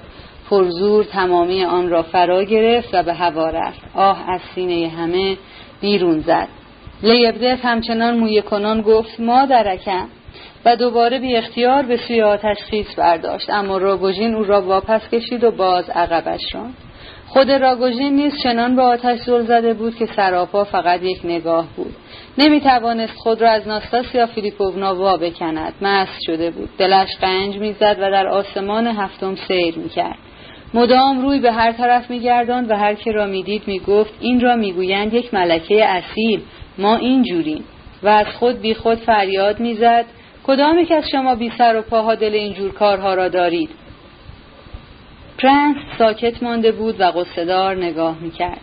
[0.50, 3.80] پرزور تمامی آن را فرا گرفت و به هوا رفت.
[3.94, 5.36] آه از سینه همه
[5.80, 6.48] بیرون زد.
[7.02, 10.08] لیبدف همچنان موی کنان گفت مادرکم.
[10.64, 13.50] و دوباره بی اختیار به سوی آتش خیس برداشت.
[13.50, 16.87] اما راگوژین او را واپس کشید و باز عقبش راند.
[17.28, 21.94] خود راگوژین نیز چنان به آتش زل زده بود که سراپا فقط یک نگاه بود.
[22.38, 25.74] نمی توانست خود را از ناستاسیا فیلیپوونا وا بکند.
[25.82, 26.68] مست شده بود.
[26.78, 30.18] دلش قنج می‌زد و در آسمان هفتم سیر می‌کرد.
[30.74, 35.14] مدام روی به هر طرف میگرداند و هر که را می‌دید می‌گفت این را می‌گویند
[35.14, 36.40] یک ملکه اصیل.
[36.78, 37.64] ما این جوریم.
[38.02, 40.04] و از خود بی خود فریاد می‌زد
[40.46, 43.70] کدام یک از شما بی سر و پاها دل اینجور کارها را دارید؟
[45.38, 48.60] پرنس ساکت مانده بود و قصدار نگاه می‌کرد.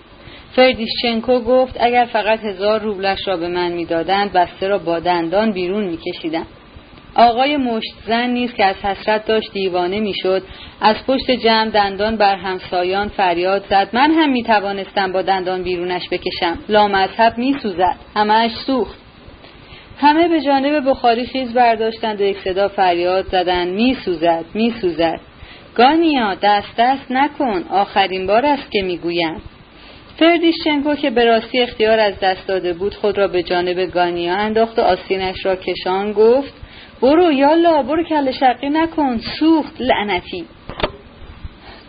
[0.55, 5.83] فردیشچنکو گفت اگر فقط هزار روبلش را به من می‌دادند بسته را با دندان بیرون
[5.83, 6.45] میکشیدم.
[7.15, 10.43] آقای مشت زن نیز که از حسرت داشت دیوانه می‌شد
[10.81, 13.89] از پشت جمع دندان بر همسایان فریاد زد.
[13.93, 16.59] من هم می توانستم با دندان بیرونش بکشم.
[16.69, 18.99] لامذهب می سوزد همهش سوخت.
[19.99, 23.67] همه به جانب بخاری خیز برداشتند و یک صدا فریاد زدند.
[23.67, 25.19] می سوزد می سوزد
[25.75, 29.41] گانیا دست دست نکن آخرین بار است که می‌گویم.
[30.19, 34.79] فردیشچنکو که به راستی اختیار از دست داده بود خود را به جانب گانیا انداخت
[34.79, 36.53] و آستینش را کشان گفت
[37.01, 40.45] برو یالا برو کل شقی نکن سوخت لعنتی.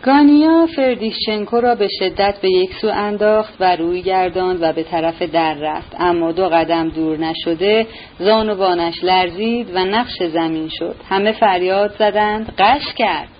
[0.03, 5.21] گانیا فردیشچنکو را به شدت به یک سو انداخت و روی گرداند و به طرف
[5.21, 5.95] در رفت.
[5.99, 7.87] اما دو قدم دور نشده
[8.19, 10.95] زانوانش لرزید و نقش زمین شد.
[11.09, 13.36] همه فریاد زدند قش کرد.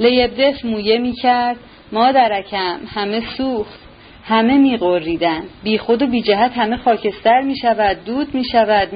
[0.00, 1.56] لیبدف مویه می کرد
[1.92, 3.80] مادرکم همه سوخت
[4.24, 8.88] همه می غریدند بی خود و بی جهت همه خاکستر می شود دود می شود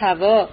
[0.00, 0.48] هوا.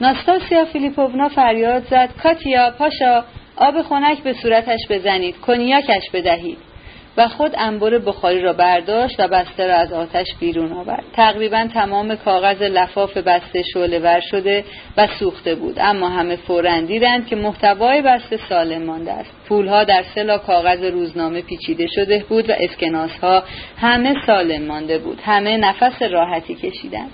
[0.00, 2.10] ناستاسیا فیلیپوونا فریاد زد.
[2.22, 3.24] کاتیا پاشا
[3.56, 6.58] آب خنک به صورتش بزنید کنیاکش بدهید.
[7.16, 11.04] و خود انبر بخاری را برداشت و بسته را از آتش بیرون آورد.
[11.12, 14.64] تقریبا تمام کاغذ لفاف بسته شعله ور شده
[14.96, 15.76] و سوخته بود.
[15.80, 19.30] اما همه فورا دیدند که محتوای بسته سالم مانده است.
[19.48, 23.42] پولها در سلا کاغذ روزنامه پیچیده شده بود و اسکناس ها
[23.80, 25.20] همه سالم مانده بود.
[25.24, 27.10] همه نفس راحتی کشیدند.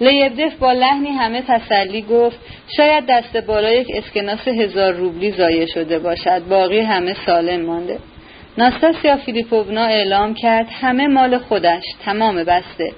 [0.00, 2.38] لیبدف با لحنی همه تسلی گفت
[2.76, 6.48] شاید دست بالا یک اسکناس هزار روبلی زایه شده باشد.
[6.48, 7.98] باقی همه سالم مانده.
[8.58, 12.92] ناستاسیا فیلیپوونا اعلام کرد همه مال خودش تمام بسته.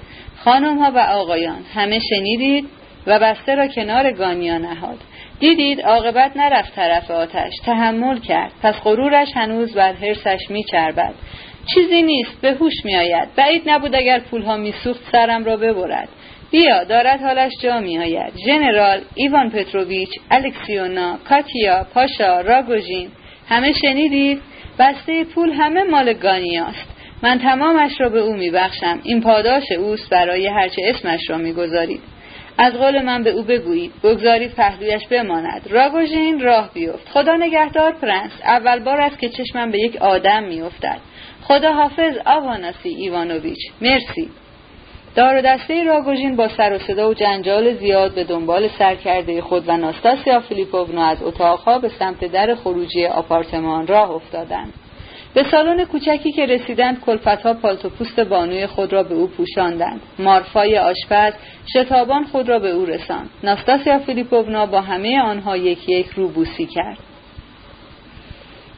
[0.44, 2.68] خانم ها و آقایان همه شنیدید
[3.06, 4.98] و بسته را کنار گانیا نهاد.
[5.40, 8.52] دیدید عاقبت نرفت طرف آتش تحمل کرد.
[8.62, 11.14] پس غرورش هنوز بر حرسش میچربد.
[11.74, 13.28] چیزی نیست به هوش میآید.
[13.36, 16.08] بعید نبود اگر پولها میسوخت سرم را ببرد.
[16.50, 23.08] بیا دارد حالش جا می آید ژنرال ایوان پتروویچ الکسیونا کاتیا پاشا راگوژین
[23.48, 24.40] همه شنیدید؟
[24.78, 29.00] بسته پول همه مال گانیاست من تمامش را به او میبخشم.
[29.02, 32.00] این پاداش اوست برای هرچه اسمش را می‌گذارید.
[32.58, 33.92] از قول من به او بگویید.
[34.02, 35.62] بگذارید پهلویش بماند.
[35.70, 37.08] راگوژین راه بیفت.
[37.08, 38.32] خدا نگهدار پرنس.
[38.44, 40.98] اول بار است که چشمم به یک آدم میافتد.
[41.42, 43.58] خدا حافظ آواناسی ایوانوویچ.
[43.80, 44.30] مرسی.
[45.14, 49.68] دار و دسته راگوژین با سر و صدا و جنجال زیاد به دنبال سرکرده خود
[49.68, 54.72] و ناستاسیا فیلیپوونا از اتاقها به سمت در خروجی آپارتمان راه افتادند.
[55.34, 60.00] به سالن کوچکی که رسیدند کلفتها پالتو پوست بانوی خود را به او پوشاندند.
[60.18, 61.32] مارفای آشپز
[61.72, 63.30] شتابان خود را به او رساند.
[63.42, 66.98] ناستاسیا فیلیپوونا با همه آنها یک یک روبوسی کرد.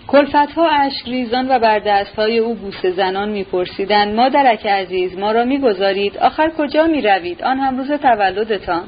[0.08, 6.18] کلفتها اشک ریزان و بر دستهای او بوسه زنان میپرسیدند مادرک عزیز ما را می‌گذارید؟
[6.18, 8.84] آخر کجا می‌روید؟ آن هم روز تولدتان.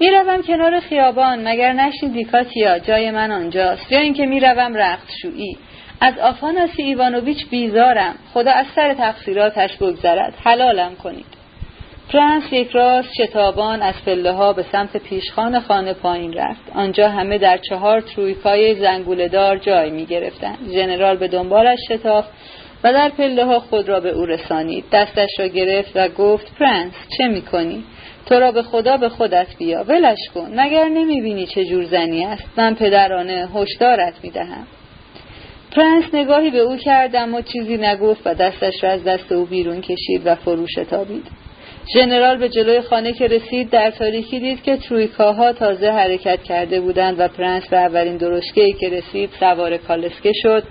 [0.00, 3.92] می‌روم کنار خیابان مگر نشنیدی کاتیا جای من آنجاست.
[3.92, 5.56] یا اینکه می‌روم رخت شویی.
[6.00, 8.14] از آفاناسی ایوانوویچ بیزارم.
[8.34, 10.34] خدا از سر تقصیراتش بگذرد.
[10.44, 11.43] حلالم کنید.
[12.12, 16.62] پرنس یک راست شتابان از پله ها به سمت پیشخان خانه پایین رفت.
[16.74, 20.56] آنجا همه در چهار ترویکای دار جای می گرفتن.
[20.72, 22.28] ژنرال به دنبالش شتافت
[22.84, 24.84] و در پله ها خود را به او رسانید.
[24.92, 27.84] دستش را گرفت و گفت پرنس چه می کنی؟
[28.26, 29.84] تو را به خدا به خودت بیا.
[29.84, 30.60] ولش کن.
[30.60, 34.66] مگر نمی بینی چه جور زنی است؟ من پدرانه هشدارت می دهم.
[35.76, 39.80] پرنس نگاهی به او کرد اما چیزی نگفت و دستش را از دست او بیرون
[39.80, 41.43] کشید و فرو شتابید
[41.92, 47.20] ژنرال به جلوی خانه که رسید در تاریکی دید که ترویکاها تازه حرکت کرده بودند
[47.20, 50.62] و پرنس به اولین درشکه‌ای که رسید سوار کالسکه شد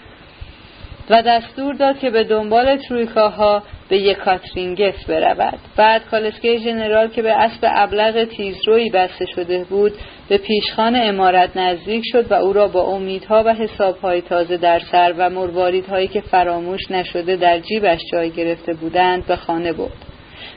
[1.09, 5.59] و دستور داد که به دنبال ترویکاها به یکاترینگف برود.
[5.75, 9.93] بعد کالسکه ژنرال که به اسب ابلق تیزرویی بسته شده بود
[10.29, 15.13] به پیشخان امارت نزدیک شد و او را با امیدها و حسابهای تازه در سر
[15.17, 20.12] و مرواریدهایی که فراموش نشده در جیبش جای گرفته بودند به خانه برد.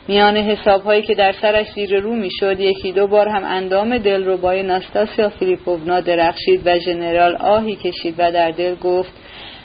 [0.08, 5.28] میان حسابهایی که در سرش زیر رو می‌شد یکی دو بار هم اندام دلربای ناستاسیا
[5.28, 9.12] فیلیپوونا درخشید و ژنرال آهی کشید و در دل گفت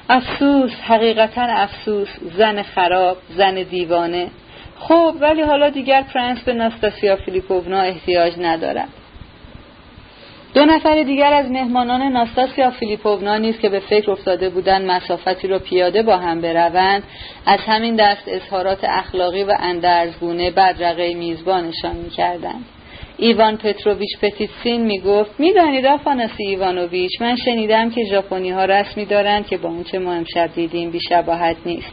[0.09, 2.07] افسوس حقیقتا افسوس
[2.37, 4.27] زن خراب زن دیوانه.
[4.79, 8.89] خب ولی حالا دیگر پرنس به ناستاسیا فیلیپوونا احتیاج ندارد.
[10.53, 15.59] دو نفر دیگر از مهمانان ناستاسیا فیلیپوونا نیز که به فکر افتاده بودند مسافتی را
[15.59, 17.03] پیاده با هم بروند
[17.45, 22.65] از همین دست اظهارات اخلاقی و اندرزگونه بدرقه میزبانشان می‌کردند.
[23.17, 29.57] ایوان پتروویچ پتیتسین می‌گفت می‌دانید آفاناسی ایوانوویچ من شنیدم که ژاپنی ها رسمی دارند که
[29.57, 31.91] با اونچه ما امشب دیدیم بیشباهت نیست.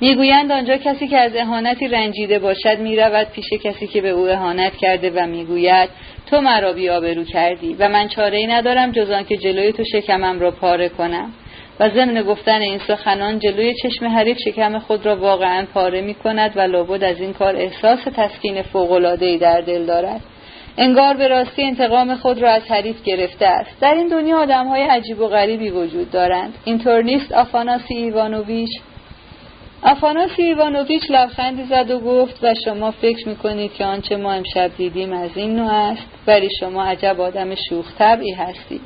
[0.00, 4.76] می‌گویند آنجا کسی که از اهانتی رنجیده باشد می‌رود پیش کسی که به او اهانت
[4.76, 5.88] کرده و می‌گوید
[6.30, 10.50] تو مرا بیابرو کردی و من چاره ای ندارم جز آنکه جلوی تو شکمم را
[10.50, 11.32] پاره کنم.
[11.80, 16.56] و ضمن گفتن این سخنان جلوی چشم حریف شکم خود را واقعا پاره می کند
[16.56, 20.20] و لابد از این کار احساس تسکین فوقلادهی در دل دارد.
[20.78, 23.80] انگار به راستی انتقام خود را از حریف گرفته است.
[23.80, 26.54] در این دنیا آدم های عجیب و غریبی وجود دارند.
[26.64, 28.70] اینطور نیست آفاناسی ایوانوویچ
[29.82, 35.12] افاناسی ایوانوویچ لبخندی زد و گفت و شما فکر می‌کنید که آنچه ما امشب دیدیم
[35.12, 38.80] از این نوع است ولی شما عجب آدم شوخ طبعی هستید.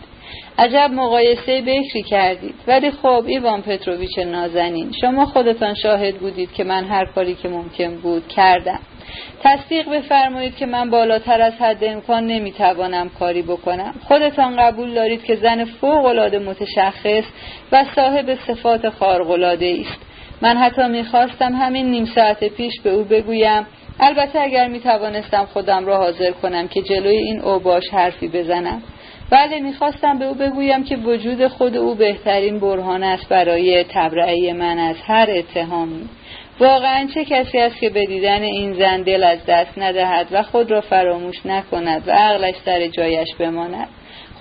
[0.59, 2.55] عجب مقایسه بکری کردید.
[2.67, 7.97] ولی خب ایوان پتروویچ نازنین شما خودتان شاهد بودید که من هر کاری که ممکن
[7.97, 8.81] بود کردم.
[9.43, 13.95] تصدیق بفرمایید که من بالاتر از حد امکان نمی‌توانم کاری بکنم.
[14.09, 17.25] خودتان قبول دارید که زن فوق العاده متشخص
[17.73, 20.10] و صاحب صفات خارق العاده است.
[20.43, 23.67] من حتی می‌خواستم همین نیم ساعت پیش به او بگویم.
[24.01, 28.83] البته اگر می‌توانستم خودم را حاضر کنم که جلوی این اوباش حرفی بزنم.
[29.31, 34.79] بله می‌خواستم به او بگویم که وجود خود او بهترین برهان است برای تبرعه من
[34.79, 36.09] از هر اتهامی.
[36.61, 40.71] واقعا چه کسی است که به دیدن این زن دل از دست ندهد و خود
[40.71, 43.89] را فراموش نکند و عقلش سر جایش بماند؟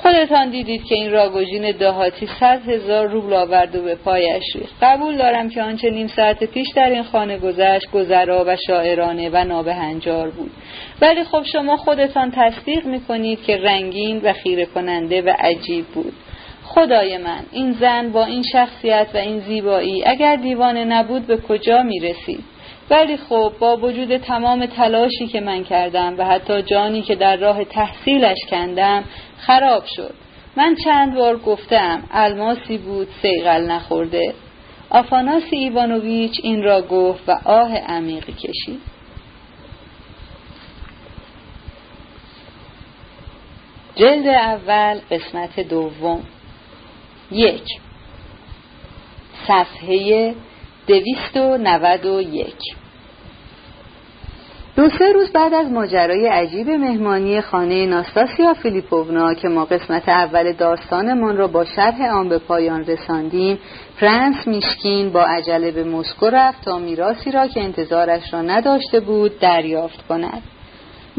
[0.02, 4.74] خودتان دیدید که این راگوژین دهاتی صد هزار روبل آورد و به پایش ریخت.
[4.82, 9.44] قبول دارم که آنچه نیم ساعت پیش در این خانه گذشت گذرا و شاعرانه و
[9.44, 10.52] نابهنجار بود.
[11.02, 16.14] ولی خب شما خودتان تصدیق می‌کنید که رنگین و خیره کننده و عجیب بود.
[16.64, 21.84] خدای من این زن با این شخصیت و این زیبایی اگر دیوانه نبود به کجا
[21.84, 22.44] می رسید
[22.90, 27.64] ولی خب با وجود تمام تلاشی که من کردم و حتی جانی که در راه
[27.64, 29.04] تحصیلش کندم
[29.38, 30.14] خراب شد.
[30.56, 34.34] من چند بار گفتم الماسی بود سیغل نخورده.
[34.90, 38.82] آفاناسی ایوانوویچ این را گفت و آه عمیقی کشید.
[43.96, 46.24] جلد اول قسمت دوم.
[47.32, 47.66] یک.
[49.48, 50.36] صفحه
[50.88, 52.79] دویست و نود و یک.
[54.80, 60.54] دو سه روز بعد از ماجرای عجیب مهمانی خانه ناستاسیا فیلیپوونا که ما قسمت اول
[60.54, 63.60] داستانمان را با شرح آن به پایان رساندیم
[64.00, 69.40] پرنس میشکین با عجله به مسکو رفت تا میراسی را که انتظارش را نداشته بود
[69.40, 70.42] دریافت کند.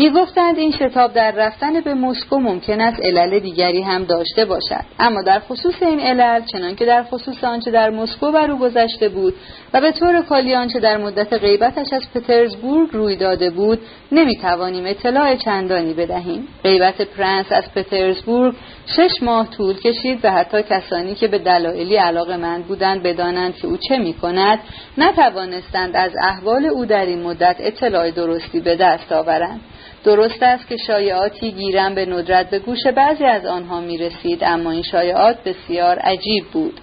[0.00, 4.84] می گفتند این شتاب در رفتن به مسکو ممکن است علل دیگری هم داشته باشد.
[4.98, 9.34] اما در خصوص این علل چنانکه در خصوص آنچه در مسکو بر او گذشته بود
[9.72, 13.78] و به طور کلی آنچه در مدت غیبتش از پترزبورگ روی داده بود
[14.12, 16.48] نمی توانیم اطلاع چندانی بدهیم.
[16.62, 18.54] غیبت پرنس از پترزبورگ
[18.86, 23.66] شش ماه طول کشید و حتی کسانی که به دلایلی علاقه من بودند بدانند که
[23.66, 24.58] او چه می کند
[24.98, 29.60] نتوانستند از احوال او در این مدت اطلاع درستی به دست آورند.
[30.04, 34.70] درست است که شایعاتی گیرم به ندرت به گوش بعضی از آنها می رسید اما
[34.70, 36.80] این شایعات بسیار عجیب بود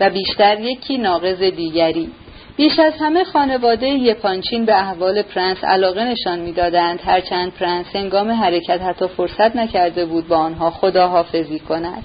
[0.00, 2.10] و بیشتر یکی ناقض دیگری.
[2.56, 7.00] بیش از همه خانواده یپانچین به احوال پرنس علاقه نشان می‌دادند.
[7.04, 12.02] هرچند پرنس هنگام حرکت حتی فرصت نکرده بود با آنها خداحافظی کند.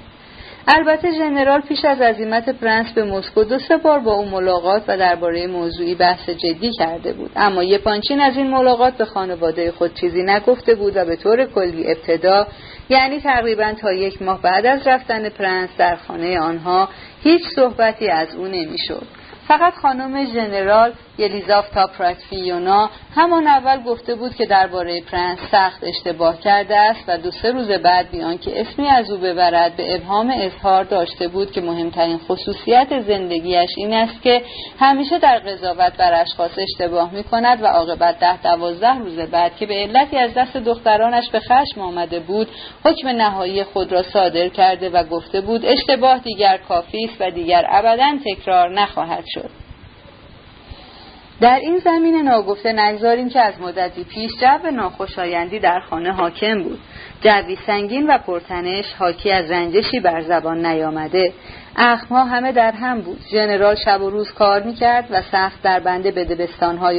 [0.68, 4.98] البته ژنرال پیش از عزیمت پرنس به مسکو دو سه بار با او ملاقات و
[4.98, 7.32] درباره موضوعی بحث جدی کرده بود.
[7.36, 11.92] اما یپانچین از این ملاقات به خانواده خود چیزی نگفته بود و به طور کلی
[11.92, 12.48] ابتدا
[12.90, 16.90] یعنی تقریبا تا یک ماه بعد از رفتن پرنس در خانه آنها
[17.24, 19.04] هیچ صحبتی از او نمی‌شد.
[19.48, 26.78] فقط خانم ژنرال یلیزاوتا پراکفیونا همان اول گفته بود که درباره پرنس سخت اشتباه کرده
[26.78, 30.34] است و دو سه روز بعد بی آن که اسمی از او ببرد به ابهام
[30.36, 34.42] اظهار داشته بود که مهمترین خصوصیت زندگیش این است که
[34.80, 39.66] همیشه در قضاوت بر اشخاص اشتباه می کند و عاقبت ده دوازده روز بعد که
[39.66, 42.48] به علتی از دست دخترانش به خشم آمده بود
[42.86, 47.66] حکم نهایی خود را صادر کرده و گفته بود اشتباه دیگر کافی است و دیگر
[47.70, 49.65] ابدا تکرار نخواهد شد.
[51.42, 56.80] در این زمین ناگفته نگذاریم که از مدتی پیش جو ناخوشایندی در خانه حاکم بود.
[57.22, 61.34] جوی سنگین و پرتنش حاکی از رنجشی بر زبان نیامده.
[61.76, 63.22] اخمها همه در هم بود.
[63.32, 66.48] ژنرال شب و روز کار می‌کرد و سخت در بنده به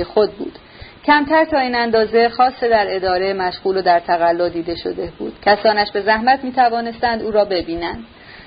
[0.04, 0.58] خود بود.
[1.06, 5.32] کمتر تا این اندازه خاص در اداره مشغول و در تقلا دیده شده بود.
[5.42, 8.04] کسانش به زحمت می توانستند او را ببینند.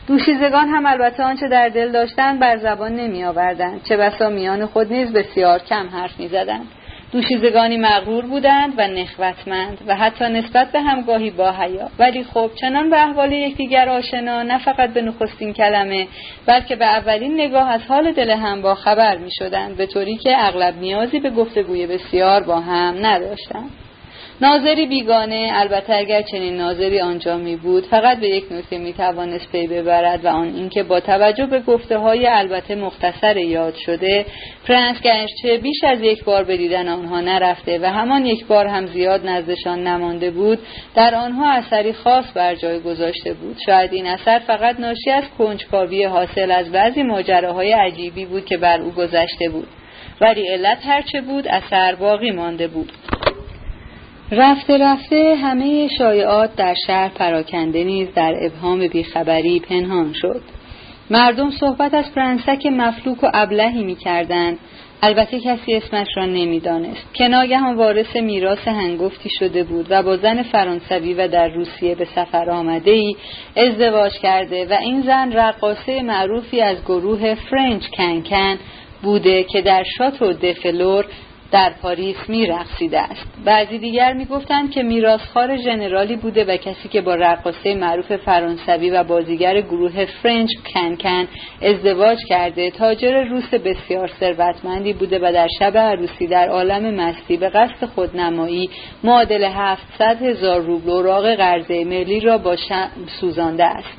[0.09, 4.93] دوشیزگان هم البته آنچه در دل داشتند بر زبان نمی آوردند چه بسا میان خود
[4.93, 6.67] نیز بسیار کم حرف می زدند
[7.11, 11.89] دوشیزگانی مغرور بودند و نخوتمند و حتی نسبت به همگاهی با حیا.
[11.99, 16.07] ولی خب چنان به احوال یکدیگر آشنا نه فقط به نخستین کلمه
[16.45, 20.45] بلکه به اولین نگاه از حال دل هم با خبر می شدند به طوری که
[20.45, 23.69] اغلب نیازی به گفتگوی بسیار با هم نداشتند.
[24.41, 29.51] ناظری بیگانه البته اگر چنین ناظری آنجا می بود فقط به یک نکته می توانست
[29.51, 34.25] پی ببرد و آن اینکه با توجه به گفته های البته مختصر یاد شده
[34.67, 38.85] پرنس گرچه بیش از یک بار به دیدن آنها نرفته و همان یک بار هم
[38.85, 40.59] زیاد نزدشان نمانده بود
[40.95, 43.57] در آنها اثری خاص بر جای گذاشته بود.
[43.65, 48.81] شاید این اثر فقط ناشی از کنجکاوی حاصل از بعضی ماجراهای عجیبی بود که بر
[48.81, 49.67] او گذشته بود.
[50.21, 52.91] ولی علت هرچه بود اثر باقی مانده بود.
[54.31, 60.41] رفته رفته همه شایعات در شهر پراکنده نیز در ابهام بیخبری پنهان شد.
[61.09, 64.57] مردم صحبت از پرنسک مفلوک و ابلهی می‌کردند.
[65.01, 67.13] البته کسی اسمش را نمی‌دانست.
[67.13, 72.05] که ناگهان وارث میراث هنگفتی شده بود و با زن فرانسوی و در روسیه به
[72.05, 73.15] سفر آمده ای
[73.55, 78.57] ازدواج کرده و این زن رقاصه معروفی از گروه فرنچ کنکن
[79.03, 81.05] بوده که در شاتو دفلور
[81.51, 83.25] در پاریس رقصیده است.
[83.45, 89.03] بعضی دیگر می‌گفتند که میراسخار ژنرالی بوده و کسی که با رقاصه معروف فرانسوی و
[89.03, 91.27] بازیگر گروه فرنچ کنکن
[91.61, 97.49] ازدواج کرده تاجر روس بسیار ثروتمندی بوده و در شب عروسی در عالم مستی به
[97.49, 98.69] قصد خودنمایی
[99.03, 102.55] معادل 700 هزار روبل اوراق قرضه ملی را با
[103.19, 103.97] سوزانده است.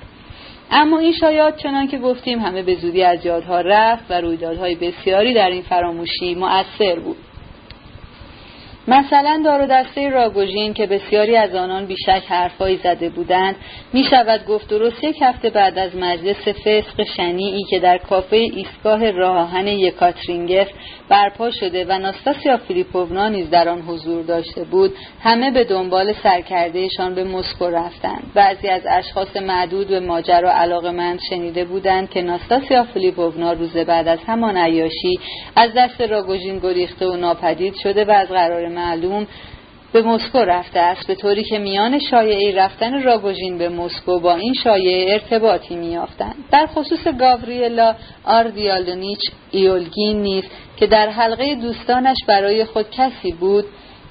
[0.70, 5.34] اما این شایعات چنان که گفتیم همه به زودی از یادها رفت و رویدادهای بسیاری
[5.34, 7.16] در این فراموشی مؤثر بود.
[8.88, 13.56] مثلا دار و دسته راگوژین که بسیاری از آنان بیشک حرفهایی زده بودند
[13.92, 19.10] می شود گفت درست یک هفته بعد از مجلس فسق شنیعی که در کافه ایستگاه
[19.10, 20.68] راهن یکاترینگف
[21.08, 27.14] برپا شده و ناستاسیا فیلیپوونا نیز در آن حضور داشته بود همه به دنبال سرکردهشان
[27.14, 28.22] به مسکو رفتند.
[28.34, 34.18] بعضی از اشخاص معدود به ماجرا علاقمند شنیده بودند که ناستاسیا فیلیپوونا روز بعد از
[34.26, 35.18] همان عیاشی
[35.56, 39.26] از دست راگوژین گریخته و ناپدید شده و از قرار معلوم
[39.92, 44.54] به مسکو رفته است به طوری که میان شایعه رفتن راگوژین به مسکو با این
[44.54, 47.94] شایعه ارتباطی می یافتند در خصوص گاوریلا
[48.24, 50.44] آردالیونیچ ایولگین نیز
[50.76, 53.64] که در حلقه دوستانش برای خود کسی بود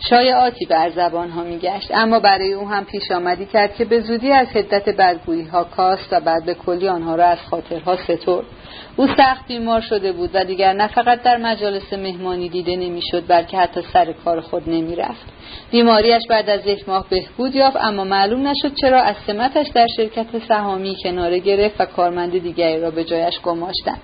[0.09, 1.91] شایعاتی بر زبانها میگشت.
[1.93, 6.07] اما برای او هم پیش آمدی کرد که به زودی از حدت بدگویی ها کاست
[6.13, 8.45] و بعد به کلی آنها را از خاطرها سترد.
[8.99, 13.57] او سخت بیمار شده بود و دیگر نه فقط در مجالس مهمانی دیده نمی‌شد بلکه
[13.57, 15.26] حتی سر کار خود نمی‌رفت.
[15.71, 20.45] بیماریش بعد از یک ماه بهبود یافت اما معلوم نشد چرا از سمتش در شرکت
[20.47, 24.01] سهامی کناره گرفت و کارمند دیگری را به جایش گماشتند.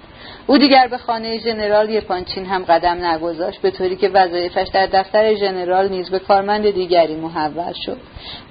[0.48, 5.36] او دیگر به خانه ژنرال یپانچین هم قدم نگذاشت به طوری که وظایفش در دفتر
[5.36, 7.98] ژنرال نیز به کارمند دیگری محول شد.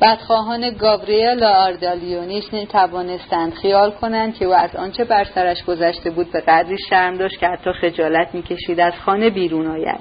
[0.02, 6.40] بدخواهان گاوریل آردالیونیش توانستند خیال کنند که او از آنچه بر سرش گذشته بود به
[6.40, 10.00] قدری شرم داشت که حتی خجالت می‌کشید از خانه بیرون آید.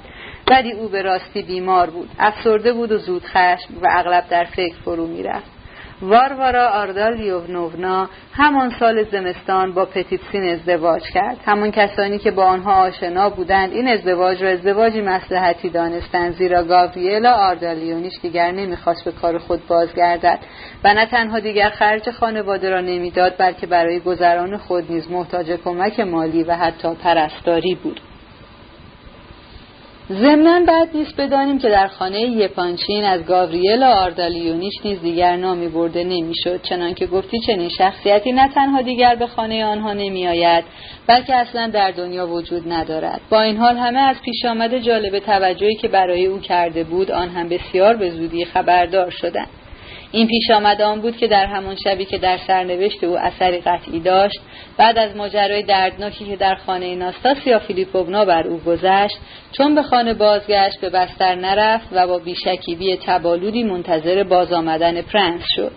[0.52, 2.10] ولی او به راستی بیمار بود.
[2.20, 5.53] افسرده بود و زود خشم و اغلب در فکر فرو می‌رفت.
[6.02, 13.30] واروارا آردالیونونا همان سال زمستان با پتیتسین ازدواج کرد همان کسانی که با آنها آشنا
[13.30, 19.68] بودند این ازدواج را ازدواجی مسلحتی دانستند زیرا گاوریلا آردالیونیش دیگر نمی‌خواست به کار خود
[19.68, 20.40] بازگردد
[20.84, 25.99] و نه تنها دیگر خرج خانواده را نمی‌داد بلکه برای گذران خود نیز محتاج کمک
[25.99, 28.02] مالی و حتی پرستاری بود
[30.10, 36.04] ضمنا بعد نیست بدانیم که در خانه یپانچین از گاوریل آردالیونیش نیز دیگر نامی برده
[36.04, 36.62] نمی‌شد.
[36.62, 40.64] چنانکه گفتی چنین شخصیتی نه تنها دیگر به خانه آنها نمیآید
[41.08, 43.22] بلکه اصلا در دنیا وجود ندارد.
[43.30, 47.30] با این حال همه از پیش آمد جالب توجهی که برای او کرده بود آن
[47.30, 49.48] هم بسیار به زودی خبردار شدند.
[50.15, 53.99] این پیش آمده آن بود که در همان شبی که در سرنوشت او اثری قطعی
[53.99, 54.40] داشت
[54.77, 59.15] بعد از ماجرای دردناکی که در خانه ناستاسیا فیلیپوونا بر او گذشت
[59.52, 65.41] چون به خانه بازگشت به بستر نرفت و با بیشکیبی تبالودی منتظر باز آمدن پرنس
[65.56, 65.72] شد.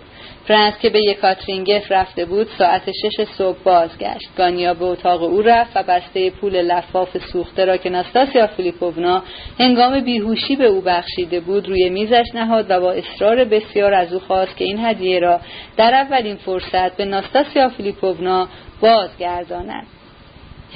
[0.47, 4.29] پرنس که به یکاترینگف رفته بود ساعت شش صبح بازگشت.
[4.37, 9.23] گانیا به اتاق او رفت و بسته پول لفاف سوخته را که ناستاسیا فیلیپونا
[9.59, 14.19] هنگام بیهوشی به او بخشیده بود روی میزش نهاد و با اصرار بسیار از او
[14.19, 15.39] خواست که این هدیه را
[15.77, 18.47] در اولین فرصت به ناستاسیا فیلیپونا
[18.81, 19.96] بازگرداند.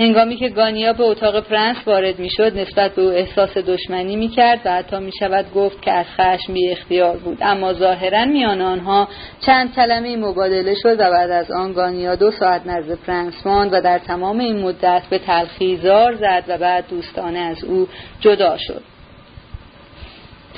[0.02, 4.72] هنگامی که گانیا به اتاق پرنس وارد می‌شد نسبت به او احساس دشمنی می‌کرد و
[4.72, 7.38] حتی می‌شود گفت که از خشم بی اختیار بود.
[7.42, 9.08] اما ظاهرا میان آنها
[9.46, 13.82] چند کلمه مبادله شد و بعد از آن گانیا دو ساعت نزد پرنس ماند و
[13.82, 17.88] در تمام این مدت به تلخی زار زد و بعد دوستانه از او
[18.20, 18.91] جدا شد.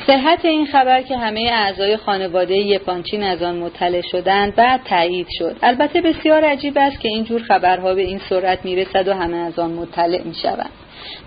[0.07, 5.55] صحت این خبر که همه اعضای خانواده یپانچین از آن مطلع شدند بعد تایید شد.
[5.61, 9.71] البته بسیار عجیب است که اینجور خبرها به این سرعت می‌رسد و همه از آن
[9.71, 10.69] مطلع می‌شوند.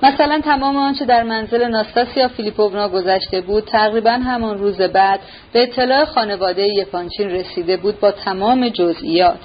[0.02, 5.20] مثلا تمام آنچه در منزل ناستاسیا فیلیپوونا گذشته بود تقریبا همان روز بعد
[5.52, 9.40] به اطلاع خانواده یپانچین رسیده بود با تمام جزئیات.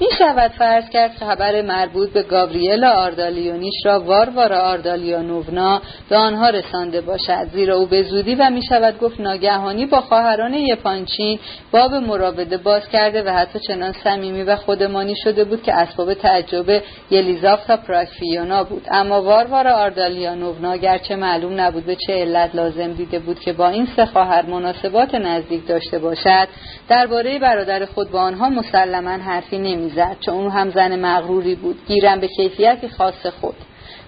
[0.00, 7.00] می شود فرض کرد خبر مربوط به گاوریلا آردالیونیش را واروارا آردالیانوونا به آنها رسانده
[7.00, 7.48] باشد.
[7.52, 11.38] زیرا او به زودی و می شود گفت ناگهانی با خواهران یپانچین
[11.72, 16.82] باب مراوده باز کرده و حتی چنان صمیمی و خودمانی شده بود که اسباب تعجب
[17.10, 18.82] یلیزافتا پراکفیونا بود.
[18.90, 23.88] اما واروارا آردالیانوونا گرچه معلوم نبود به چه علت لازم دیده بود که با این
[23.96, 26.48] سه خواهر مناسبات نزدیک داشته باشد
[26.88, 31.78] درباره برادر خود با آنها مسلما حرفی نمی می‌زد چون او هم زن مغروری بود.
[31.86, 33.54] گیرم به کیفیتی خاص خود.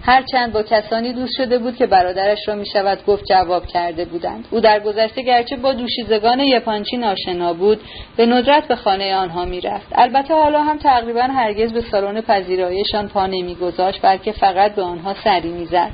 [0.03, 4.49] هرچند با کسانی دوست شده بود که برادرش را می شود گفت جواب کرده بودند.
[4.51, 7.81] او در گذشته گرچه با دوشیزگان یپانچی آشنا بود
[8.17, 9.87] به ندرت به خانه آنها می‌رفت.
[9.93, 15.53] البته حالا هم تقریبا هرگز به سالن پذیراییشان پا نمیگذاشت بلکه فقط به آنها سری
[15.53, 15.91] می‌زد.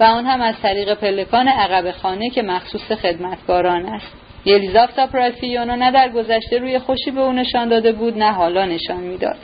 [0.00, 4.25] و آن هم از طریق پلکان عقب خانه که مخصوص خدمتکاران است.
[4.46, 9.00] یلیزافتا پرالفیونا نه در گذشته روی خوشی به او نشان داده بود نه حالا نشان
[9.00, 9.36] می‌داد.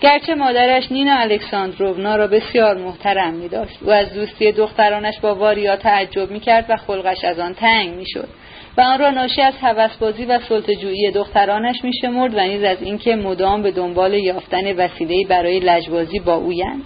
[0.00, 5.76] گرچه مادرش نینا الکساندروونا را بسیار محترم می داشت او از دوستی دخترانش با واریا
[5.76, 8.28] تعجب می کرد و خلقش از آن تنگ می شد
[8.76, 12.82] و آن را ناشی از هوسبازی و سلطه جویی دخترانش می شمرد و نیز از
[12.82, 16.84] اینکه مدام به دنبال یافتن وسیلهای برای لجبازی با اویند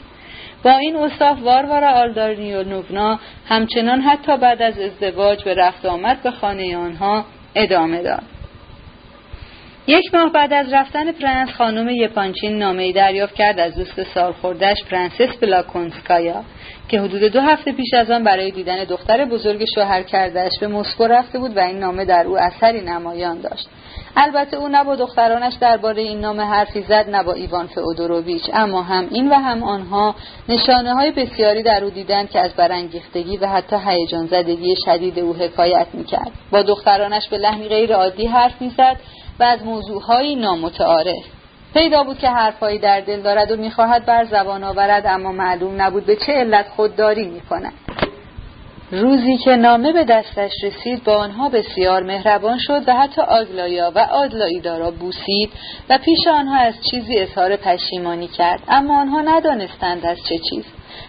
[0.65, 3.19] با این اوصاف واروارا آردالیونوونا
[3.49, 7.25] همچنان حتی بعد از ازدواج به رفت و آمد به خانه آنها
[7.55, 8.23] ادامه داد.
[9.87, 14.71] یک ماه بعد از رفتن پرنس خانم یپانچین نامه ای دریافت کرد از دوست سالخورده
[14.71, 16.45] اش پرنسس بلاکونسکایا
[16.89, 20.69] که حدود دو هفته پیش از آن برای دیدن دختر بزرگ شوهر کرده اش به
[20.69, 23.69] مسکو رفته بود و این نامه در او اثری نمایان داشت.
[24.17, 28.83] البته او نه با دخترانش درباره این نامه حرفی زد نه با ایوان فئودوروویچ اما
[28.83, 30.15] هم این و هم آنها
[30.49, 35.35] نشانه های بسیاری در او دیدند که از برانگیختگی و حتی هیجان زدگی شدید او
[35.35, 36.31] حکایت می‌کرد.
[36.51, 38.97] با دخترانش به لحنی غیر عادی حرف می‌زد
[39.41, 41.25] و از موضوعهایی نامتعارف.
[41.75, 46.07] پیدا بود که حرفهایی در دل دارد و می‌خواهد بر زبان آورد اما معلوم نبود
[46.07, 47.73] به چه علت خودداری می‌کند.
[48.93, 53.99] روزی که نامه به دستش رسید با آنها بسیار مهربان شد و حتی آگلایا و
[53.99, 55.51] آدلاییدا را بوسید
[55.91, 60.65] و پیش آنها از چیزی اظهار پشیمانی کرد اما آنها ندانستند از چه چیز.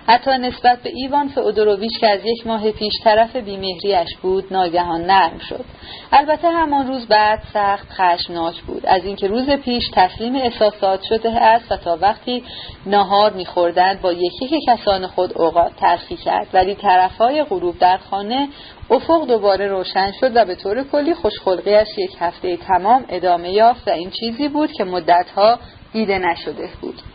[0.07, 5.39] حتی نسبت به ایوان فئودوروویچ که از یک ماه پیش طرف بیمهریش بود ناگهان نرم
[5.39, 5.65] شد.
[6.11, 8.85] البته همان روز بعد سخت خشمناک بود.
[8.85, 12.43] از اینکه روز پیش تسلیم احساسات شده است و تا وقتی
[12.85, 16.47] ناهار میخوردند با یکی که کسان خود اوقات ترخی کرد.
[16.53, 18.49] ولی طرفهای غروب در خانه
[18.89, 23.91] افق دوباره روشن شد و به طور کلی خوشخلقیش یک هفته تمام ادامه یافت و
[23.91, 25.59] این چیزی بود که مدتها
[25.93, 27.12] دیده نشده بود.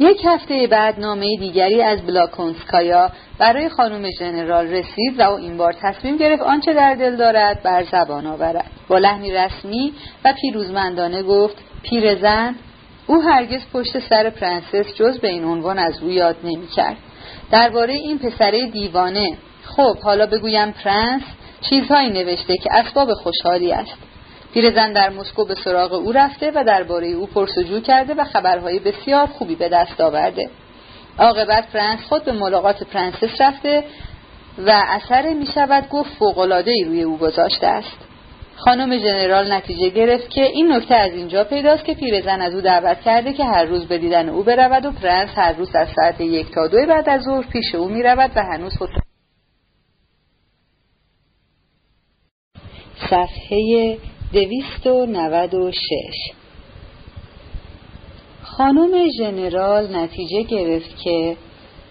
[0.00, 5.74] یک هفته بعد نامه دیگری از بلاکونسکایا برای خانم ژنرال رسید و او این بار
[5.82, 8.64] تصمیم گرفت آنچه در دل دارد بر زبان آورد.
[8.88, 9.92] با لحنی رسمی
[10.24, 12.54] و پیروزمندانه گفت پیرزن
[13.06, 16.96] او هرگز پشت سر پرنسس جز به این عنوان از او یاد نمی‌کرد.
[17.50, 21.22] درباره این پسره دیوانه خب حالا بگویم پرنس
[21.70, 24.07] چیزهایی نوشته که اسباب خوشحالی است.
[24.54, 28.24] پیرزن در مسکو به سراغ او رفته و درباره او پرس و جو کرده و
[28.24, 30.50] خبرهای بسیار خوبی به دست آورده.
[31.18, 33.84] عاقبت پرنس خود به ملاقات پرنسس رفته
[34.58, 38.08] و اثر می شود گفت فوق العاده ای روی او گذاشته است.
[38.56, 43.00] خانم ژنرال نتیجه گرفت که این نکته از اینجا پیداست که پیرزن از او دعوت
[43.00, 46.54] کرده که هر روز به دیدن او برود و پرنس هر روز از ساعت یک
[46.54, 48.90] تا دو بعد از ظهر پیش او می رود و هنوز خود
[53.10, 53.98] صفحه
[54.32, 56.32] دویست و نود و شش.
[58.42, 61.36] خانم ژنرال نتیجه گرفت که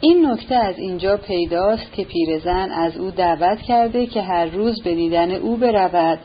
[0.02, 4.96] این نکته از اینجا پیداست که پیرزن از او دعوت کرده که هر روز به
[4.96, 6.20] دیدن او برود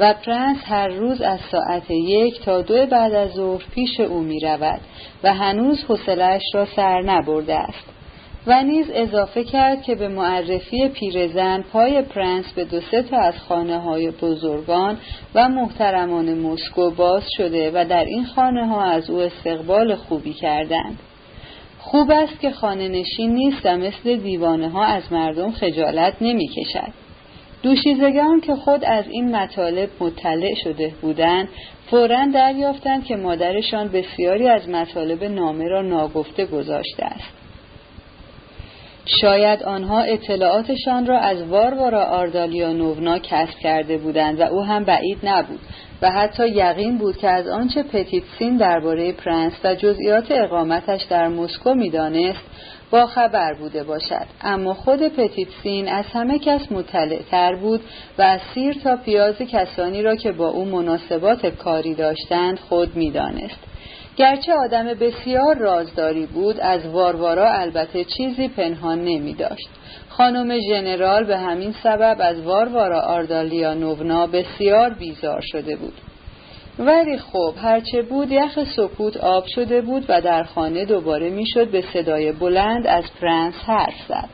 [0.00, 4.40] و پرنس هر روز از ساعت یک تا دو بعد از ظهر پیش او می
[4.40, 4.80] رود
[5.22, 7.87] و هنوز حوصله اش را سر نبرده است.
[8.48, 13.34] و نیز اضافه کرد که به معرفی پیرزن پای پرنس به دو سه تا از
[13.38, 14.98] خانه های بزرگان
[15.34, 20.98] و محترمان مسکو باز شده و در این خانه ها از او استقبال خوبی کردند
[21.78, 26.92] خوب است که خانه نشین نیست و مثل دیوانه ها از مردم خجالت نمی کشد.
[27.62, 31.48] دوشیزگان که خود از این مطالب مطلع شده بودند
[31.90, 37.37] فورا دریافتند که مادرشان بسیاری از مطالب نامه را ناگفته گذاشته است
[39.20, 45.60] شاید آنها اطلاعاتشان را از واروارا آردالیانوونا کسب کرده بودند و او هم بعید نبود
[46.02, 51.74] و حتی یقین بود که از آنچه پتیتسین درباره پرنس و جزئیات اقامتش در مسکو
[51.74, 52.44] می‌دانست
[52.90, 54.26] با خبر بوده باشد.
[54.42, 57.80] اما خود پتیتسین از همه کس مطلع تر بود
[58.18, 63.58] و از سیر تا پیاز کسانی را که با او مناسبات کاری داشتند خود می‌دانست.
[64.18, 69.68] گرچه آدم بسیار رازداری بود از واروارا البته چیزی پنهان نمی داشت.
[70.08, 75.94] خانم ژنرال به همین سبب از واروارا آردالیونوونا بسیار بیزار شده بود.
[76.78, 81.84] ولی خب هرچه بود یخ سکوت آب شده بود و در خانه دوباره می‌شد به
[81.92, 84.28] صدای بلند از پرنس حرف زد.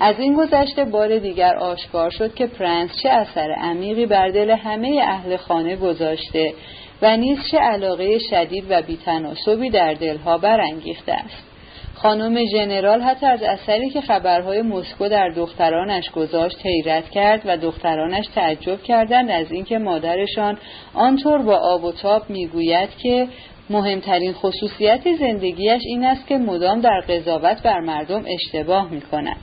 [0.00, 5.00] از این گذشته بار دیگر آشکار شد که پرنس چه اثر عمیقی بر دل همه
[5.02, 6.54] اهل خانه گذاشته
[7.02, 11.46] و نیز چه علاقه شدید و بی‌تناسبی در دلها برانگیخته است
[11.94, 18.26] خانم ژنرال حتی از اثری که خبرهای مسکو در دخترانش گذاشت حیرت کرد و دخترانش
[18.34, 20.58] تعجب کردند از اینکه مادرشان
[20.94, 23.28] آنطور با آب و تاب می‌گوید که
[23.70, 29.36] مهمترین خصوصیت زندگیش این است که مدام در قضاوت بر مردم اشتباه می کند.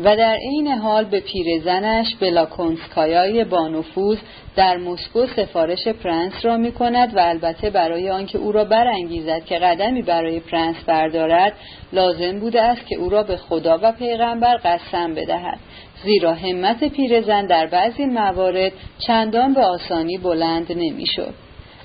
[0.00, 4.18] و در عین حال به پرنسس بلاکونسکایای بانفوذ
[4.56, 9.58] در مسکو سفارش پرنس را می کند و البته برای آنکه او را برانگیزد که
[9.58, 11.52] قدمی برای پرنس بردارد
[11.92, 15.58] لازم بوده است که او را به خدا و پیغمبر قسم بدهد
[16.04, 18.72] زیرا همت پیرزن در بعضی موارد
[19.06, 21.34] چندان به آسانی بلند نمی‌شد.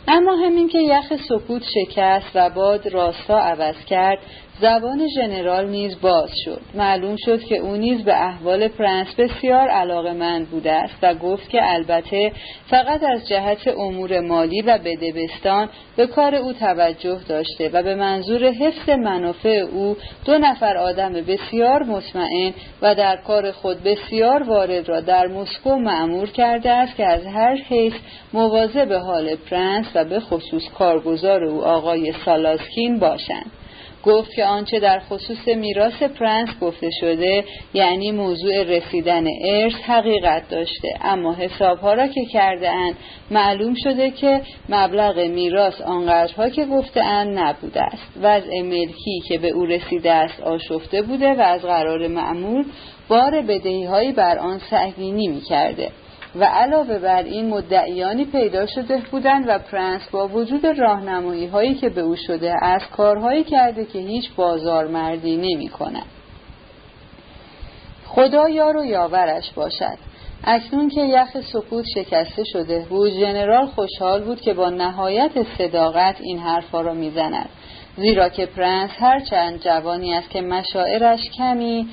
[0.07, 4.19] اما همین که یخ سکوت شکست و باد راستا عوض کرد
[4.61, 6.61] زبان ژنرال نیز باز شد.
[6.73, 11.59] معلوم شد که او نیز به احوال پرنس بسیار علاقمند بوده است و گفت که
[11.61, 12.31] البته
[12.69, 18.43] فقط از جهت امور مالی و بدبستان به کار او توجه داشته و به منظور
[18.45, 25.01] حفظ منافع او دو نفر آدم بسیار مطمئن و در کار خود بسیار وارد را
[25.01, 27.93] در مسکو مأمور کرده است که از هر حیث
[28.33, 33.51] مواظب حال پرنس و به خصوص کارگزار او آقای سالاسکین باشند.
[34.03, 37.43] گفت که آنچه در خصوص میراث پرنس گفته شده
[37.73, 42.95] یعنی موضوع رسیدن ارث حقیقت داشته اما حسابها را که کرده اند
[43.31, 49.49] معلوم شده که مبلغ میراث آنقدرها که گفته اند نبوده است وضع ملکی که به
[49.49, 52.65] او رسیده است آشفته بوده و از قرار معمول
[53.07, 55.91] بار بدهی هایی بر آن سنگینی می کرده.
[56.35, 61.89] و علاوه بر این مدعیانی پیدا شده بودند و پرنس با وجود راهنمایی هایی که
[61.89, 66.05] به او شده باز کارهایی کرده که هیچ بازارمردی نمی کند.
[68.05, 69.97] خدا یار و یاورش باشد
[70.43, 76.39] اکنون که یخ سکوت شکسته شده بود ژنرال خوشحال بود که با نهایت صداقت این
[76.39, 77.49] حرفا را می‌زند
[77.97, 81.87] زیرا که پرنس هرچند جوانی است که مشاعرش کمی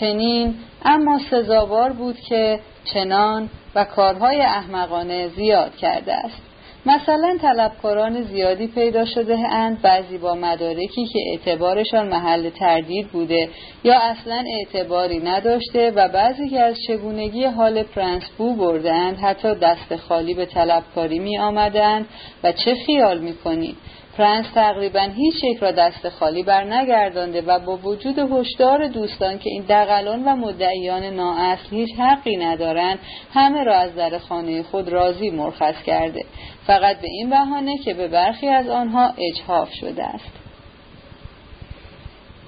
[0.00, 0.54] چنین
[0.84, 2.60] اما سزاوار بود که
[2.94, 6.48] چنان و کارهای احمقانه زیاد کرده است.
[6.86, 13.48] مثلا طلبکاران زیادی پیدا شده اند بعضی با مدارکی که اعتبارشان محل تردید بوده
[13.84, 19.96] یا اصلا اعتباری نداشته و بعضی که از چگونگی حال پرنس بو بردند حتی دست
[19.96, 22.06] خالی به طلبکاری می آمدند
[22.42, 23.76] و چه خیال می کنید
[24.18, 29.50] فرانس تقریبا هیچ یک را دست خالی بر نگردانده و با وجود هشدار دوستان که
[29.50, 32.98] این دقلان و مدعیان نااصل هیچ حقی ندارند
[33.34, 36.24] همه را از در خانه خود راضی مرخص کرده.
[36.66, 40.32] فقط به این بهانه که به برخی از آنها اجحاف شده است.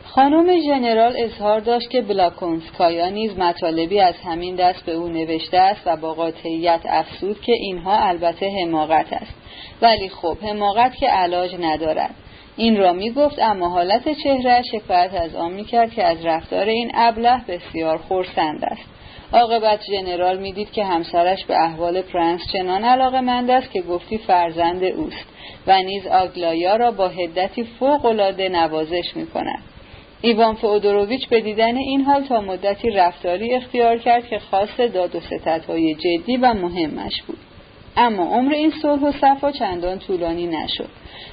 [0.04, 5.80] خانم ژنرال اظهار داشت که بلاکونسکایا نیز مطالبی از همین دست به او نوشته است
[5.86, 9.39] و با قاطعیت افسود که اینها البته حماقت است.
[9.82, 12.14] ولی خب حماقت که علاج ندارد.
[12.56, 16.68] این را می گفت اما حالت چهره شکایت از آن می کرد که از رفتار
[16.68, 18.90] این ابله بسیار خورسند است.
[19.32, 24.84] عاقبت ژنرال می‌دید که همسرش به احوال پرنس چنان علاقه مند است که گفتی فرزند
[24.84, 25.26] اوست
[25.66, 29.62] و نیز آگلایا را با حدتی فوق العاده نوازش می کند
[30.20, 35.20] ایوان فودوروویچ به دیدن این حال تا مدتی رفتاری اختیار کرد که خاص داد و
[35.20, 37.38] ستدهای جدی و مهمش بود.
[37.96, 40.88] اما عمر این صلح و صفا چندان طولانی نشد.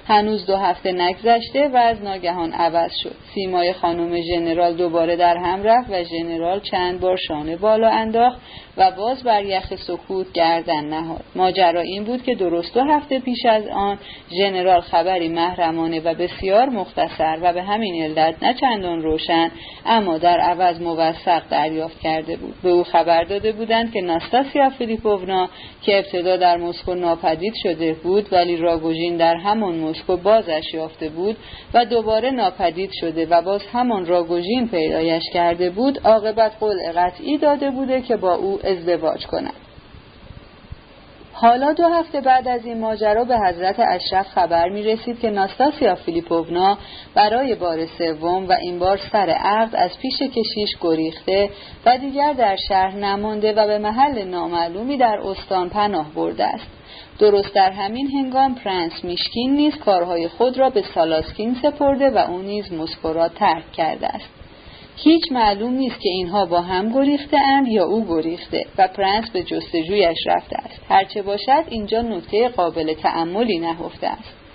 [0.08, 3.16] هنوز دو هفته نگذشته و وضع ناگهان عوض شد.
[3.34, 8.38] سیمای خانم ژنرال دوباره در هم رفت و ژنرال چند بار شانه بالا انداخت
[8.78, 11.24] و باز بر یخ سکوت گردن نهاد.
[11.36, 14.00] ماجرا این بود که درست دو هفته پیش از آن
[14.38, 19.52] ژنرال خبری محرمانه و بسیار مختصر و به همین علت نه چندان روشن
[19.86, 22.54] اما در عوض موثق دریافت کرده بود.
[22.64, 25.50] به او خبر داده بودند که ناستاسیا فیلیپوونا
[25.82, 31.38] که ابتدا در مسکو ناپدید شده بود ولی راگوژین در همان مسکو بازش یافته بود
[31.74, 37.72] و دوباره ناپدید شده و باز همان راگوژین پیدایش کرده بود عاقبت قول قطعی داده
[37.72, 39.54] بوده که با او ازدواج کند.
[41.40, 45.96] حالا دو هفته بعد از این ماجرا به حضرت اشرف خبر می رسید که ناستاسیا
[45.96, 46.78] فیلیپوونا
[47.16, 51.50] برای بار سوم و این بار سر عقد از پیش کشیش گریخته
[51.86, 56.77] و دیگر در شهر نمانده و به محل نامعلومی در استان پناه برده است.
[57.20, 62.42] درست در همین هنگام پرنس میشکین نیز کارهای خود را به سالاسکین سپرده و او
[62.42, 64.30] نیز مسکو را ترک کرده است.
[64.96, 69.44] هیچ معلوم نیست که اینها با هم گریخته اند یا او گریخته و پرنس به
[69.44, 70.82] جستجویش رفته است.
[70.90, 74.47] هرچه باشد اینجا نکته قابل تأملی نهفته است.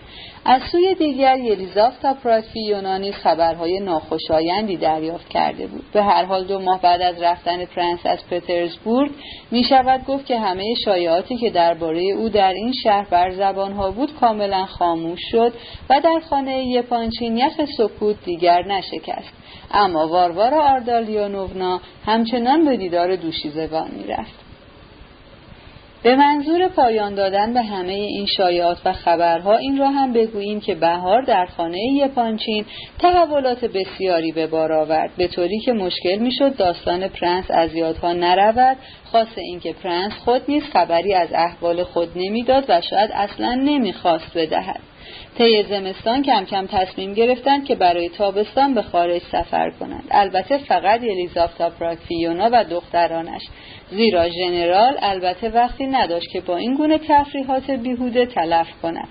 [0.44, 5.84] از سوی دیگر یلیزافتا پراتفی نیز خبرهای ناخوشایندی دریافت کرده بود.
[5.92, 9.10] به هر حال دو ماه بعد از رفتن پرنس از پترزبورگ
[9.50, 14.14] می شود گفت که همه شایعاتی که درباره او در این شهر بر زبانها بود
[14.20, 15.52] کاملا خاموش شد
[15.90, 19.32] و در خانه یپانچین یخ سکوت دیگر نشکست.
[19.70, 24.41] اما واروارا آردالیونونا همچنان به دیدار دوشیزگان می‌رفت.
[26.02, 30.74] به منظور پایان دادن به همه این شایعات و خبرها این را هم بگوییم که
[30.74, 32.64] بهار در خانه یپانچین
[32.98, 35.10] تحولات بسیاری به بار آورد.
[35.16, 38.76] به طوری که مشکل می‌شد داستان پرنس از یادها نرود.
[39.12, 44.80] خاصه اینکه پرنس خود نیز خبری از احوال خود نمی‌داد و شاید اصلا نمی‌خواست بدهد.
[45.38, 50.04] طی زمستان کم کم تصمیم گرفتند که برای تابستان به خارج سفر کنند.
[50.10, 53.42] البته فقط یلیزافتا پراکفیونا و دخترانش.
[53.90, 59.08] زیرا ژنرال البته وقتی نداشت که با این گونه تفریحات بیهوده تلف کند.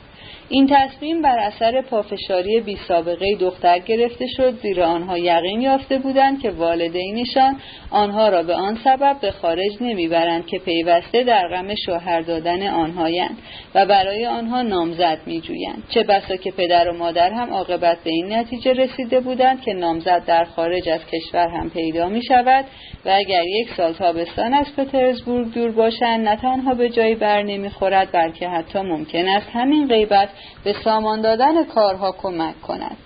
[0.49, 6.41] این تصمیم بر اثر پافشاری بی سابقه دختر گرفته شد زیرا آنها یقین یافته بودند
[6.41, 7.60] که والدینشان
[7.91, 13.38] آنها را به آن سبب به خارج نمی‌برند که پیوسته در غم شوهر دادن آنهایند
[13.76, 15.84] و برای آنها نامزد میجویند.
[15.89, 20.26] چه بسا که پدر و مادر هم عاقبت به این نتیجه رسیده بودند که نامزد
[20.26, 22.65] در خارج از کشور هم پیدا می شود
[23.05, 28.11] و اگر یک سال تابستان از پترزبورگ دور باشند نه تنها به جایی بر نمی‌خورد
[28.11, 30.30] بلکه حتی ممکن است همین غیبت
[30.63, 32.97] به سامان دادن کارها کمک کند.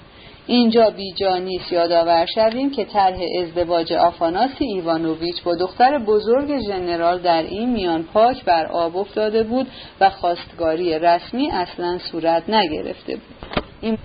[0.47, 7.43] اینجا بیجا نیست یادآور شویم که طرح ازدواج آفاناسی ایوانوویچ با دختر بزرگ ژنرال در
[7.43, 9.67] این میان پاک بر آب افتاده بود
[10.01, 13.63] و خواستگاری رسمی اصلا صورت نگرفته بود.
[13.81, 13.97] این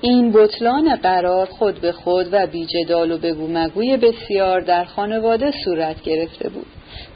[0.00, 6.02] این بطلان قرار خود به خود و بیجدال و بگو مگوی بسیار در خانواده صورت
[6.02, 6.66] گرفته بود.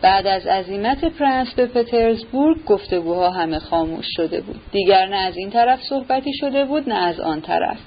[0.03, 4.61] بعد از عزیمت پرنس به پترزبورگ گفتگوها همه خاموش شده بود.
[4.73, 7.79] دیگر نه از این طرف صحبتی شده بود نه از آن طرف.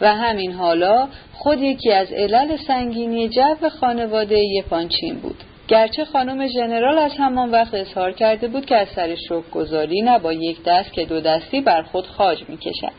[0.00, 5.44] و همین حالا خود یکی از علل سنگینی جو خانواده یپانچین بود.
[5.68, 10.18] گرچه خانم ژنرال از همان وقت اظهار کرده بود که از سر شوک گذاری نه
[10.18, 12.92] با یک دست که دو دستی بر خود خاج می کشد.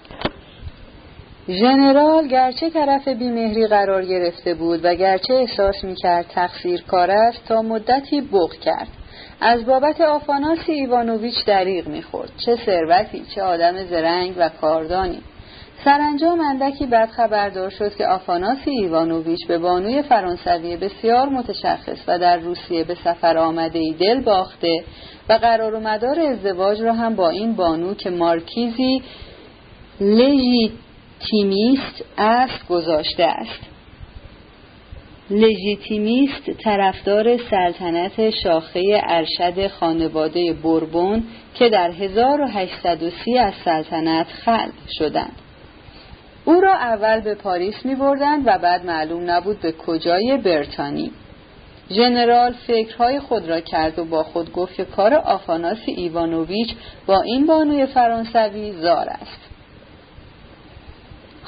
[1.50, 7.46] ژنرال گرچه طرف بیمهری قرار گرفته بود و گرچه احساس می کرد تقصیر کار است
[7.48, 8.88] تا مدتی بغ کرد.
[9.42, 12.32] از بابت آفاناسی ایوانوویچ دریغ می‌خورد.
[12.46, 15.20] چه ثروتی چه آدم زرنگ و کاردانی.
[15.86, 22.38] سرانجام اندکی بعد خبردار شد که آفاناسی ایوانوویچ به بانوی فرانسوی بسیار متشخص و در
[22.38, 24.84] روسیه به سفر آمده ای دل باخته
[25.30, 29.04] و قرار و مدار ازدواج را هم با این بانو که مارکیزی
[30.02, 33.62] لژیتیمیست است گذاشته است.
[35.30, 41.24] لژیتیمیست طرفدار سلطنت شاخه ارشد خانواده بوربون
[41.56, 45.36] که در 1830 از سلطنت خلع شدند.
[46.46, 51.12] او را اول به پاریس می بردند و بعد معلوم نبود به کجای برتانی.
[51.92, 57.46] ژنرال فکرهای خود را کرد و با خود گفت که کار آفاناسی ایوانوویچ با این
[57.46, 59.51] بانوی فرانسوی زار است.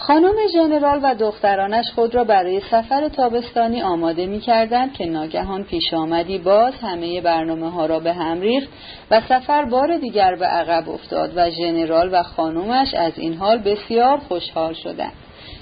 [0.08, 5.94] خانم ژنرال و دخترانش خود را برای سفر تابستانی آماده می کردند که ناگهان پیش
[5.94, 8.68] آمدی باز همه برنامه ها را به هم ریخت
[9.12, 14.18] و سفر بار دیگر به عقب افتاد و ژنرال و خانومش از این حال بسیار
[14.18, 15.14] خوشحال شدند.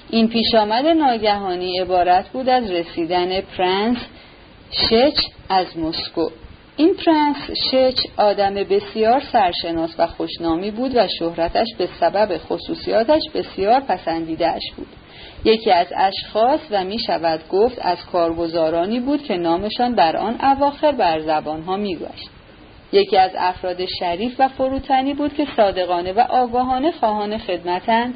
[0.09, 3.97] این پیش آمد ناگهانی عبارت بود از رسیدن پرنس
[4.71, 6.29] شچ از مسکو.
[6.81, 13.79] این پرنس شچ آدم بسیار سرشناس و خوشنامی بود و شهرتش به سبب خصوصیاتش بسیار
[13.79, 14.87] پسندیده‌اش بود
[15.45, 20.91] یکی از اشخاص و می شود گفت از کارگزارانی بود که نامشان در آن اواخر
[20.91, 22.29] بر زبانها می گوشت.
[22.91, 28.13] یکی از افراد شریف و فروتنی بود که صادقانه و آگاهانه خواهان خدمتند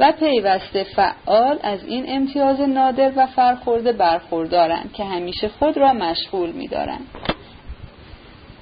[0.00, 6.50] و پیوسته فعال از این امتیاز نادر و فرخورده برخوردارند که همیشه خود را مشغول
[6.50, 7.06] می دارند.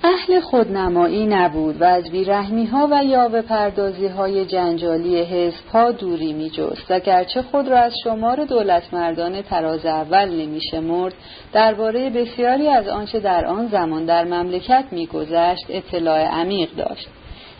[0.07, 6.33] اهل خودنمایی نبود و از بیرحمی ها و یاوه پردازی های جنجالی حزب ها دوری
[6.33, 11.15] می جست و گرچه خود را از شمار دولت مردان تراز اول نمی شمرد
[11.53, 17.09] درباره بسیاری از آنچه در آن زمان در مملکت می گذشت اطلاع عمیق داشت.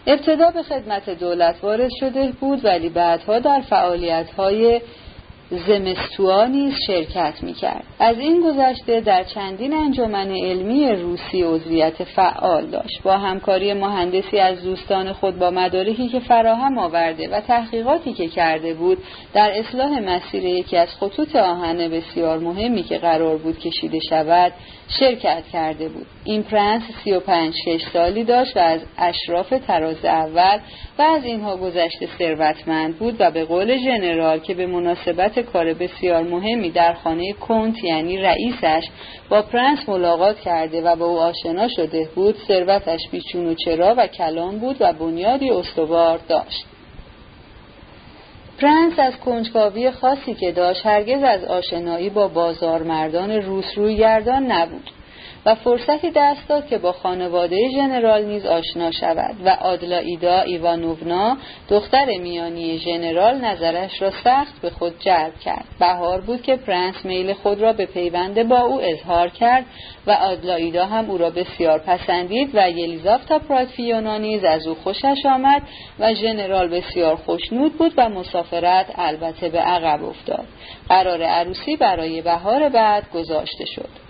[0.07, 4.81] ابتدا به خدمت دولت وارد شده بود ولی بعدها در فعالیت های
[5.51, 7.85] زمستوا نیز شرکت می‌کرد.
[7.99, 13.03] از این گذشته در چندین انجمن علمی روسی عضویت فعال داشت.
[13.03, 18.75] با همکاری مهندسی از دوستان خود با مدارکی که فراهم آورده و تحقیقاتی که کرده
[18.75, 18.99] بود
[19.35, 24.53] در اصلاح مسیر یکی از خطوط آهن بسیار مهمی که قرار بود کشیده شود
[24.89, 26.07] شرکت کرده بود.
[26.25, 30.59] این پرنس سی و پنج شش سالی داشت و از اشراف تراز اول
[30.99, 36.23] و از اینها گذشته ثروتمند بود و به قول ژنرال که به مناسبت کار بسیار
[36.23, 38.89] مهمی در خانه کنت یعنی رئیسش
[39.29, 42.37] با پرنس ملاقات کرده و با او آشنا شده بود.
[42.49, 46.67] ثروتش بی‌چون و چرا و کلان بود و بنیادی استوار داشت.
[48.59, 54.91] پرنس از کنجکاوی خاصی که داشت هرگز از آشنایی با بازارمردان روس روی گردان نبود.
[55.47, 61.37] و فرصتی دست داد که با خانواده ژنرال نیز آشنا شود و آدلایدا ایوانوونا
[61.69, 65.65] دختر میانی ژنرال نظرش را سخت به خود جلب کرد.
[65.81, 69.65] بهار بود که پرنس میل خود را به پیوند با او اظهار کرد
[70.07, 75.63] و آدلایدا هم او را بسیار پسندید و یلیزاوتا پراکفیونا نیز از او خوشش آمد
[75.99, 80.47] و ژنرال بسیار خوشنود بود و مسافرت البته به عقب افتاد.
[80.89, 84.06] قرار عروسی برای بهار بعد گذاشته شد.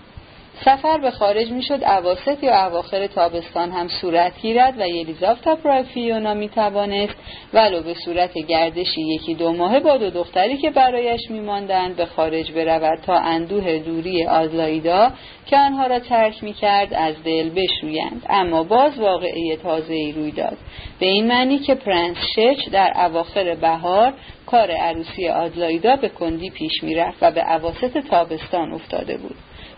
[0.65, 6.49] سفر به خارج می‌شد اواسط یا اواخر تابستان هم صورت گیرد و یلیزافتا پرافیونا می
[6.49, 7.15] توانست
[7.53, 12.51] ولو به صورت گردشی یکی دو ماه با دو دختری که برایش میماندند به خارج
[12.51, 15.11] برود تا اندوه دوری آزلایدا
[15.45, 18.25] که آنها را ترک می کرد از دل بشویند.
[18.29, 20.57] اما باز واقعه تازه ای روی داد.
[20.99, 24.13] به این معنی که پرنس شچ در اواخر بهار
[24.45, 29.35] کار عروسی آدلایدا به کندی پیش می‌رفت و به اواسط تابستان افتاده بود.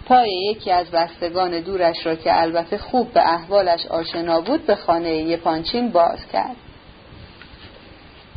[0.10, 5.16] پای یکی از بستگان دورش را که البته خوب به احوالش آشنا بود به خانه
[5.16, 6.56] یپانچین باز کرد.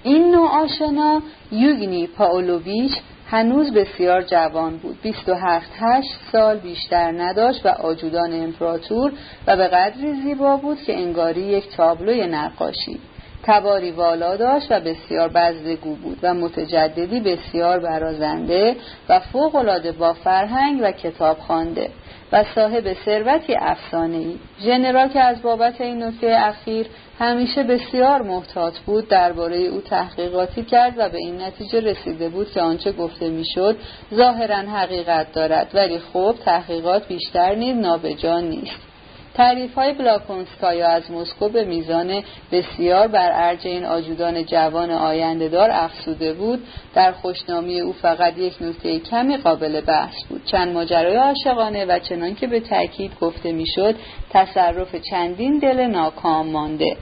[0.02, 1.22] این نوع آشنا
[1.52, 2.92] یوگنی پاولوویچ
[3.30, 4.98] هنوز بسیار جوان بود.
[5.02, 9.12] 27 8 سال بیشتر نداشت و آجودان امپراتور
[9.46, 13.00] و به قدری زیبا بود که انگاری یک تابلوی نقاشی.
[13.42, 18.76] تباری والا داشت و بسیار بزدگو بود و متجددی بسیار برازنده
[19.08, 21.90] و فوقالعاده با فرهنگ و کتاب خوانده
[22.32, 24.38] و صاحب ثروتی افسانه‌ای.
[24.60, 26.86] ژنرال که از بابت این نکته اخیر
[27.18, 32.60] همیشه بسیار محتاط بود درباره او تحقیقاتی کرد و به این نتیجه رسیده بود که
[32.60, 33.76] آنچه گفته می‌شد
[34.14, 38.91] ظاهرا حقیقت دارد ولی خوب تحقیقات بیشتر نیز نابجا نیست.
[39.34, 42.22] تعریف های بلاکونسکایا از مسکو به میزان
[42.52, 46.60] بسیار بر ارج این آجودان جوان آینده دار افسوده بود.
[46.94, 50.44] در خوشنامی او فقط یک نکته کمی قابل بحث بود.
[50.44, 53.94] چند ماجرای عاشقانه و چنان که به تأکید گفته می‌شد
[54.30, 56.96] تصرف چندین دل ناکام مانده.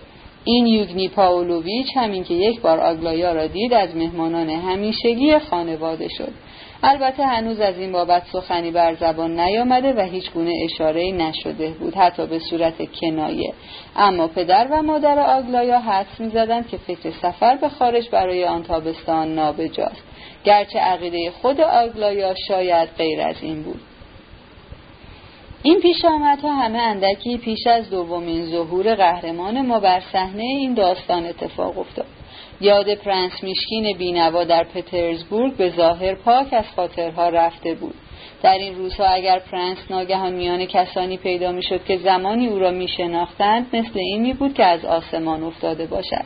[0.44, 6.32] این یوگنی پاولویچ همین که یک بار آگلایا را دید از مهمانان همیشگی خانواده شد.
[6.82, 11.94] البته هنوز از این بابت سخنی بر زبان نیامده و هیچ گونه اشاره نشده بود
[11.94, 13.52] حتی به صورت کنایه.
[13.96, 19.34] اما پدر و مادر آگلایا حدس می‌زدند که فکر سفر به خارج برای آن تابستان
[19.34, 20.02] نابجاست.
[20.44, 23.80] گرچه عقیده خود آگلایا شاید غیر از این بود.
[25.62, 31.26] این پیش ها همه اندکی پیش از دومین ظهور قهرمان ما بر صحنه این داستان
[31.26, 32.06] اتفاق افتاد.
[32.60, 37.94] یاد پرنس میشکین بینوا در پترزبورگ به ظاهر پاک از خاطرها رفته بود.
[38.42, 43.66] در این روزها اگر پرنس ناگهان میان کسانی پیدا می‌شد که زمانی او را میشناختند
[43.72, 46.24] مثل این می بود که از آسمان افتاده باشد.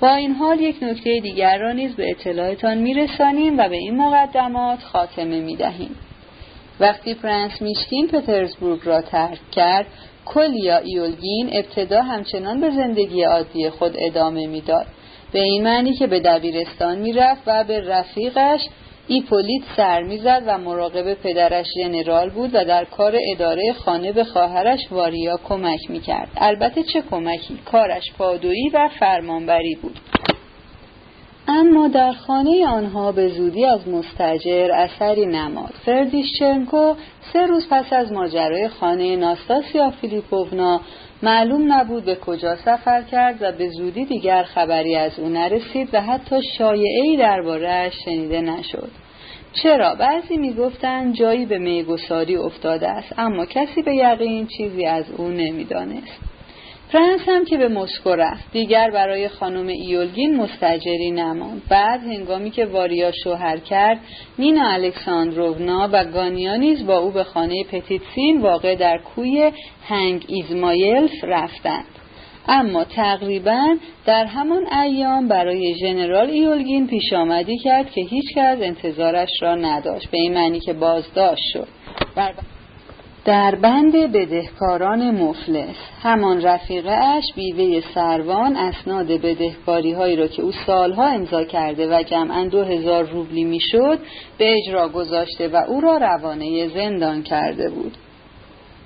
[0.00, 4.82] با این حال یک نکته دیگر را نیز به اطلاعتان میرسانیم و به این مقدمات
[4.82, 5.96] خاتمه می‌دهیم.
[6.80, 9.86] وقتی پرنس میشکین پترزبورگ را ترک کرد
[10.24, 14.86] کلیا ایولگین ابتدا همچنان به زندگی عادی خود ادامه می‌داد.
[15.36, 18.60] به معنی که به دبیرستان می‌رفت و به رفیقش
[19.08, 24.80] ایپولیت سر می‌زد و مراقب پدرش ژنرال بود و در کار اداره خانه به خواهرش
[24.90, 26.28] واریا کمک می‌کرد.
[26.36, 30.00] البته چه کمکی؟ کارش پادویی و فرمانبری بود.
[31.48, 35.74] اما در خانه آنها به زودی از مستجر اثری نماد.
[35.86, 36.94] فردیشچنکو
[37.32, 40.80] سه روز پس از ماجرای خانه ناستاسیا فیلیپوونا
[41.26, 46.00] معلوم نبود به کجا سفر کرد و به زودی دیگر خبری از او نرسید و
[46.00, 48.90] حتی شایعی دربارهاش شنیده نشد.
[49.52, 55.28] چرا؟ بعضی می‌گفتند جایی به میگساری افتاده است اما کسی به یقین چیزی از او
[55.28, 56.25] نمی‌دانست.
[56.92, 58.52] فرانس هم که به مسکو رفت.
[58.52, 61.62] دیگر برای خانم ایولگین مستأجری نماند.
[61.68, 64.00] بعد هنگامی که واریا شوهر کرد
[64.38, 69.52] نینا الکساندروونا و گانیا نیز با او به خانه پتیتسین واقع در کوی
[69.88, 71.84] هنگ ایزمایلف رفتند.
[72.48, 73.76] اما تقریبا
[74.06, 80.10] در همان ایام برای ژنرال ایولگین پیش آمدی کرد که هیچکس انتظارش را نداشت.
[80.10, 81.68] به این معنی که بازداشت شد.
[83.26, 85.76] در بند بدهکاران مفلس.
[86.02, 92.02] همان رفیقه اش بیوه سروان اسناد بدهکاری هایی را که او سالها امضا کرده و
[92.02, 93.98] جمعا دو هزار روبلی می‌شد
[94.38, 97.96] به اجرا گذاشته و او را روانه زندان کرده بود.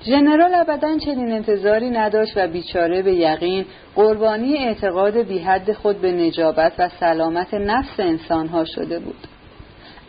[0.06, 3.64] ژنرال ابدا چنین انتظاری نداشت و بیچاره به یقین
[3.94, 9.26] قربانی اعتقاد بیحد خود به نجابت و سلامت نفس انسانها شده بود.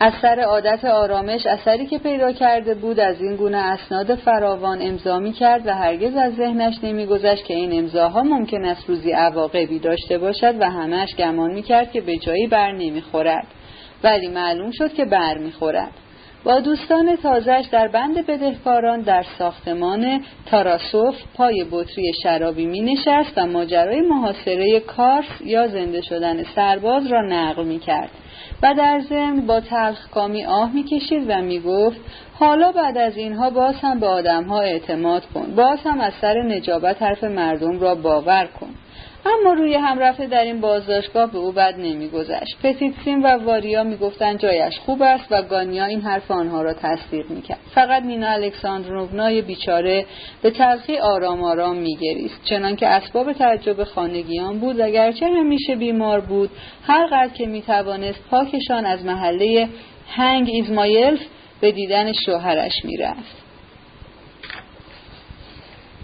[0.04, 5.32] اثر عادت آرامش اثری که پیدا کرده بود از این گونه اسناد فراوان امضا می
[5.32, 10.54] کرد و هرگز از ذهنش نمیگذشت که این امضاها ممکن است روزی عواقبی داشته باشد
[10.60, 13.46] و همش گمان می کرد که به جایی بر نمی‌خورد.
[14.04, 15.90] ولی معلوم شد که بر می‌خورد.
[16.44, 23.46] با دوستان تازش در بند بدهکاران در ساختمان تاراسوف پای بطری شرابی می نشست و
[23.46, 28.10] ماجرای محاصره کارس یا زنده شدن سرباز را نقل می کرد
[28.62, 32.00] و در ضمن با تلخکامی آه می‌کشید و می‌گفت
[32.34, 37.02] حالا بعد از اینها باز هم به آدمها اعتماد کن باز هم از سر نجابت
[37.02, 38.74] حرف مردم را باور کن.
[39.26, 42.56] اما روی هم رفته در این بازداشتگاه به او بد نمیگذشت.
[42.62, 47.58] پتیتسین و واریا می‌گفتند جایش خوب است و گانیا این حرف آنها را تصدیق می‌کرد.
[47.74, 50.06] فقط نینا الکساندروونای بیچاره
[50.42, 52.40] به تلخی آرام آرام میگریست.
[52.44, 56.50] چنانکه اسباب تعجب خانگیان بود و گرچه همیشه بیمار بود
[56.82, 59.68] هر قدر که می‌توانست پاکشان از محله
[60.08, 61.20] هنگ ایزمایلف
[61.60, 63.41] به دیدن شوهرش می‌رفت.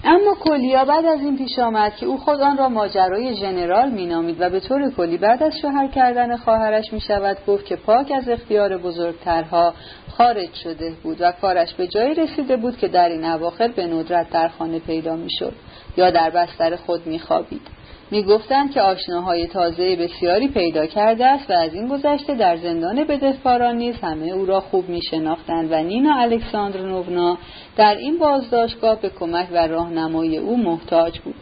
[0.05, 4.37] اما کلیا بعد از این پیش آمد که او خود آن را ماجرای ژنرال مینامید
[4.41, 8.29] و به طور کلی بعد از شوهر کردن خواهرش می شود گفت که پاک از
[8.29, 9.75] اختیار بزرگترها
[10.11, 14.31] خارج شده بود و کارش به جایی رسیده بود که در این اواخر به ندرت
[14.31, 15.53] در خانه پیدا می شد
[15.97, 17.78] یا در بستر خود می خوابید.
[18.11, 23.77] می‌گفتند که آشناهای تازه بسیاری پیدا کرده است و از این گذشته در زندان بدهکاران
[23.77, 27.39] نیز همه او را خوب میشناختند و نینا الکساندرنونا
[27.77, 31.35] در این بازداشتگاه به کمک و راهنمایی او محتاج بود.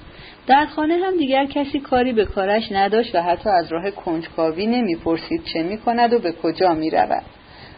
[0.47, 5.45] در خانه هم دیگر کسی کاری به کارش نداشت و حتی از راه کنجکاوی نمی‌پرسید
[5.53, 7.23] چه می‌کند و به کجا می‌رود.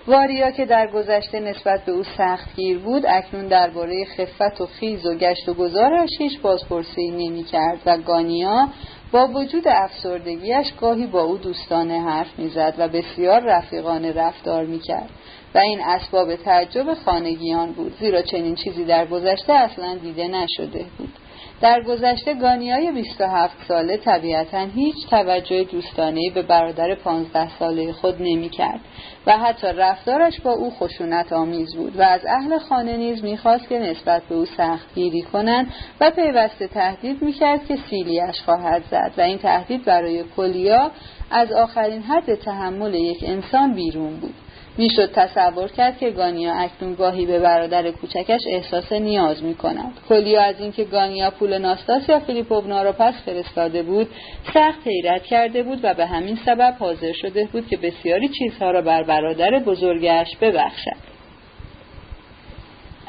[0.09, 5.15] واریا که در گذشته نسبت به او سختگیر بود اکنون درباره خفت و خیز و
[5.15, 8.69] گشت و گذارش هیچ بازپرسی نمی کرد و گانیا
[9.13, 15.11] با وجود افسردگیش گاهی با او دوستانه حرف می‌زد و بسیار رفیقانه رفتار می‌کرد
[15.55, 21.13] و این اسباب تعجب خانگیان بود زیرا چنین چیزی در گذشته اصلا دیده نشده بود.
[21.61, 28.49] در گذشته گانیای 27 ساله طبیعتا هیچ توجه دوستانه به برادر 15 ساله خود نمی
[28.49, 28.81] کرد
[29.27, 33.79] و حتی رفتارش با او خشونت آمیز بود و از اهل خانه نیز می‌خواست که
[33.79, 39.39] نسبت به او سختگیری کنند و پیوسته تهدید می‌کرد که سیلیش خواهد زد و این
[39.39, 40.91] تهدید برای کلیا
[41.31, 44.35] از آخرین حد تحمل یک انسان بیرون بود.
[44.79, 49.93] می‌شد تصور کرد که گانیا اکنون گاهی به برادر کوچکش احساس نیاز می کند.
[50.09, 54.09] کلیا از اینکه گانیا پول ناستاسیا فیلیپوونا را پس فرستاده بود
[54.55, 58.83] سخت حیرت کرده بود و به همین سبب حاضر شده بود که بسیاری چیزها را
[58.83, 61.18] بر برادر بزرگش ببخشد.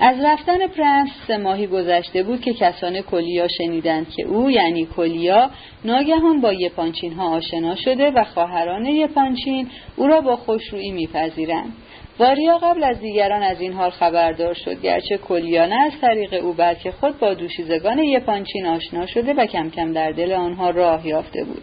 [0.02, 5.50] از رفتن پرنس سه ماهی گذشته بود که کسان کلیا شنیدند که او یعنی کلیا
[5.86, 11.74] ناگهان با یپانچین ها آشنا شده و خواهران یپانچین او را با خوشرویی میپذیرند.
[12.20, 16.54] واریا قبل از دیگران از این حال خبردار شد گرچه کلیا نه از طریق او
[16.54, 21.44] بلکه خود با دوشیزگان یپانچین آشنا شده و کم کم در دل آنها راه یافته
[21.44, 21.62] بود.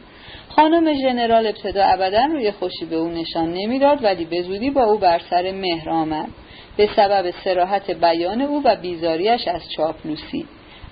[0.48, 4.98] خانم ژنرال ابتدا ابدا روی خوشی به او نشان نمی‌داد ولی به زودی با او
[4.98, 6.28] بر سر مهر آمد.
[6.76, 10.46] به سبب سراحت بیان او و بیزاریش از چاپلوسی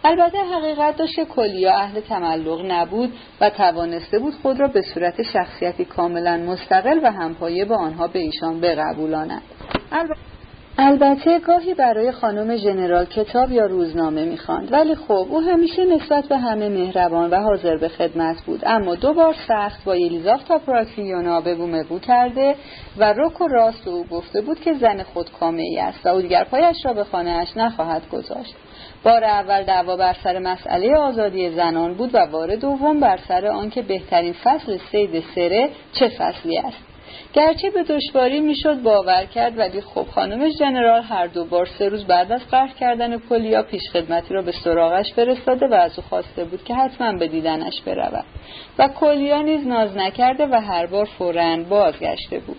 [0.05, 5.23] البته حقیقت داشت که کلیا اهل تملق نبود و توانسته بود خود را به صورت
[5.23, 9.43] شخصیتی کاملا مستقل و همپایه با آنها به ایشان بقبولاند.
[9.93, 10.34] البته
[11.47, 16.69] گاهی برای خانم ژنرال کتاب یا روزنامه می‌خواند ولی خب او همیشه نسبت به همه
[16.69, 18.61] مهربان و حاضر به خدمت بود.
[18.67, 21.55] اما دو بار سخت با یلیزافتا پراکسیونا به
[21.89, 22.55] بو کرده
[22.99, 26.45] و رک و راست او گفته بود که زن خود ای است و او دیگر
[26.45, 28.55] پایش را به خانهاش نخواهد گذاشت.
[29.05, 33.83] بار اول دعوا بر سر مسئله آزادی زنان بود و بار دوم بر سر آنکه
[33.83, 36.94] بهترین فصل سید سره چه فصلی است.
[37.35, 42.05] گرچه به دشواری می‌شد باور کرد ولی خب خانم جنرال هر دو بار سه روز
[42.05, 46.45] بعد از قهر کردن کلیا پیش خدمتی را به سراغش فرستاده و از او خواسته
[46.45, 48.25] بود که حتما به دیدنش برود
[48.79, 52.59] و کلیا نیز ناز نکرده و هر بار فورا بازگشته بود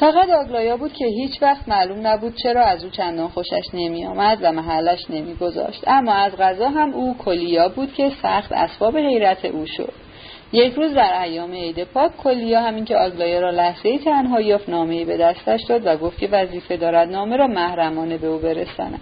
[0.00, 4.38] فقط آگلایا بود که هیچ وقت معلوم نبود چرا از او چندان خوشش نمی آمد
[4.42, 5.84] و محلش نمی گذاشت.
[5.86, 10.01] اما از غذا هم او کلیا بود که سخت اسباب حیرت او شد
[10.52, 14.68] یک روز در ایام عید پاک کلیا همین که آگلایا را لحظه ای تنها یافت
[14.68, 19.00] نامه به دستش داد و گفت که وظیفه دارد نامه را محرمانه به او برساند.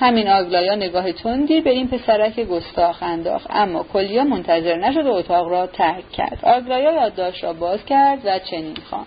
[0.00, 5.48] همین آگلایا نگاه تندی به این پسرک گستاخ انداخت اما کلیا منتظر نشد و اتاق
[5.48, 6.38] را ترک کرد.
[6.42, 9.06] آگلایا یادداشت را باز کرد و چنین خواند.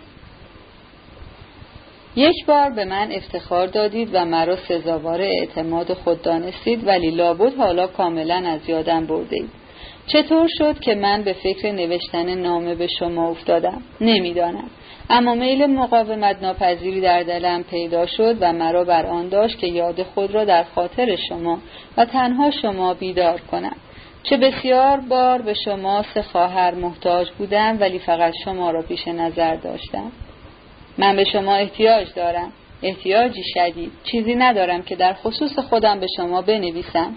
[2.15, 7.87] یک بار به من افتخار دادید و مرا سزاوار اعتماد خود دانستید ولی لابد حالا
[7.87, 9.64] کاملا از یادم برده اید.
[10.07, 14.69] چطور شد که من به فکر نوشتن نامه به شما افتادم؟ نمی‌دانم.
[15.09, 20.03] اما میل مقاومت ناپذیری در دلم پیدا شد و مرا بر آن داشت که یاد
[20.03, 21.59] خود را در خاطر شما
[21.97, 23.75] و تنها شما بیدار کنم.
[24.23, 29.55] چه بسیار بار به شما سه خواهر محتاج بودم ولی فقط شما را پیش نظر
[29.55, 30.11] داشتم.
[30.97, 32.51] من به شما احتیاج دارم.
[32.83, 33.91] احتیاجی شدید.
[34.03, 37.13] چیزی ندارم که در خصوص خودم به شما بنویسم.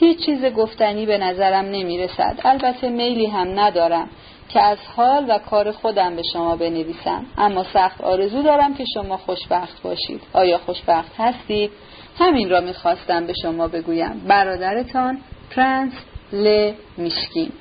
[0.00, 2.38] هیچ چیز گفتنی به نظرم نمی رسد.
[2.44, 4.08] البته میلی هم ندارم
[4.48, 7.26] که از حال و کار خودم به شما بنویسم.
[7.38, 10.20] اما سخت آرزو دارم که شما خوشبخت باشید.
[10.32, 11.70] آیا خوشبخت هستید
[12.18, 14.24] همین را می‌خواستم به شما بگویم.
[14.28, 15.18] برادرتان
[15.50, 15.92] پرنس
[16.32, 16.72] ل.
[16.96, 17.52] میشکین.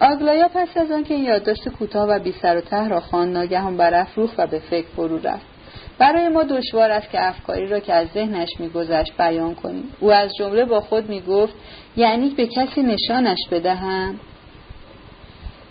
[0.00, 3.76] آگلایا پس از آنکه این یادداشت کوتاه و بی سر و ته را خواند ناگهان
[3.76, 5.46] برافروخت و به فکر فرو رفت.
[5.98, 9.92] برای ما دشوار است که افکاری را که از ذهنش میگذشت بیان کنیم.
[10.00, 11.54] او از جمله با خود می‌گفت
[11.96, 14.20] یعنی به کسی نشانش بدهم؟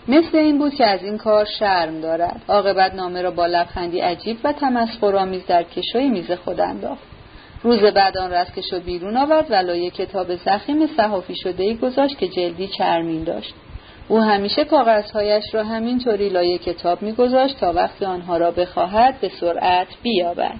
[0.08, 2.42] مثل این بود که از این کار شرم دارد.
[2.48, 7.02] عاقبت نامه را با لبخندی عجیب و تمسخرآمیز در کشوی میز خود انداخت.
[7.62, 12.18] روز بعد آن رسکش را بیرون آورد و لایه کتاب زخیم صحافی شده ای گذاشت
[12.18, 13.54] که جلدی چرمین داشت.
[14.08, 19.86] او همیشه کاغذهایش را همینطوری لایه کتاب میگذاشت تا وقتی آنها را بخواهد به سرعت
[20.02, 20.54] بیابد.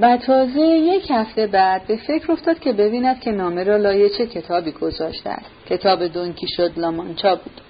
[0.00, 4.26] و تازه یک هفته بعد به فکر افتاد که ببیند که نامه را لایه چه
[4.26, 7.60] کتابی گذاشته است کتاب دونکی شد لامانچا بود.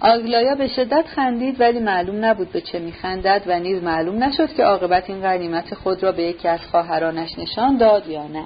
[0.00, 4.64] آگلایا به شدت خندید ولی معلوم نبود به چه میخندد و نیز معلوم نشد که
[4.64, 8.44] عاقبت این غنیمت خود را به یکی از خواهرانش نشان داد یا نه.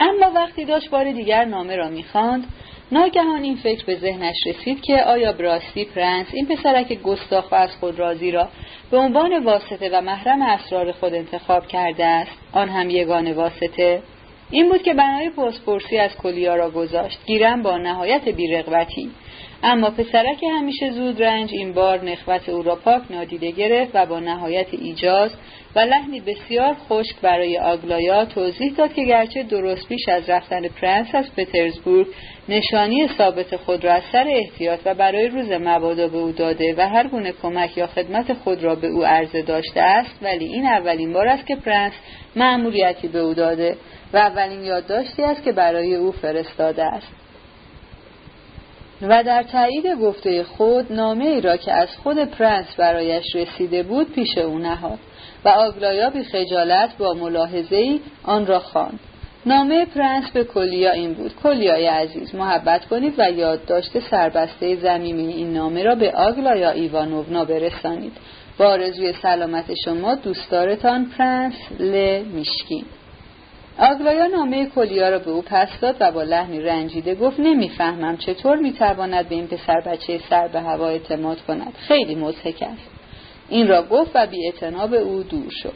[0.00, 2.44] اما وقتی داشت بار دیگر نامه را می‌خواند
[2.92, 7.70] ناگهان این فکر به ذهنش رسید که آیا براستی پرنس این پسرک گستاخ و از
[7.80, 8.48] خود راضی را
[8.90, 14.02] به عنوان واسطه و محرم اسرار خود انتخاب کرده است؟ آن هم یگانه واسطه؟
[14.52, 17.18] این بود که بنای بازپرسی از کلیا را گذاشت.
[17.26, 19.10] گیرم با نهایت بیرغبتی.
[19.62, 24.20] اما پسرک همیشه زود رنج این بار نخوت او را پاک نادیده گرفت و با
[24.20, 25.30] نهایت ایجاز
[25.76, 31.14] و لحنی بسیار خشک برای آگلایا توضیح داد که گرچه درست پیش از رفتن پرنس
[31.14, 32.06] از پترزبورگ
[32.48, 36.88] نشانی ثابت خود را از سر احتیاط و برای روز مبادا به او داده و
[36.88, 41.12] هر گونه کمک یا خدمت خود را به او عرضه داشته است ولی این اولین
[41.12, 41.92] بار است که پرنس
[42.36, 43.76] مأموریتی به او داده.
[44.12, 47.08] و اولین یادداشتی است که برای او فرستاده است.
[49.02, 54.12] و در تایید گفته خود نامه ای را که از خود پرنس برایش رسیده بود
[54.12, 54.98] پیش او نهاد
[55.44, 59.00] و آگلایا بی خجالت یا ملاحظه ای آن را خواند.
[59.46, 65.52] نامه پرنس به کلیا این بود کلیای عزیز محبت کنید و یادداشت سربسته ضمیمه‌ی این
[65.52, 68.12] نامه را به آگلایا ایوانوونا برسانید.
[68.58, 72.84] با آرزوی سلامت شما دوستدارتان پرنس ل میشکین.
[73.78, 78.56] آگلایا نامه کلیا را به او پس داد و با لحنی رنجیده گفت نمی‌فهمم چطور
[78.56, 81.74] می‌تواند به این پسر بچه سر به هوا اعتماد کند.
[81.88, 82.90] خیلی مضحک است.
[83.48, 84.52] این را گفت و بی
[84.90, 85.72] به او دور شد.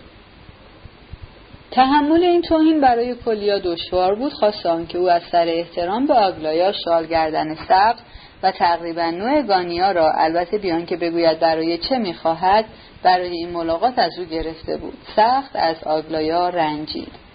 [1.70, 6.72] تحمل این توهین برای کلیا دشوار بود خواست که او از سر احترام به آگلایا
[6.72, 8.00] شال گردن سبز
[8.42, 12.64] و تقریبا نوع گانیا را البته بیان که بگوید برای چه می‌خواهد
[13.02, 14.98] برای این ملاقات از او گرفته بود.
[15.16, 17.25] سخت از آگلایا رنجید.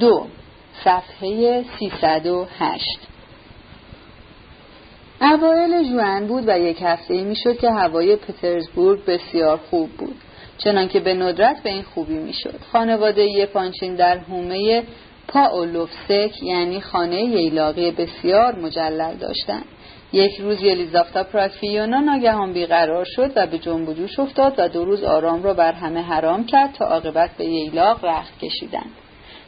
[0.00, 0.26] دو
[0.84, 2.98] صفحه 308
[5.20, 10.16] اوایل جوان بود و یک هفته می‌شد که هوای پترزبورگ بسیار خوب بود
[10.58, 12.60] چنانکه به ندرت به این خوبی می‌شد.
[12.72, 14.82] خانواده یپانچین در حومه
[15.28, 19.64] پاولوفسک یعنی خانه ییلاقی بسیار مجلل داشتند.
[20.12, 24.84] یک روز یلیزاوتا پراکفیونا ناگهان بیقرار شد و به جنب و جوش افتاد و دو
[24.84, 28.90] روز آرام را بر همه حرام کرد تا عاقبت به ییلاق رخت کشیدند.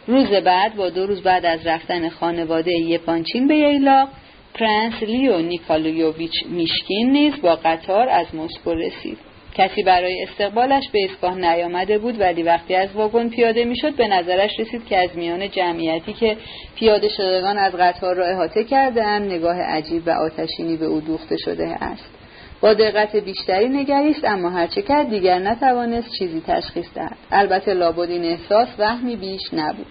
[0.06, 4.08] روز بعد یا دو روز بعد از رفتن خانواده یپانچین به ییلاق
[4.54, 9.18] پرنس لیو نیکلایویچ میشکین نیز با قطار از مسکو رسید.
[9.54, 14.50] کسی برای استقبالش به ایستگاه نیامده بود ولی وقتی از واگن پیاده می‌شد به نظرش
[14.60, 16.36] رسید که از میان جمعیتی که
[16.76, 21.68] پیاده شدگان از قطار را احاطه کردهاند نگاه عجیب و آتشینی به او دوخته شده
[21.68, 22.23] است.
[22.64, 27.16] با دقت بیشتری نگریست اما هرچه کرد دیگر نتوانست چیزی تشخیص دهد.
[27.30, 29.86] البته لابد این احساس وهمی بیش نبود.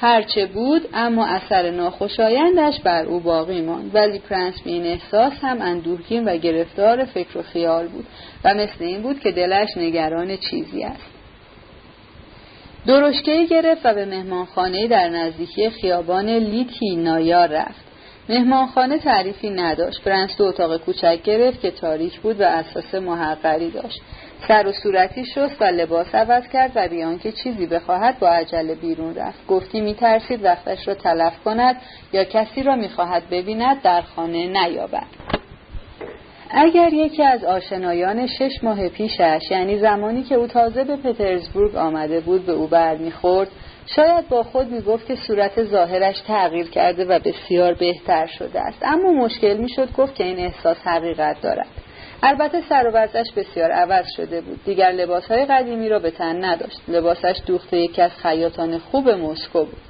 [0.00, 3.94] هرچه بود اما اثر ناخوشایندش بر او باقی ماند.
[3.94, 8.06] ولی پرنس به این احساس هم اندوهگین و گرفتار فکر و خیال بود
[8.44, 11.10] و مثل این بود که دلش نگران چیزی است.
[12.86, 17.91] درشکه گرفت و به مهمانخانه در نزدیکی خیابان لیتی نایا رفت.
[18.32, 20.04] مهمانخانه تعریفی نداشت.
[20.04, 24.02] پرنس دو اتاق کوچک گرفت که تاریک بود و اساس محقری داشت.
[24.48, 28.74] سر و صورتی شست و لباس عوض کرد و بیان که چیزی بخواهد با عجله
[28.74, 29.46] بیرون رفت.
[29.46, 31.76] گفتی میترسید وقتش را تلف کند
[32.12, 35.06] یا کسی را می‌خواهد ببیند در خانه نیابد.
[36.50, 42.20] اگر یکی از آشنایان شش ماه پیشش یعنی زمانی که او تازه به پترزبورگ آمده
[42.20, 43.48] بود به او برمیخورد
[43.86, 48.78] شاید با خود می‌گفت که صورت ظاهرش تغییر کرده و بسیار بهتر شده است.
[48.82, 51.66] اما مشکل می‌شد گفت که این احساس حقیقت دارد.
[52.22, 54.64] البته سر و بسیار عوض شده بود.
[54.64, 56.80] دیگر لباسهای قدیمی را به تن نداشت.
[56.88, 59.80] لباسش دوخته یکی از خیاطان خوب مسکو بود.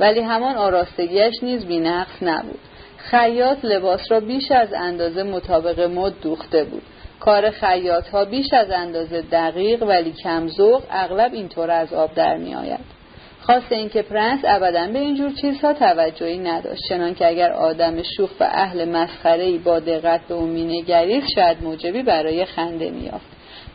[0.00, 2.58] ولی همان آراستگیش نیز بینقص نبود.
[2.96, 6.82] خیاط لباس را بیش از اندازه مطابق مد دوخته بود.
[7.20, 12.54] کار خیاط ها بیش از اندازه دقیق ولی کمزوق اغلب اینطور از آب در می
[12.54, 12.99] آید.
[13.40, 16.82] خاصه اینکه پرنس ابدا به اینجور چیزها توجهی نداشت.
[16.88, 22.02] چنان که اگر آدم شوخ و اهل مسخره با دقت به او مینگریست شاید موجبی
[22.02, 23.26] برای خنده می‌یافت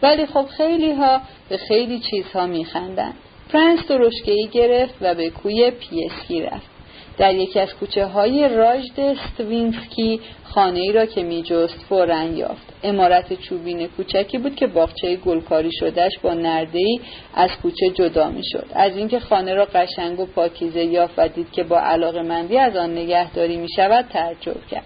[0.03, 3.13] ولی خب خیلی ها به خیلی چیزها میخندند.
[3.49, 6.74] پرنس درشکه‌ای گرفت و به کوی پیسکی رفت.
[7.17, 12.73] در یکی از کوچه های راژدستوینسکی خانه ای را که می جست فورا یافت.
[12.83, 16.99] عمارت چوبین کوچکی بود که باغچه گلکاری شدهش با نرده ای
[17.33, 21.51] از کوچه جدا می شد از اینکه خانه را قشنگ و پاکیزه یافت و دید
[21.51, 24.85] که با علاقه مندی از آن نگهداری می شود تعجب کرد.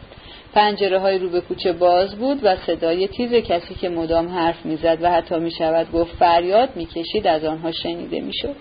[0.53, 4.97] پنجره های رو به کوچه باز بود و صدای تیز کسی که مدام حرف می‌زد
[5.01, 8.55] و حتی می شود گفت فریاد می کشید از آنها شنیده می شد.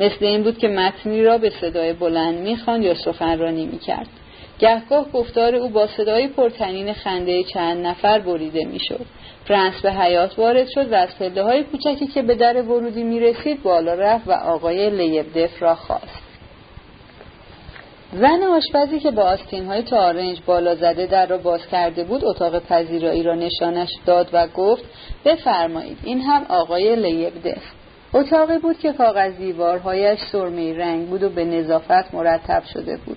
[0.00, 4.08] مثل این بود که متنی را به صدای بلند می‌خواند یا سخنرانی می‌کرد.
[4.58, 9.06] گهگاه گفتار او با صدای پرتنین خنده چند نفر بریده می‌شد.
[9.44, 13.20] فرانس به حیات وارد شد و از پله های کوچکی که به در ورودی می
[13.20, 16.22] رسید بالا رفت و آقای لیبدف را خواست.
[18.12, 22.58] زن آشپزی که با آستین های تارنج بالا زده در را باز کرده بود اتاق
[22.58, 24.84] پذیرایی را نشانش داد و گفت
[25.24, 27.62] بفرمایید این هم آقای لیبدف.
[28.14, 33.16] اتاقی بود که کاغذ دیوارهایش سرمه رنگ بود و به نظافت مرتب شده بود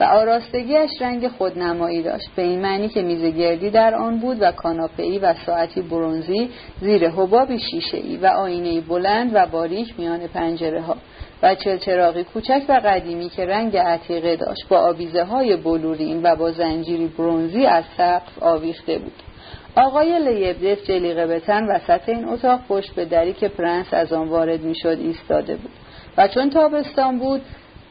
[0.00, 2.28] و آراستگیش رنگ خودنمایی داشت.
[2.36, 6.50] به این معنی که میز گردی در آن بود و کاناپهای و ساعتی برونزی
[6.80, 10.96] زیر حبابی شیشه و آینه بلند و باریک میان پنجره ها
[11.42, 14.68] و چلچراغی کوچک و قدیمی که رنگ عتیقه داشت.
[14.68, 19.31] با آویزه های بلورین و با زنجیری برونزی از سقف آویخته بود.
[19.76, 24.28] آقای لیبدف جلیقه به تن وسط این اتاق پشت به دری که پرنس از آن
[24.28, 25.72] وارد می‌شد ایستاده بود
[26.16, 27.42] و چون تابستان بود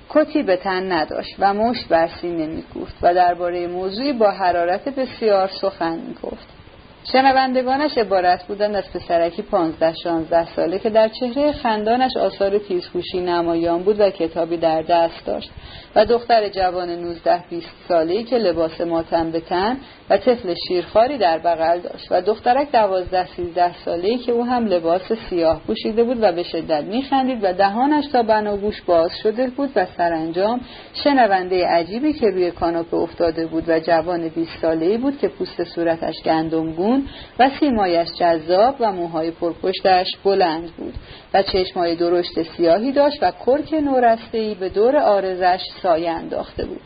[0.10, 5.48] کتی به تن نداشت و مشت بر سینه میکوفت و درباره موضوعی با حرارت بسیار
[5.62, 6.61] سخن می‌گفت.
[7.04, 13.84] شنوندگانش عبارت بودند از پسرکی پانزده شانزده ساله که در چهره خندانش آثار تیزهوشی نمایان
[13.84, 15.52] بود و کتابی در دست داشت
[15.96, 19.78] و دختر جوان نوزده بیست سالهی که لباس ماتم به تن
[20.10, 25.14] و طفل شیرخواری در بغل داشت و دخترک دوازده سیزده سالهی که او هم لباس
[25.30, 29.86] سیاه پوشیده بود و به شدت میخندید و دهانش تا بناگوش باز شده بود و
[29.98, 30.62] سرانجام
[30.94, 36.16] شنونده عجیبی که روی کاناپه افتاده بود و جوان بیست سالهی بود که پوست صورتش
[36.26, 36.91] گندمگون
[37.40, 40.94] و سیمایش جذاب و موهای پرپشتش بلند بود
[41.34, 46.82] و چشمای درشت سیاهی داشت و کرک نورستهی به دور آرزش سایه انداخته بود.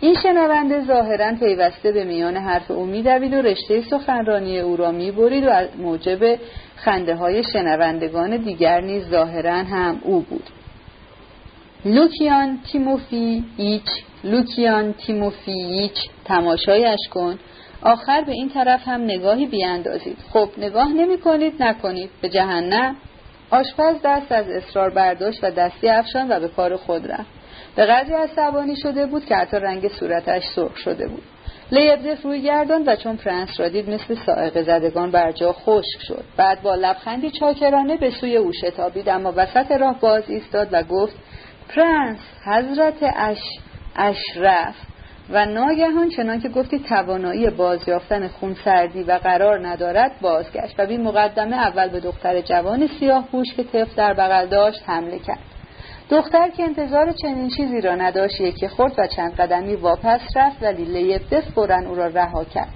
[0.00, 5.44] این شنونده ظاهرا پیوسته به میان حرف او میدوید و رشته سخنرانی او را می‌برید
[5.46, 6.38] و موجب
[6.76, 10.50] خنده های شنوندگان دیگر نیز ظاهرا هم او بود.
[11.84, 13.88] لوکیان تیموفی ایچ
[14.24, 17.38] لوکیان تیموفی ایچ تماشایش کن.
[17.82, 20.18] آخر به این طرف هم نگاهی بیاندازید.
[20.32, 22.10] خب نگاه نمی کنید نکنید.
[22.20, 22.96] به جهنم.
[23.50, 27.30] آشپز دست از اصرار برداشت و دستی افشاند و به کار خود رفت.
[27.76, 31.22] به قدری عصبانی شده بود که حتی رنگ صورتش سرخ شده بود.
[31.72, 36.24] لیبدف روی گرداند و چون پرنس را دید مثل صاعقه زدگان بر جا خشک شد.
[36.36, 41.16] بعد با لبخندی چاکرانه به سوی او شتابید اما وسط راه باز ایستاد و گفت
[41.68, 43.40] پرنس حضرت اش
[43.96, 44.74] اشرف.
[45.30, 51.56] و ناگهان چنان که گفتی توانایی بازیافتن خونسردی و قرار ندارد بازگشت و بی مقدمه
[51.56, 55.38] اول به دختر جوان سیاه پوش که طفل در بغل داشت حمله کرد.
[56.10, 60.84] دختر که انتظار چنین چیزی را نداشت یکی خورد و چند قدمی واپس رفت ولی
[60.84, 62.68] لیبدس فورا او را رها کرد.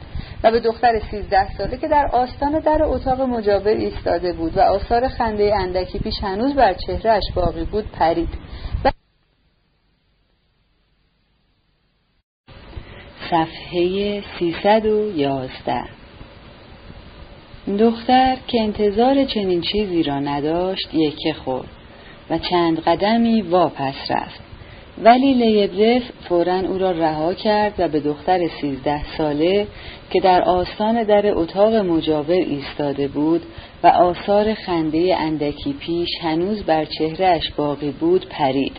[0.42, 5.08] و به دختر سیزده ساله که در آستان در اتاق مجاور ایستاده بود و آثار
[5.08, 8.28] خنده اندکی پیش هنوز بر چهرهش باقی بود پرید.
[13.30, 15.84] صفحه 311
[17.78, 21.68] دختر که انتظار چنین چیزی را نداشت یکه خورد
[22.30, 24.40] و چند قدمی واپس رفت.
[25.02, 29.66] ولی لیبلف فورا او را رها کرد و به دختر سیزده ساله
[30.10, 33.42] که در آستان در اتاق مجاور ایستاده بود
[33.82, 38.72] و آثار خنده اندکی پیش هنوز بر چهرهش باقی بود پرید.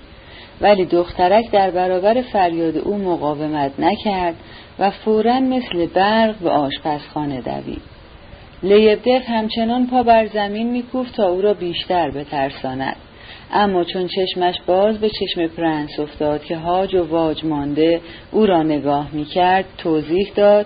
[0.61, 4.35] ولی دخترک در برابر فریاد او مقاومت نکرد
[4.79, 7.81] و فورا مثل برق به آشپزخانه دوید.
[8.63, 12.95] لیبدف همچنان پا بر زمین میکوفت تا او را بیشتر بترساند.
[13.53, 18.01] اما چون چشمش باز به چشم پرنس افتاد که هاج و واج مانده
[18.31, 20.65] او را نگاه می‌کرد توضیح داد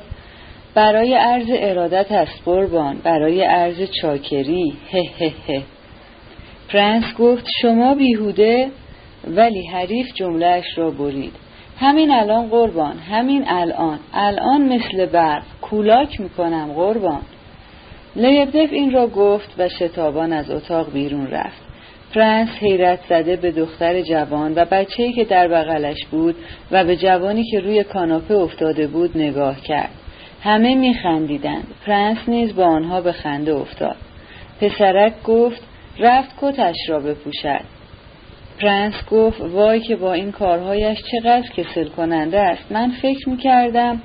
[0.75, 5.63] برای عرض ارادت است قربان برای عرض چاکری هه هه هه.
[6.69, 8.69] پرنس گفت شما بیهوده؟
[9.27, 11.33] ولی حریف جملهش را برید.
[11.79, 13.99] همین الان قربان همین الان.
[14.13, 17.21] الان مثل برق کولاک می‌کنم قربان.
[18.15, 21.61] لیبدف این را گفت و شتابان از اتاق بیرون رفت.
[22.13, 26.35] پرنس حیرت زده به دختر جوان و بچه‌ای که در بغلش بود
[26.71, 29.89] و به جوانی که روی کاناپه افتاده بود نگاه کرد.
[30.41, 31.67] همه میخندیدند.
[31.85, 33.95] پرنس نیز با آنها به خنده افتاد.
[34.61, 35.61] پسرک گفت
[35.99, 37.80] رفت کتش را بپوشد.
[38.61, 42.71] پرنس گفت وای که با این کارهایش چقدر کسل کننده است.
[42.71, 44.01] من فکر می‌کردم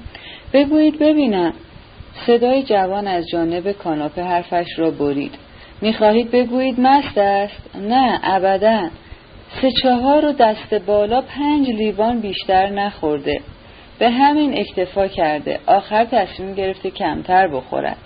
[0.53, 1.53] بگویید ببینم.
[2.27, 5.35] صدای جوان از جانب کاناپه حرفش را برید.
[5.81, 8.89] می‌خواهید بگویید مست است؟ نه ابدا.
[9.63, 13.41] سه چهار و دست بالا پنج لیوان بیشتر نخورده.
[13.99, 15.59] به همین اکتفا کرده.
[15.67, 17.97] آخر تصمیم گرفته کمتر بخورد.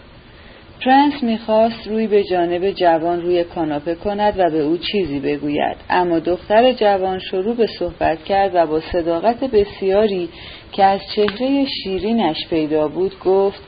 [0.85, 5.77] پرنس می‌خواست روی به جانب جوان روی کاناپه کند و به او چیزی بگوید.
[5.91, 10.29] اما دختر جوان شروع به صحبت کرد و با صداقت بسیاری
[10.73, 13.63] که از چهره شیرینش پیدا بود گفت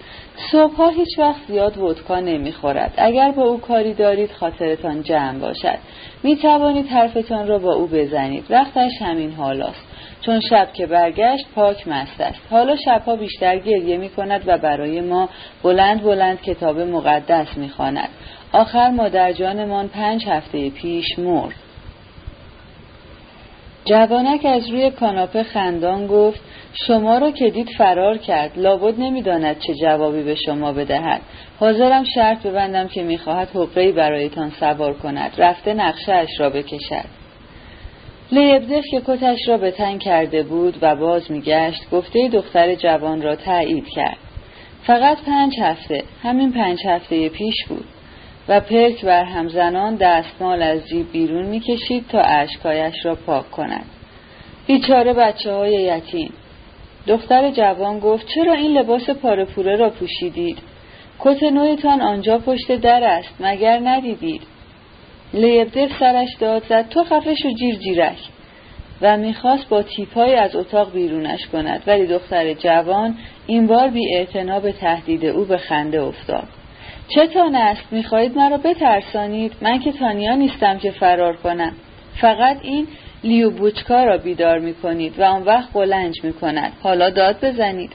[0.50, 2.94] صبحها هیچ وقت زیاد ودکا نمی‌خورد.
[2.96, 5.78] اگر با او کاری دارید خاطرتان جمع باشد.
[6.22, 8.44] می توانید حرفتان را با او بزنید.
[8.50, 9.84] وقتش همین حالاست.
[10.20, 12.40] چون شب که برگشت پاک مست است.
[12.50, 15.28] حالا شبها بیشتر گریه می کند و برای ما
[15.62, 18.08] بلند بلند کتاب مقدس می خاند.
[18.52, 21.54] آخر جانمان پنج هفته پیش مرد.
[23.84, 26.40] جوانک از روی کاناپه خندان گفت
[26.74, 28.58] شما را که دید فرار کرد.
[28.58, 31.20] لابد نمی‌داند چه جوابی به شما بدهد.
[31.60, 35.32] حاضرم شرط ببندم که می‌خواهد حقهای برایتان سوار کند.
[35.38, 37.22] رفته نقشه اش را بکشد.
[38.32, 43.36] لیبدف که کتش را به تن کرده بود و باز میگشت گفته دختر جوان را
[43.36, 44.18] تایید کرد.
[44.86, 46.02] فقط پنج هفته.
[46.22, 47.84] همین پنج هفته پیش بود.
[48.48, 53.84] و پرک بر همزنان دستمال از جیب بیرون می‌کشید تا اشکایش را پاک کند.
[54.66, 56.32] بیچاره بچه های یتیم.
[57.06, 60.58] دختر جوان گفت چرا این لباس پارپوره را پوشیدید؟
[61.18, 64.42] کت نویتان آنجا پشت در است مگر ندیدید؟
[65.34, 68.18] لیبدف سرش داد زد تو خفش و جیر جیرک.
[69.02, 73.16] و می‌خواست با تیپای از اتاق بیرونش کند ولی دختر جوان
[73.46, 74.26] این بار بی
[74.62, 76.48] به تهدید او به خنده افتاد.
[77.08, 81.72] چتان است؟ می‌خواهید مرا بترسانید؟ من که تانیا نیستم که فرار کنم.
[82.20, 82.86] فقط این
[83.24, 86.72] لیو بوچکا را بیدار می‌کنید و آن وقت قلنج می‌کند.
[86.82, 87.92] حالا داد بزنید.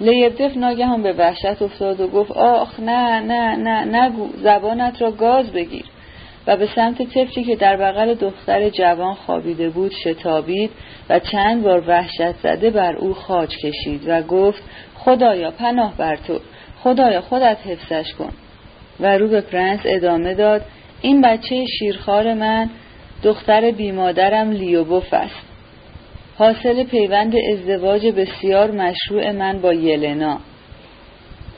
[0.00, 5.52] لیبدف ناگهان به وحشت افتاد و گفت آخ نه نه نه نگو زبانت را گاز
[5.52, 5.84] بگیر.
[6.46, 10.70] و به سمت طفلی که در بغل دختر جوان خوابیده بود شتابید
[11.10, 14.62] و چند بار وحشت زده بر او خاج کشید و گفت
[14.94, 16.38] خدایا پناه بر تو.
[16.82, 18.32] خدایا خودت حفظش کن.
[19.00, 20.62] و رو به پرنس ادامه داد
[21.02, 22.70] این بچه شیرخوار من
[23.22, 25.46] دختر بیمادرم لیوبوف است.
[26.38, 30.38] حاصل پیوند ازدواج بسیار مشروع من با یلنا.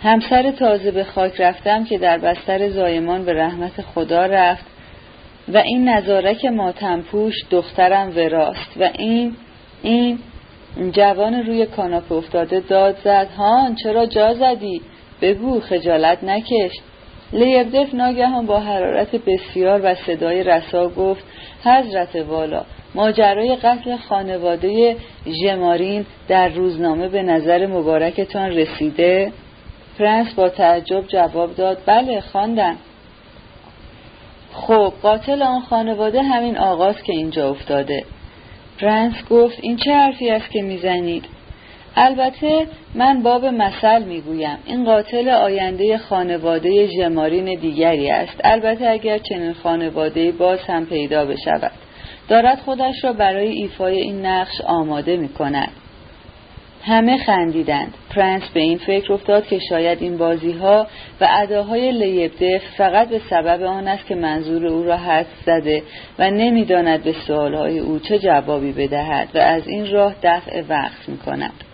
[0.03, 4.65] همسر تازه به خاک رفتم که در بستر زایمان به رحمت خدا رفت
[5.49, 9.37] و این نظارک ماتمپوش دخترم وراست و این
[9.83, 10.19] این
[10.93, 13.29] جوان روی کاناپه افتاده داد زد.
[13.37, 14.81] هان چرا جا زدی؟
[15.23, 16.73] بگو خجالت نکش.
[17.33, 21.25] لیبدف ناگهان با حرارت بسیار و صدای رسا گفت
[21.65, 22.65] حضرت والا
[22.95, 24.97] ماجرای قتل خانواده
[25.43, 29.33] ژمارین در روزنامه به نظر مبارکتان رسیده؟
[29.99, 32.77] پرنس با تعجب جواب داد بله خواندم.
[34.53, 38.05] خب قاتل آن خانواده همین آقاست که اینجا افتاده.
[38.81, 41.25] پرنس گفت این چه حرفی است که می‌زنید؟
[41.97, 44.59] البته من باب مثل می‌گویم.
[44.67, 48.41] این قاتل آینده خانواده ژمارین دیگری است.
[48.45, 51.73] البته اگر چنین خانواده باز هم پیدا بشود.
[52.29, 55.73] دارد خودش را برای ایفای این نقش آماده می کند
[56.87, 57.95] همه خندیدند.
[58.15, 60.87] پرنس به این فکر افتاد که شاید این بازی ها
[61.21, 65.83] و اداهای لیبدف فقط به سبب آن است که منظور او را حد زده
[66.19, 71.19] و نمی‌داند به سوالهای او چه جوابی بدهد و از این راه دفع وقت می
[71.19, 71.65] کند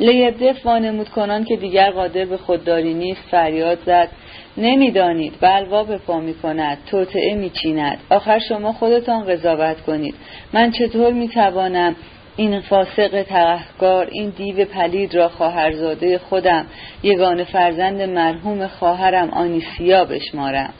[0.00, 4.08] لیبدف وانمود کنان که دیگر قادر به خودداری نیست فریاد زد.
[4.56, 5.32] نمی‌دانید.
[5.40, 10.14] بلوا به پا می کند توطعه می چیند آخر شما خودتان قضاوت کنید.
[10.52, 11.96] من چطور می توانم
[12.36, 16.66] این فاسق تقهکار این دیو پلید را خواهرزاده خودم
[17.02, 20.72] یگان فرزند مرحوم خواهرم آنیسیا بشمارم؟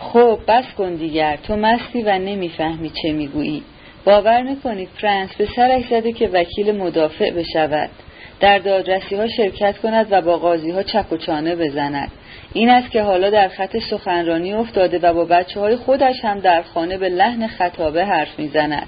[0.00, 1.36] خب بس کن دیگر.
[1.36, 3.62] تو مستی و نمی‌فهمی چه می‌گویی.
[4.06, 7.90] باور می‌کنید فرانس به سرش زده که وکیل مدافع بشود.
[8.40, 12.10] در دادرسی ها شرکت کند و با قاضی ها چک و چانه بزند.
[12.52, 16.62] این است که حالا در خط سخنرانی افتاده و با بچه های خودش هم در
[16.62, 18.86] خانه به لحن خطابه حرف می‌زند.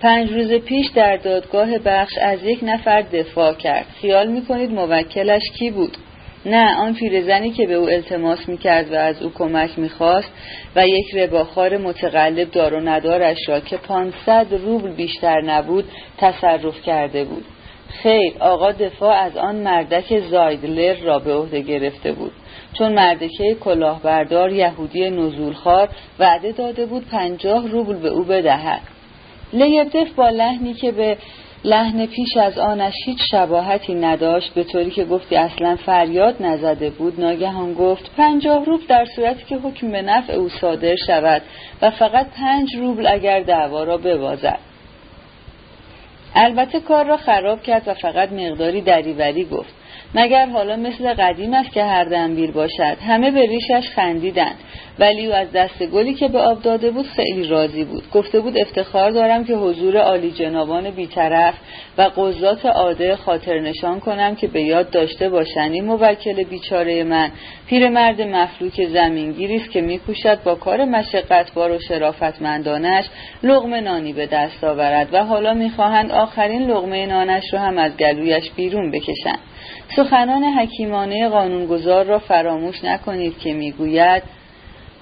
[0.00, 3.86] پنج روز پیش در دادگاه بخش از یک نفر دفاع کرد.
[4.00, 5.96] خیال می‌کنید موکلش کی بود؟
[6.46, 10.30] نه آن پیرزنی که به او التماس می‌کرد و از او کمک می‌خواست
[10.76, 15.84] و یک رباخار متقلب دار و ندارش را که پانصد روبل بیشتر نبود
[16.18, 17.44] تصرف کرده بود.
[17.88, 22.32] خیر آقا دفاع از آن مردک زایدلر را به عهده گرفته بود.
[22.78, 25.88] چون مردکه کلاهبردار یهودی نزولخوار
[26.18, 28.80] وعده داده بود پنجاه روبل به او بدهد.
[29.52, 31.16] لیبدف با لحنی که به
[31.64, 37.20] لحن پیش از آنش هیچ شباهتی نداشت به طوری که گفتی اصلا فریاد نزده بود.
[37.20, 41.42] ناگهان گفت پنجاه روبل در صورتی که حکم به نفع او صادر شود
[41.82, 44.58] و فقط پنج روبل اگر دعوا را ببازد.
[46.34, 49.74] البته کار را خراب کرد و فقط مقداری دریوری گفت.
[50.14, 54.56] مگر حالا مثل قدیم است که هر دنبیل باشد؟ همه به ریشش خندیدند.
[54.98, 58.10] ولی او از دست گلی که به آب داده بود خیلی راضی بود.
[58.10, 61.54] گفته بود افتخار دارم که حضور عالی جنابان بیطرف
[61.98, 67.30] و قضات عاده خاطر نشان کنم که به یاد داشته باشند این موکل بیچاره من.
[67.66, 73.04] پیرمرد مفلوک زمینگیری است که میکوشد با کار مشقتبار و شرافتمندانش
[73.42, 78.50] لغمه نانی به دست آورد و حالا می‌خواهند آخرین لغمه نانش رو هم از گلویش
[78.50, 79.38] بیرون بکشند.
[79.96, 84.22] سخنان حکیمانه قانونگذار را فراموش نکنید که می‌گوید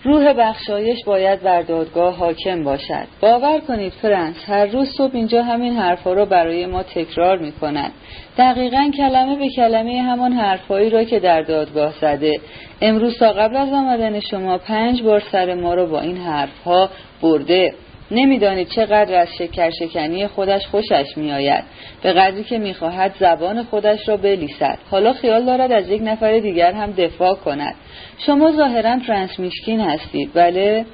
[0.04, 3.06] روح بخشایش باید بر دادگاه حاکم باشد.
[3.20, 7.92] باور کنید فرانس هر روز صبح اینجا همین حرفها را برای ما تکرار می کند
[8.38, 12.32] دقیقا کلمه به کلمه همان حرفهایی را که در دادگاه زده.
[12.80, 16.90] امروز تا قبل از آمدن شما پنج بار سر ما را با این حرفها
[17.22, 17.74] برده.
[18.10, 21.64] نمی‌دانید چقدر از شکر شکنی خودش خوشش میآید.
[22.02, 24.78] به قدری که می‌خواهد زبان خودش را بلیسد.
[24.90, 27.74] حالا خیال دارد از یک نفر دیگر هم دفاع کند.
[28.18, 30.84] شما ظاهرا فرانس میشکین هستید بله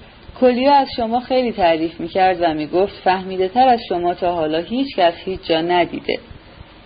[0.40, 4.96] کلیا از شما خیلی تعریف می‌کرد و می‌گفت فهمیده تر از شما تا حالا هیچ
[4.96, 6.18] کس هیچ جا ندیده.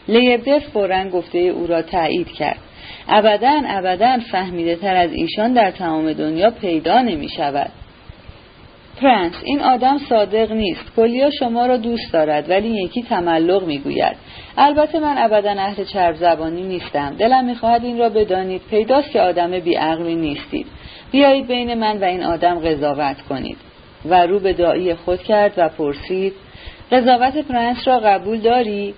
[0.09, 2.59] لیبدف فورا گفته او را تایید کرد.
[3.09, 7.70] ابدا ابدا فهمیده تر از ایشان در تمام دنیا پیدا نمی شود
[9.02, 10.96] پرنس این آدم صادق نیست.
[10.96, 14.16] کلیا شما را دوست دارد ولی یکی تملق می‌گوید.
[14.56, 17.16] البته من ابدا اهل چرب زبانی نیستم.
[17.18, 18.62] دلم می‌خواهد این را بدانید.
[18.70, 20.66] پیداست که آدم بیعقلی نیستید.
[21.12, 23.56] بیایید بین من و این آدم قضاوت کنید.
[24.04, 26.32] و رو به دایی خود کرد و پرسید
[26.92, 28.94] قضاوت پرنس را قبول داری؟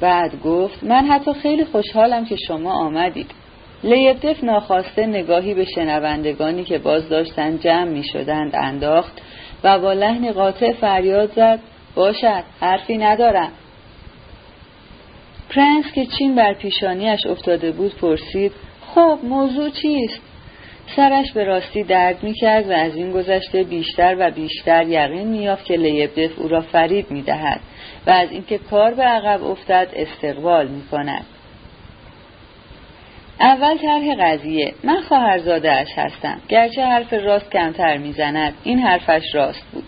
[0.00, 3.30] بعد گفت من حتی خیلی خوشحالم که شما آمدید.
[3.84, 9.22] لیبدف ناخواسته نگاهی به شنوندگانی که باز داشتند جمع می شدند انداخت
[9.64, 11.60] و با لحن قاطع فریاد زد
[11.94, 13.52] باشد حرفی ندارم.
[15.50, 18.52] پرنس که چین بر پیشانیش افتاده بود پرسید
[18.94, 20.20] خب موضوع چیست؟
[20.96, 25.76] سرش به راستی درد می‌کرد و از این گذشته بیشتر و بیشتر یقین میافت که
[25.76, 27.60] لیبدف او را فریب می‌دهد
[28.06, 31.24] و از اینکه کار به عقب افتد استقبال می‌کند.
[33.40, 34.74] اول طرح قضیه.
[34.84, 36.40] من خواهرزادهاش هستم.
[36.48, 39.84] گرچه حرف راست کمتر می‌زند این حرفش راست بود.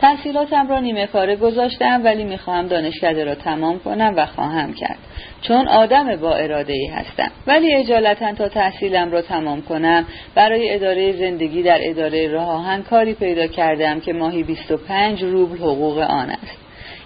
[0.00, 4.98] تحصیلاتم را نیمه کاره گذاشتم ولی می‌خواهم دانشکده را تمام کنم و خواهم کرد.
[5.42, 7.30] چون آدم با اراده ای هستم.
[7.46, 13.46] ولی اجالتا تا تحصیلم را تمام کنم برای اداره زندگی در اداره راه کاری پیدا
[13.46, 16.61] کردم که ماهی 25 روبل حقوق آن است.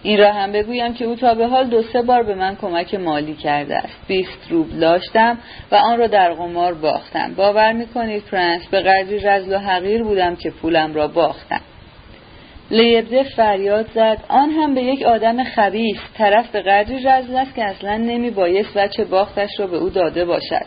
[0.06, 2.94] این را هم بگویم که او تا به حال دو سه بار به من کمک
[2.94, 3.98] مالی کرده است.
[4.08, 5.38] بیست روبل داشتم
[5.72, 7.34] و آن را در قمار باختم.
[7.34, 11.60] باور می‌کنید پرنس به قدری رزل و حقیر بودم که پولم را باختم.
[12.70, 14.18] لیبده فریاد زد.
[14.28, 15.98] آن هم به یک آدم خبیث.
[16.18, 20.24] طرف به قدری رزل است که اصلا نمی بایست وچه باختش را به او داده
[20.24, 20.66] باشد.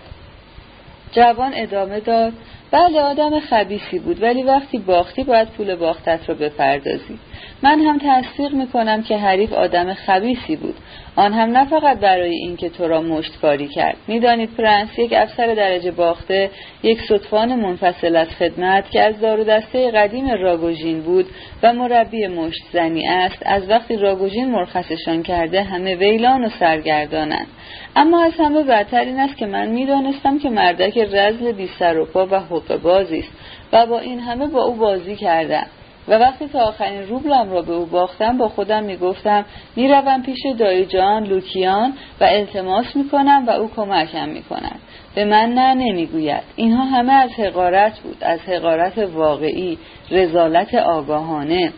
[1.12, 2.34] جوان ادامه داد.
[2.72, 7.20] بله آدم خبیسی بود ولی وقتی باختی باید پول باختت را بپردازی.
[7.64, 10.76] من هم تصدیق می‌کنم که حریف آدم خبیسی بود.
[11.16, 13.98] آن هم نه فقط برای اینکه تو را مشتکاری کرد.
[14.08, 16.50] می‌دانید پرنس یک افسر درجه باخته
[16.84, 21.26] یک صدفان منفصل از خدمت که از دار دسته قدیم راگوژین بود
[21.64, 27.48] و مربی مشت زنی است از وقتی راگوژین مرخصشان کرده همه ویلان و سرگردانند.
[27.96, 32.06] اما از همه بدتر این است که من می‌دانستم که مردک رزل بی سر و
[32.06, 33.32] پا و حقوق بازی است.
[33.74, 35.66] و با این همه با او بازی کردم.
[36.08, 39.46] و وقتی تا آخرین روبلم را به او باختم با خودم می‌گفتم
[39.76, 44.80] می‌روم پیش دایی جان لوکیان و التماس می‌کنم و او کمکم می‌کند.
[45.16, 46.44] به من نه نمی‌گوید.
[46.56, 49.78] اینها همه از حقارت بود از حقارت واقعی
[50.12, 51.72] رزالت آگاهانه.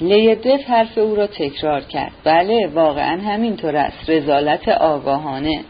[0.00, 2.12] لیدف حرف او را تکرار کرد.
[2.24, 4.10] بله واقعا همینطور است.
[4.10, 5.60] رزالت آگاهانه.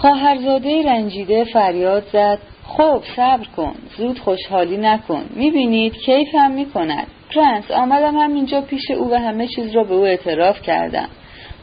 [0.00, 2.38] خواهرزاده رنجیده فریاد زد.
[2.64, 3.74] خب صبر کن.
[3.96, 5.24] زود خوشحالی نکن.
[5.36, 7.06] می‌بینید کیف هم می‌کند.
[7.34, 11.08] پرنس آمدم هم اینجا پیش او و همه چیز را به او اعتراف کردم.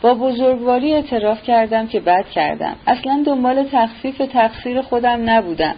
[0.02, 2.76] با بزرگواری اعتراف کردم که بد کردم.
[2.88, 5.76] اصلا دنبال تخفیف تقصیر خودم نبودم.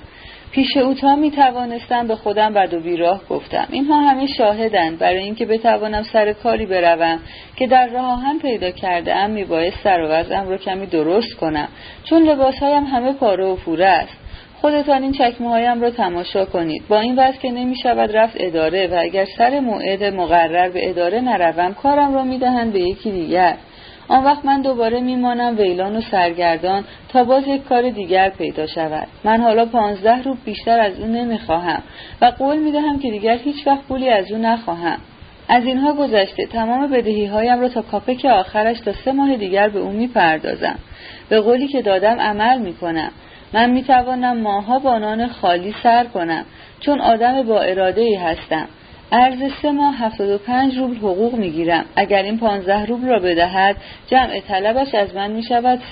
[0.51, 3.67] پیش او می توانستم به خودم بد و بیراه گفتم.
[3.71, 4.99] اینها همه شاهدند.
[4.99, 7.19] برای اینکه بتوانم سر کاری بروم
[7.55, 11.33] که در راه هم پیدا کرده ام می باید سر و وضعم رو کمی درست
[11.33, 11.67] کنم.
[12.03, 14.17] چون لباسهایم همه پاره و فوره است.
[14.61, 16.87] خودتان این چکمه هایم را تماشا کنید.
[16.87, 21.21] با این وضع که نمی شود رفت اداره و اگر سر موعد مقرر به اداره
[21.21, 23.55] نروم کارم را می دهند به یکی دیگر.
[24.09, 29.07] آن وقت من دوباره میمانم ویلان و سرگردان تا باز یک کار دیگر پیدا شود.
[29.23, 31.83] من حالا پانزده روب بیشتر از او نمی‌خواهم
[32.21, 34.97] و قول می‌دهم که دیگر هیچ وقت پولی از او نخواهم.
[35.49, 39.79] از اینها گذشته تمام بدهی هایم را تا کاپک آخرش تا سه ماه دیگر به
[39.79, 40.79] او می‌پردازم.
[41.29, 43.11] به قولی که دادم عمل می‌کنم.
[43.53, 46.45] من می‌توانم ماها با نان خالی سر کنم
[46.79, 48.67] چون آدم با اراده ای هستم.
[49.11, 51.85] ارز سه ماه هفتاد و پنج روبل حقوق می‌گیرم.
[51.95, 53.75] اگر این پانزده روبل را بدهد
[54.07, 55.41] جمع طلبش از من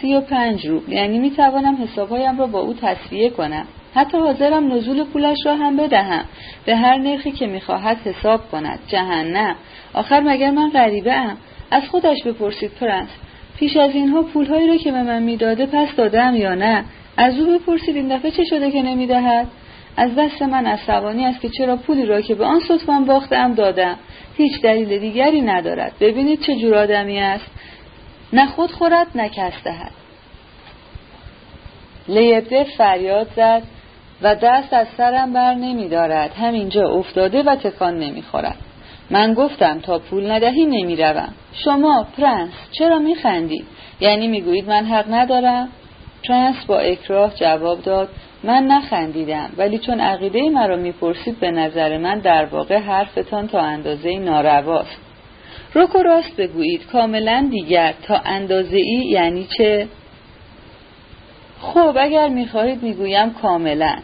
[0.01, 0.91] سی و پنج روبل.
[0.91, 3.65] یعنی می‌توانم حسابهایم را با او تصفیه کنم.
[3.95, 6.25] حتی حاضرم نزول پولش را هم بدهم.
[6.65, 8.79] به هر نرخی که می‌خواهد حساب کند.
[8.87, 9.55] جهنم.
[9.93, 11.37] آخر مگر من غریبه ام
[11.71, 13.09] از خودش بپرسید پرنس.
[13.57, 16.83] پیش از اینها پولهایی را که به من می‌داده پس دادم یا نه؟
[17.17, 19.47] از او بپرسید این دفعه چه شده که نمی‌دهد؟
[19.97, 23.95] از دست من عصبانی است که چرا پولی را که به آن صدفان باختم دادم
[24.37, 27.51] هیچ دلیل دیگری ندارد ببینید چه جور آدمی است
[28.33, 29.91] نه خود خورد نه کس دهد
[32.07, 33.63] لیبدف فریاد زد
[34.21, 38.57] و دست از سرم بر نمی دارد همینجا افتاده و تکان نمی خورد.
[39.09, 41.33] من گفتم تا پول ندهی نمی روم.
[41.53, 43.65] شما پرنس چرا می خندید؟
[43.99, 45.69] یعنی می گویید من حق ندارم؟
[46.27, 48.09] پرنس با اکراه جواب داد
[48.45, 54.19] من نخندیدم ولی چون عقیده مرا می‌پرسید به نظر من در واقع حرفتان تا اندازه‌ای
[54.19, 54.97] نارواست.
[55.73, 57.93] رک و راست بگویید کاملا دیگر.
[58.03, 59.87] تا اندازه ای یعنی چه؟
[61.59, 63.95] خب اگر می‌خواهید می‌گویم کاملا.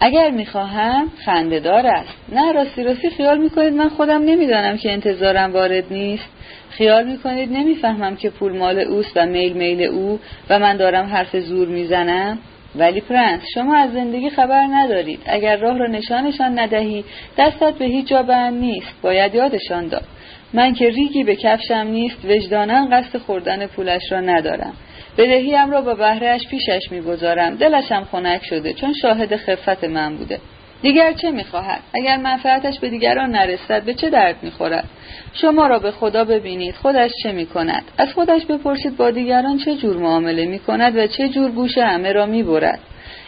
[0.00, 2.14] اگر می‌خواهم خندهدار است.
[2.32, 6.28] نه راستی راستی خیال می‌کنید من خودم نمی‌دانم که انتظارم وارد نیست.
[6.70, 10.20] خیال می‌کنید نمی‌فهمم که پول مال اوست و میل میل او
[10.50, 12.38] و من دارم حرف زور می‌زنم.
[12.76, 15.20] ولی پرنس شما از زندگی خبر ندارید.
[15.26, 17.04] اگر راه را نشانشان ندهی
[17.38, 18.94] دستت به هیچ جا بند نیست.
[19.02, 20.04] باید یادشان داد.
[20.52, 24.72] من که ریگی به کفشم نیست وجدانا قصد خوردن پولش را ندارم.
[25.18, 27.54] بدهیم را با بهرهش پیشش می‌گذارم.
[27.54, 30.38] دلشم خنک شده چون شاهد خفت من بوده.
[30.82, 34.84] دیگر چه می‌خواهد؟ اگر منفعتش به دیگران نرسد به چه درد می‌خورد؟
[35.32, 39.96] شما را به خدا ببینید خودش چه می‌کند؟ از خودش بپرسید با دیگران چه جور
[39.96, 42.80] معامله می‌کند و چه جور گوش همه را می‌برد؟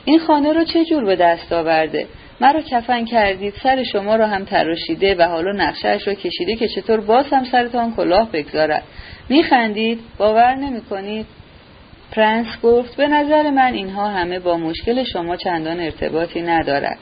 [0.05, 2.07] این خانه رو چه جور به دست آورده؟
[2.41, 7.01] مرا کفن کردید سر شما را هم تراشیده و حالا نقشهش را کشیده که چطور
[7.01, 8.83] باز هم سرتان کلاه بگذارد.
[9.29, 11.27] میخندید؟ باور نمی‌کنید؟
[12.13, 16.99] پرنس گفت به نظر من اینها همه با مشکل شما چندان ارتباطی ندارد.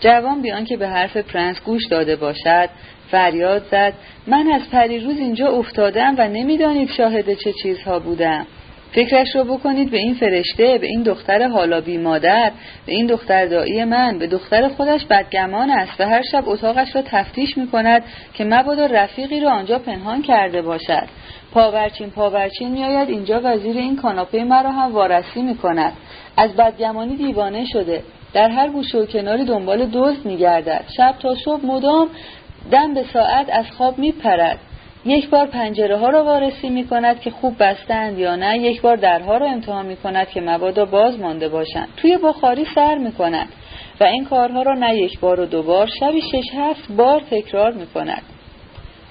[0.00, 2.68] جوان بی آنکه به حرف پرنس گوش داده باشد.
[3.10, 3.92] فریاد زد
[4.26, 8.46] من از پریروز اینجا افتادم و نمی‌دانید شاهد چه چیزها بودم.
[8.92, 12.52] فکرش رو بکنید به این فرشته به این دختر حالا بی مادر
[12.86, 17.02] به این دختر دایی من به دختر خودش بدگمان است و هر شب اتاقش را
[17.06, 18.04] تفتیش می کند
[18.34, 21.08] که مبادا رفیقی را آنجا پنهان کرده باشد.
[21.52, 25.92] پاورچین پاورچین میآید اینجا وزیر این کاناپه مرا هم وارسی می کند
[26.36, 28.02] از بدگمانی دیوانه شده.
[28.32, 30.84] در هر گوشه و کناری دنبال دزد میگردد.
[30.96, 32.08] شب تا صبح مدام
[32.70, 34.58] دم به ساعت از خواب میپرد.
[35.04, 38.58] یک بار پنجره ها را وارسی می کند که خوب بستند یا نه.
[38.58, 41.88] یک بار درها را امتحان می کند که مبادا باز مانده باشند.
[41.96, 43.48] توی بخاری سر می کند
[44.00, 47.72] و این کارها را نه یک بار و دو بار شبی شش هفت بار تکرار
[47.72, 48.22] می کند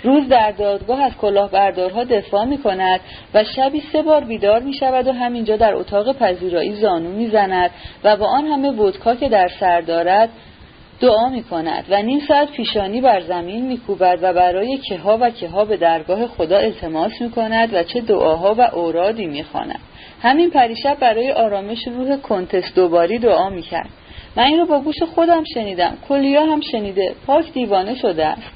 [0.03, 2.99] روز در دادگاه از کلاهبردارها دفاع می کند
[3.33, 7.71] و شبی سه بار بیدار می شود و همینجا در اتاق پذیرایی زانو می زند
[8.03, 10.29] و با آن همه ودکا که در سر دارد
[10.99, 15.29] دعا می کند و نیم ساعت پیشانی بر زمین می کوبد و برای کهها و
[15.29, 19.79] کهها به درگاه خدا التماس می کند و چه دعاها و اورادی می خواند.
[20.21, 23.89] همین پریشب برای آرامش روح کنتس دوباری دعا می کرد.
[24.35, 28.51] من این رو با گوش خودم شنیدم کلیا هم شنیده پاک دیوانه شده است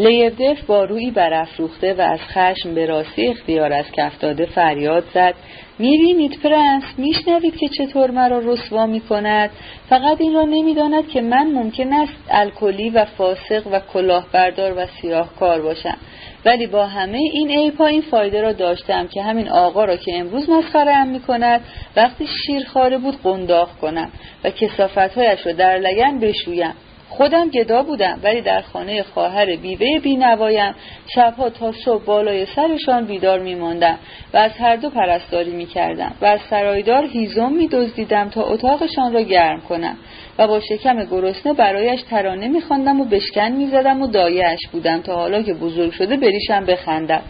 [0.00, 5.34] لیبدف با روی برافروخته و از خشم به راستی اختیار از کف داده فریاد زد.
[5.78, 9.50] می‌بینید پرنس؟ میشنوید که چطور مرا رسوا می‌کند؟
[9.88, 15.62] فقط این را نمی‌داند که من ممکن است الکلی و فاسق و کلاهبردار و سیاهکار
[15.62, 15.96] باشم.
[16.44, 20.50] ولی با همه این ایپا این فایده را داشتم که همین آقا را که امروز
[20.50, 21.60] مسخره ام می کند
[21.96, 24.10] وقتی شیرخواره بود قنداق کنم
[24.44, 26.74] و کسافتهایش را در لگن بشویم.
[27.10, 30.74] خودم گدا بودم ولی در خانه خواهر بیوه بینوایم
[31.14, 33.98] شبها تا صبح بالای سرشان بیدار میماندم
[34.34, 39.60] و از هر دو پرستاری می‌کردم و از سرایدار هیزم میدزدیدم تا اتاقشان را گرم
[39.60, 39.96] کنم
[40.38, 45.42] و با شکم گرسنه برایش ترانه میخواندم و بشکن می‌زدم و دایهاش بودم تا حالا
[45.42, 47.22] که بزرگ شده بریشم بخندد.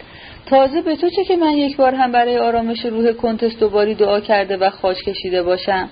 [0.47, 4.20] تازه به تو چه که من یک بار هم برای آرامش روح کنتس دوباری دعا
[4.20, 5.89] کرده و خاش کشیده باشم؟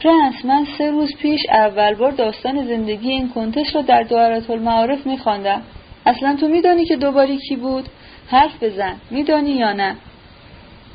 [0.00, 5.06] پرنس من سه روز پیش اول بار داستان زندگی این کنتش را در دعارت المعارف
[5.06, 5.62] میخواندم.
[6.06, 7.88] اصلا تو میدانی که دوباری کی بود؟
[8.28, 8.96] حرف بزن.
[9.10, 9.96] میدانی یا نه؟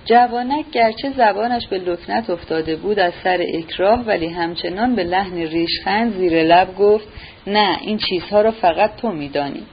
[0.06, 6.14] جوانک گرچه زبانش به لکنت افتاده بود از سر اکراه ولی همچنان به لحن ریشخند
[6.14, 7.08] زیر لب گفت
[7.48, 9.64] نه این چیزها را فقط تو میدانی.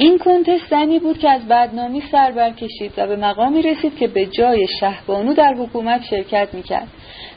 [0.00, 4.26] این کنتس زنی بود که از بدنامی سر برکشید و به مقامی رسید که به
[4.26, 6.88] جای شهبانو در حکومت شرکت می‌کرد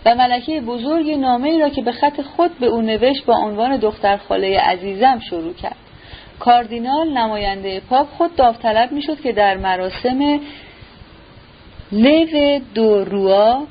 [0.05, 3.77] و ملکه بزرگ نامه ای را که به خط خود به او نوشت با عنوان
[3.77, 5.75] دختر خاله عزیزم شروع کرد.
[6.39, 10.39] کاردینال نماینده پاپ خود داوطلب می‌شد که در مراسم
[11.91, 13.63] لیو دو روا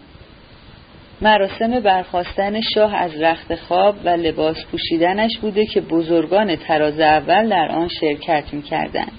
[1.23, 7.69] مراسم برخواستن شاه از رخت خواب و لباس پوشیدنش بوده که بزرگان تراز اول در
[7.69, 9.19] آن شرکت می‌کردند.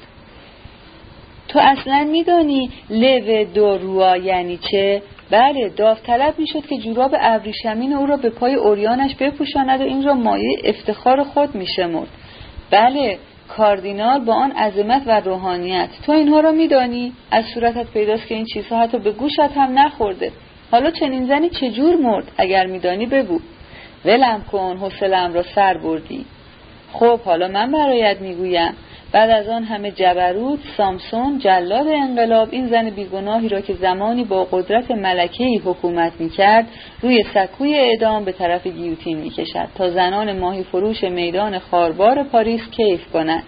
[1.47, 8.05] تو اصلا میدانی لو دو روا یعنی چه؟ بله داوطلب می‌شد که جوراب ابریشمین او
[8.05, 12.07] را به پای اوریانش بپوشاند و این را مایه افتخار خود میشمرد.
[12.71, 15.89] بله کاردینال با آن عظمت و روحانیت.
[16.05, 20.31] تو اینها را میدانی؟ از صورتت پیداست که این چیزها حتی به گوشت هم نخورده.
[20.71, 23.39] حالا چنین زنی چجور مرد؟ اگر میدانی بگو.
[24.05, 26.25] ولم کن حوصلهام را سر بردی.
[26.93, 28.73] خب حالا من برایت می‌گویم.
[29.11, 34.43] بعد از آن همه جبروت سامسون جلاد انقلاب این زن بیگناهی را که زمانی با
[34.43, 36.67] قدرت ملکهی حکومت می‌کرد
[37.01, 43.11] روی سکوی اعدام به طرف گیوتین می‌کشد تا زنان ماهی فروش میدان خاربار پاریس کیف
[43.13, 43.43] کنند.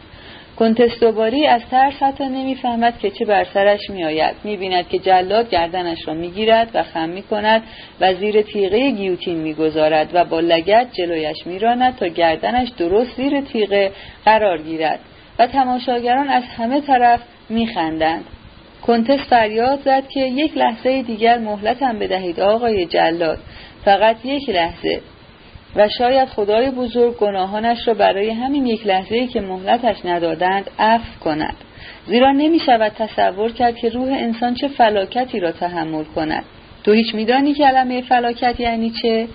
[0.59, 4.35] کنتستوباری از ترس حتی نمی‌فهمد که چه بر سرش میآید.
[4.43, 7.63] می‌بیند که جلاد گردنش را می‌گیرد و خم می‌کند
[8.01, 13.91] و زیر تیغه گیوتین می‌گذارد و با لگت جلویش میراند تا گردنش درست زیر تیغه
[14.25, 14.99] قرار گیرد
[15.39, 18.25] و تماشاگران از همه طرف میخندند.
[18.81, 23.39] کنتس فریاد زد که یک لحظه دیگر مهلتم بدهید آقای جلاد.
[23.85, 25.01] فقط یک لحظه.
[25.75, 31.55] و شاید خدای بزرگ گناهانش را برای همین یک لحظه که مهلتش ندادند عفو کند.
[32.07, 36.43] زیرا نمی شود تصور کرد که روح انسان چه فلاکتی را تحمل کند.
[36.83, 39.27] تو هیچ میدانی کلمه فلاکت یعنی چه؟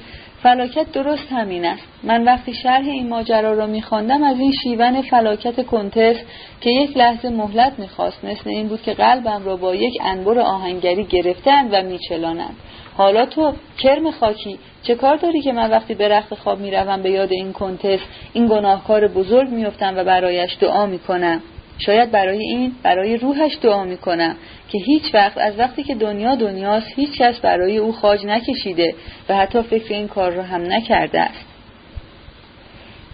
[0.42, 1.82] فلاکت درست همین است.
[2.02, 6.16] من وقتی شرح این ماجرا را میخواندم از این شیون فلاکت کنتس
[6.60, 11.04] که یک لحظه مهلت می‌خواست مثل این بود که قلبم را با یک انبر آهنگری
[11.04, 12.56] گرفتند و میچلانند.
[12.98, 17.10] حالا تو کرم خاکی چه کار داری که من وقتی به رخت خواب می‌روم به
[17.10, 17.98] یاد این کنتس
[18.32, 21.42] این گناهکار بزرگ میفتم و برایش دعا می‌کنم؟
[21.78, 24.36] شاید برای این برای روحش دعا می‌کنم
[24.68, 28.94] که هیچ وقت از وقتی که دنیا دنیاست هیچ کس برای او خاج نکشیده
[29.28, 31.46] و حتی فکر این کار را هم نکرده است.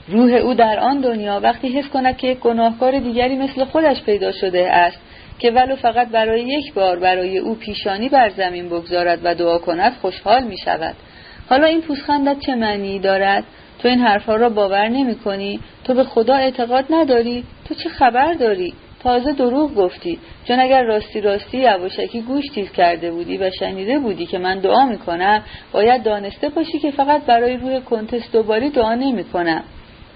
[0.09, 4.33] روح او در آن دنیا وقتی حس کند که یک گناهکار دیگری مثل خودش پیدا
[4.33, 4.99] شده است
[5.39, 9.93] که ولو فقط برای یک بار برای او پیشانی بر زمین بگذارد و دعا کند
[10.01, 10.95] خوشحال می شود
[11.49, 13.45] حالا این پوزخندت چه معنی دارد؟
[13.79, 18.33] تو این حرفها را باور نمی کنی تو به خدا اعتقاد نداری؟ تو چه خبر
[18.33, 20.19] داری؟ تازه دروغ گفتی.
[20.49, 24.87] چون اگر راستی راستی یواشکی گوش تیز کرده بودی و شنیده بودی که من دعا
[24.87, 29.65] می‌کنم باید دانسته باشی که فقط برای روح کنتست دوباری دعا نمی‌کنم.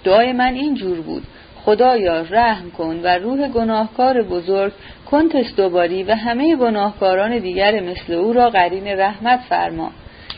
[0.05, 1.23] دعای من این جور بود.
[1.69, 4.73] خدایا رحم کن و روح گناهکار بزرگ
[5.11, 9.91] کنتست دوباری و همه گناهکاران دیگر مثل او را قرین رحمت فرما.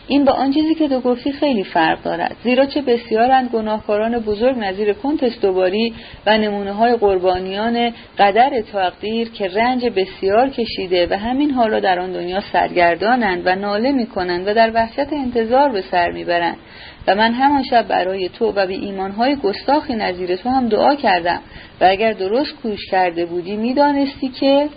[0.09, 2.37] این با آن چیزی که تو گفتی خیلی فرق دارد.
[2.43, 5.95] زیرا چه بسیارند گناهکاران بزرگ نظیر کنتس دوباری
[6.27, 12.13] و نمونه های قربانیان قدر تقدیر که رنج بسیار کشیده و همین حالا در آن
[12.13, 16.57] دنیا سرگردانند و ناله می‌کنند و در وحشت انتظار به سر می‌برند.
[17.07, 21.41] و من همان شب برای تو و به ایمانهای گستاخی نظیر تو هم دعا کردم
[21.81, 24.69] و اگر درست کوش کرده بودی می‌دانستی که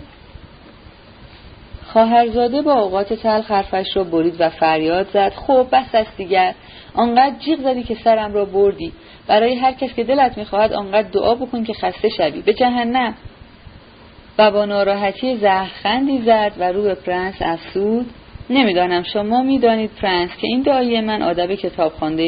[1.86, 5.32] خواهرزاده با اوقات تلخ حرفش را برید و فریاد زد.
[5.36, 6.54] خب بس است دیگر
[6.94, 8.92] آنقدر جیغ زدی که سرم را بردی.
[9.26, 12.42] برای هر کس که دلت می‌خواهد آنقدر دعا بکن که خسته شوی.
[12.42, 13.14] به جهنم.
[14.38, 18.10] و با ناراحتی زهرخندی زد و رو به پرنس افسود
[18.50, 19.02] نمی‌دانم.
[19.02, 21.56] شما می‌دانید پرنس که این دایی من آدم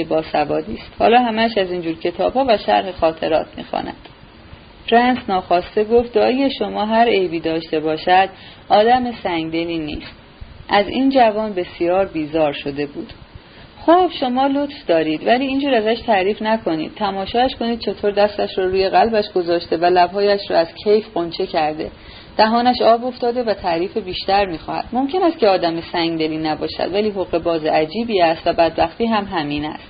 [0.08, 0.92] با سوادی است.
[0.98, 3.96] حالا همش از اینجور کتاب ها و شرح خاطرات می‌خواند.
[4.90, 8.28] پرنس ناخواسته گفت دایی شما هر عیبی داشته باشد
[8.68, 10.12] آدم سنگدلی نیست.
[10.68, 13.12] از این جوان بسیار بیزار شده بود.
[13.86, 16.94] خب شما لطف دارید ولی اینجور ازش تعریف نکنید.
[16.94, 21.90] تماشاش کنید چطور دستش رو روی قلبش گذاشته و لبهایش رو از کیف غنچه کرده.
[22.36, 24.84] دهانش آب افتاده و تعریف بیشتر می‌خواهد.
[24.92, 29.64] ممکن است که آدم سنگدلی نباشد ولی حق باز عجیبی است و بدبختی هم همین
[29.64, 29.88] است.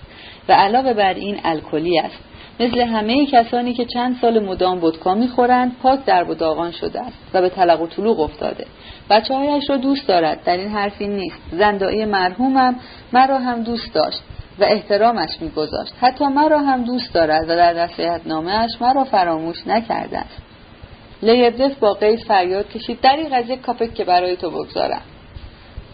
[0.48, 2.18] و علاوه بر این الکلی است.
[2.60, 7.18] مثل همه کسانی که چند سال مدام ودکا می‌خورند پاک در و داغان شده است
[7.34, 8.66] و به طلق و طلوق افتاده.
[9.10, 10.44] بچه هایش را دوست دارد.
[10.44, 11.38] در این حرفی نیست.
[11.52, 12.76] زندایی مرحومم
[13.12, 14.18] مرا هم دوست داشت
[14.58, 15.94] و احترامش میگذاشت.
[16.00, 20.45] حتی مرا هم دوست دارد و در نصیحت نامهاش مرا فراموش نکرده است.
[21.22, 23.00] لیبدف با قید فریاد کشید.
[23.00, 25.02] دریغ از یک کاپک که برای تو بگذارم.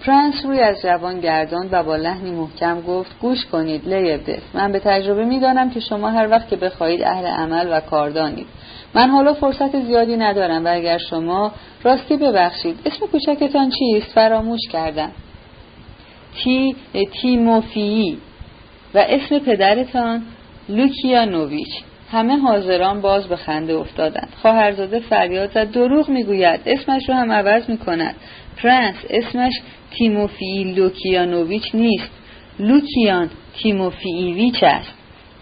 [0.06, 4.78] پرنس روی از جوان گرداند و با لحنی محکم گفت گوش کنید لیبدف من به
[4.78, 8.46] تجربه می‌دانم که شما هر وقت که بخواهید اهل عمل و کاردانید.
[8.94, 11.52] من حالا فرصت زیادی ندارم و اگر شما
[11.82, 12.78] راستی ببخشید.
[12.86, 15.12] اسم کوچکتان چیست؟ فراموش کردم.
[16.34, 16.76] تی
[17.22, 18.18] تیموفیی
[18.94, 20.22] و اسم پدرتان
[20.68, 21.82] لوکیانوویچ.
[22.12, 24.28] همه حاضران باز به خنده افتادند.
[24.42, 25.70] خواهرزاده فریاد زد.
[25.70, 26.60] دروغ می‌گوید.
[26.66, 28.14] اسمش رو هم عوض می‌کند.
[28.62, 29.52] پرنس اسمش
[29.90, 32.10] تیموفی لوکیانوویچ نیست.
[32.58, 33.30] لوکیان
[33.62, 34.94] تیموفیویچ است.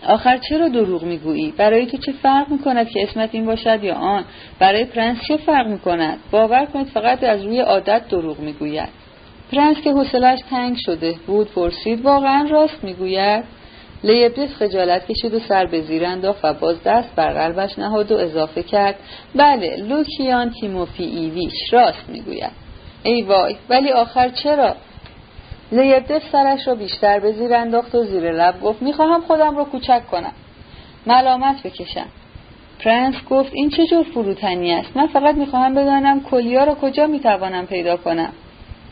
[0.07, 4.25] آخر چرا دروغ می‌گویی؟ برای تو چه فرق می‌کند که اسمت این باشد یا آن؟
[4.59, 8.89] برای پرنس چه فرق می‌کند؟ باور کنید فقط از روی عادت دروغ می‌گوید.
[9.53, 13.45] پرنس که حوصلش تنگ شده بود پرسید واقعا راست می‌گوید؟
[14.05, 18.17] لیبدف خجالت کشید و سر به زیر انداخت و باز دست بر قلبش نهاد و
[18.17, 18.95] اضافه کرد
[19.35, 22.53] بله لوکیان تیموفیویچ راست می‌گوید.
[23.03, 24.75] ای وای ولی آخر چرا؟
[25.73, 30.07] لیبدف سرش را بیشتر به زیر انداخت و زیر لب گفت می‌خواهم خودم را کوچک
[30.11, 30.33] کنم.
[31.07, 32.07] ملامت بکشم.
[32.85, 37.67] پرنس گفت این چه جور فروتنی است؟ من فقط می‌خواهم بدانم کلیا را کجا می‌توانم
[37.67, 38.33] پیدا کنم.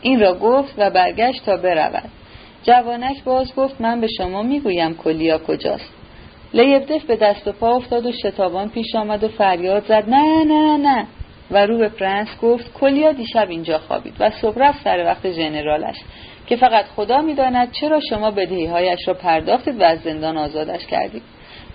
[0.01, 2.09] این را گفت و برگشت تا برود.
[2.63, 5.93] جوانک باز گفت من به شما می‌گویم کلیا کجاست.
[6.53, 10.77] لیبدف به دست و پا افتاد و شتابان پیش آمد و فریاد زد نه نه
[10.77, 11.05] نه.
[11.51, 15.95] و رو به پرنس گفت کلیا دیشب اینجا خوابید و صبح رفت سر وقت ژنرالش
[16.47, 21.23] که فقط خدا می‌داند چرا شما بدهیهایش را پرداختید و از زندان آزادش کردید.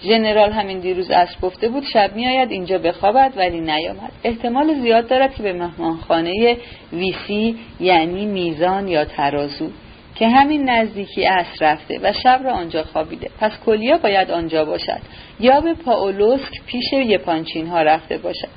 [0.02, 4.12] ژنرال همین دیروز اصر گفته بود شب میآید اینجا بخوابد ولی نیامد.
[4.24, 6.56] احتمال زیاد دارد که به مهمانخانه
[6.92, 9.70] ویسی یعنی میزان یا ترازو.
[10.14, 13.30] که همین نزدیکی اصر رفته و شب را آنجا خوابیده.
[13.40, 15.00] پس کلیا باید آنجا باشد.
[15.40, 18.48] یا به پاولوسک پیش یپانچین ها رفته باشد.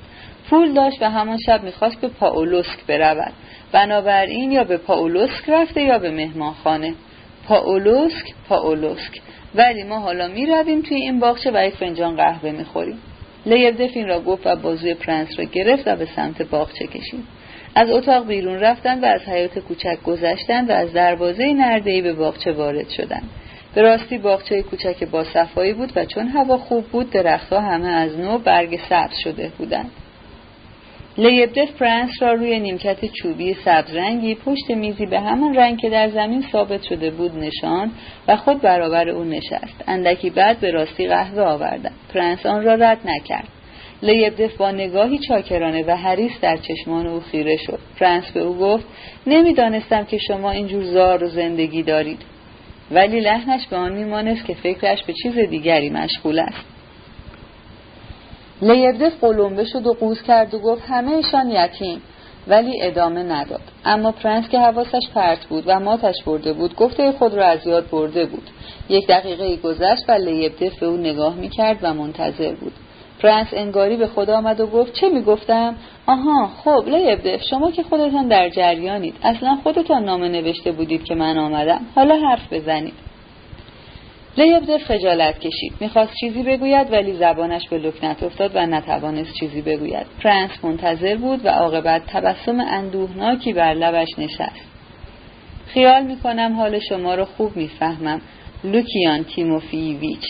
[0.50, 3.34] پول داشت و همان شب می‌خواست به پاولوسک برود.
[3.72, 6.94] بنابراین یا به پاولوسک رفته یا به مهمانخانه.
[7.48, 9.22] پاولوسک پاولوسک.
[9.56, 12.98] ولی ما حالا می رویم توی این باغچه و یک فنجان قهوه می خوریم
[14.08, 17.24] را گفت و بازوی پرنس را گرفت و به سمت باغچه کشید.
[17.78, 22.52] از اتاق بیرون رفتند و از حیاط کوچک گذشتند و از دروازه نرده‌ای به باغچه
[22.52, 23.30] وارد شدند
[23.76, 28.20] به راستی باغچه کوچک با صفایی بود و چون هوا خوب بود درختها همه از
[28.20, 29.92] نو برگ سبز شده بودند.
[31.18, 36.46] لیبدف پرنس را روی نیمکت چوبی سبزرنگی پشت میزی به همان رنگ که در زمین
[36.52, 37.92] ثابت شده بود نشاند
[38.28, 39.84] و خود برابر او نشست.
[39.88, 43.48] اندکی بعد به راستی قهوه آوردند پرنس آن را رد نکرد.
[44.02, 47.80] لیبدف با نگاهی چاکرانه و حریص در چشمان او خیره شد.
[48.00, 48.86] پرنس به او گفت
[49.28, 52.22] نمی‌دانستم که شما اینجور زار و زندگی دارید.
[52.92, 56.66] ولی لحنش به آن میمانست که فکرش به چیز دیگری مشغول است.
[58.62, 62.02] لیبدف قلمبه شد و قوز کرد و گفت همهشان یتیم.
[62.48, 63.62] ولی ادامه نداد.
[63.86, 67.90] اما پرنس که حواسش پرت بود و ماتش برده بود گفته خود را از یاد
[67.90, 68.50] برده بود.
[68.90, 72.74] یک دقیقه گذشت و لیبدف به او نگاه می‌کرد و منتظر بود.
[73.20, 75.76] پرنس انگاری به خود آمد و گفت چه می‌گفتم؟
[76.08, 79.16] آها خب لیبدف شما که خودتان در جریانید.
[79.24, 81.82] اصلا خودتان نامه نوشته بودید که من آمدم.
[81.96, 82.94] حالا حرف بزنید.
[84.38, 85.74] لیبدف خجالت کشید.
[85.80, 90.06] می‌خواست چیزی بگوید ولی زبانش به لکنت افتاد و نتوانست چیزی بگوید.
[90.24, 94.68] پرنس منتظر بود و عاقبت تبسم اندوهناکی بر لبش نشست.
[95.68, 98.22] خیال می‌کنم حال شما را خوب می‌فهمم.
[98.64, 100.26] لوکیان تیموفیویچ.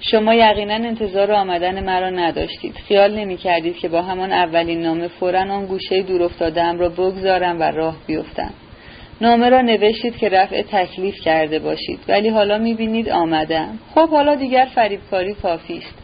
[0.00, 2.74] شما یقینا انتظار آمدن مرا نداشتید.
[2.88, 7.60] خیال نمی کردید که با همان اولین نامه فورا آن گوشه دور افتادم را بگذارم
[7.60, 8.50] و راه بیفتم.
[9.20, 13.78] نامه را نوشتید که رفع تکلیف کرده باشید ولی حالا می‌بینید آمدم.
[13.94, 15.94] خب حالا دیگر فریبکاری کافی است.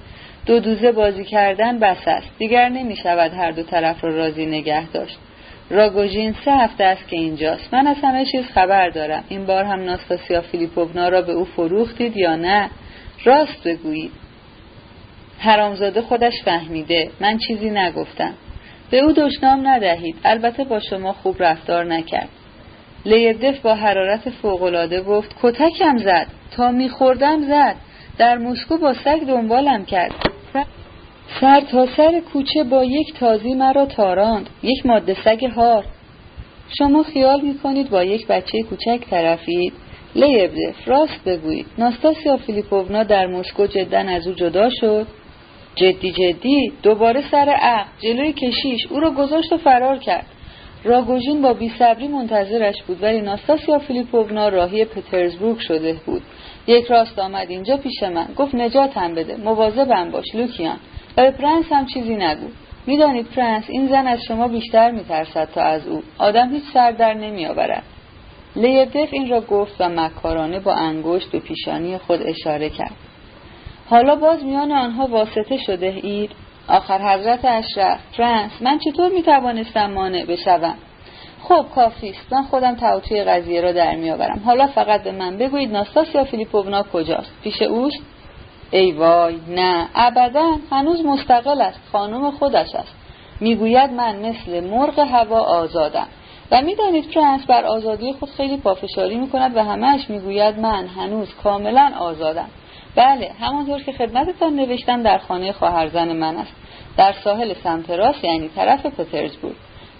[0.47, 2.31] دو دوزه بازی کردن بس است.
[2.39, 5.19] دیگر نمی شود هر دو طرف را راضی نگه داشت.
[5.71, 7.75] راگوژین سه هفته است که اینجاست.
[7.75, 9.25] من از همه چیز خبر دارم.
[9.29, 12.71] این بار هم ناستاسیا فیلیپوونا را به او فروختید یا نه؟
[13.25, 14.11] راست بگویید
[15.39, 17.11] حرامزاده خودش فهمیده.
[17.21, 18.35] من چیزی نگفتم.
[18.91, 20.17] به او دشنام ندهید.
[20.25, 22.29] البته با شما خوب رفتار نکرد.
[23.05, 26.27] لیبدف با حرارت فوقالعاده گفت کتکم زد.
[26.57, 27.77] تا میخوردم زد.
[28.19, 30.13] در مسکو با سگ دنبالم کرد.
[31.41, 34.51] سر تا سر کوچه با یک تازی مرا تاراند.
[34.63, 35.85] یک ماده سگ هار.
[36.79, 39.73] شما خیال می‌کنید با یک بچه کوچک طرفید؟
[40.17, 41.67] لیبدف راست بگویید.
[41.79, 45.07] ناستاسیا فیلیپوونا در مسکو جدا از او جدا شد.
[45.75, 50.27] جدی جدی دوباره سر عقد جلوی کشیش او را گذاشت و فرار کرد.
[50.85, 56.23] راگوژین با بیصبری منتظرش بود ولی ناستاسیا فیلیپوونا راهی پترزبورگ شده بود.
[56.67, 58.27] یک راست آمد اینجا پیش من.
[58.37, 59.37] گفت نجاتم بده.
[59.37, 60.77] مواظبم باش لوکیان.
[61.17, 62.47] و به پرنس هم چیزی نگو.
[62.87, 66.03] می‌دانید پرنس این زن از شما بیشتر میترسد تا از او.
[66.19, 67.83] آدم هیچ سر در نمیآورد.
[68.57, 72.95] لیبدف این را گفت و مکارانه با انگشت به پیشانی خود اشاره کرد.
[73.91, 76.31] حالا باز میان آنها واسطه شده اید؟
[76.69, 80.75] آخر حضرت اشرف فرانس من چطور می‌توانستم مانع بشوم؟
[81.43, 82.33] خب کافی است.
[82.33, 84.43] من خودم توطیه قضیه را در میآورم.
[84.45, 88.01] حالا فقط به من بگویید ناستاسیا فیلیپوونا کجاست؟ پیش اوست؟
[88.71, 89.89] ای وای نه.
[89.95, 91.81] ابدا هنوز مستقل است.
[91.93, 92.95] خانم خودش است.
[93.41, 96.09] می‌گوید من مثل مرغ هوا آزادم.
[96.51, 101.93] و می‌دانید فرانس بر آزادی خود خیلی پافشاری می‌کند و همهش می‌گوید من هنوز کاملا
[101.99, 102.49] آزادم.
[102.97, 106.53] بله همانطور که خدمتتان نوشتم در خانه خواهرزن من است.
[106.97, 109.55] در ساحل سمت راست یعنی طرف پترزبورگ.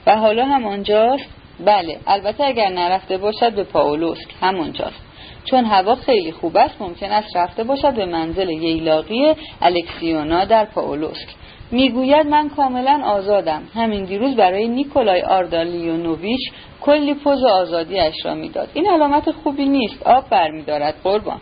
[0.07, 1.27] و حالا هم آنجاست
[1.65, 5.03] بله البته اگر نرفته باشد به پاولوسک همونجاست
[5.45, 11.29] چون هوا خیلی خوب است ممکن است رفته باشد به منزل ییلاقی الکسیونا در پاولوسک.
[11.71, 13.63] می‌گوید من کاملا آزادم.
[13.75, 18.69] همین دیروز برای نیکولای آردالیونوویچ کلی پوز آزادیش را می‌داد.
[18.75, 20.03] این علامت خوبی نیست.
[20.03, 20.95] آب برمیدارد.
[21.05, 21.41] قربان.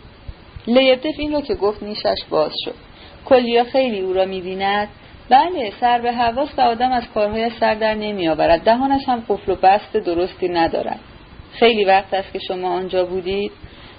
[0.66, 2.74] لیبدف این را که گفت نیشش باز شد.
[3.24, 4.88] کلیا خیلی او را می‌بیند.
[5.30, 8.64] بله سر به حواس و آدم از کارهای سر در نمیآورد.
[8.64, 11.00] دهانش هم قفل و بست درستی ندارد.
[11.52, 13.52] خیلی وقت است که شما آنجا بودید.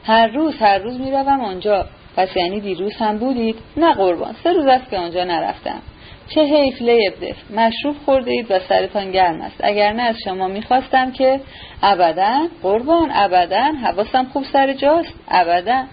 [0.03, 1.85] هر روز هر روز می‌روم آنجا.
[2.17, 3.55] پس یعنی دیروز هم بودید.
[3.77, 5.81] نه قربان سه روز است که آنجا نرفتم.
[6.27, 9.55] چه حیف لیبدف مشروب خورده اید و سرتان گرم است.
[9.59, 11.39] اگر نه از شما می‌خواستم که
[11.83, 15.83] ابدا قربان ابدا حواسم خوب سر جاست ابدا.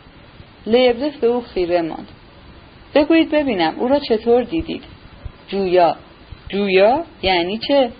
[0.66, 2.08] لیبدف به او خیره ماند.
[2.94, 4.82] بگویید ببینم او را چطور دیدید؟
[5.48, 5.96] جویا.
[6.48, 7.90] جویا یعنی چه؟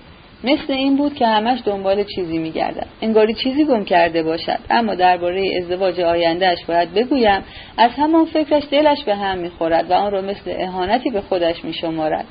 [0.45, 2.87] مثل این بود که همش دنبال چیزی میگردد.
[3.03, 4.59] انگاری چیزی گم کرده باشد.
[4.71, 7.45] اما درباره ازدواج آیندهش باید بگویم
[7.77, 12.25] از همان فکرش دلش به هم می‌خورد و آن را مثل اهانتی به خودش میشمارد.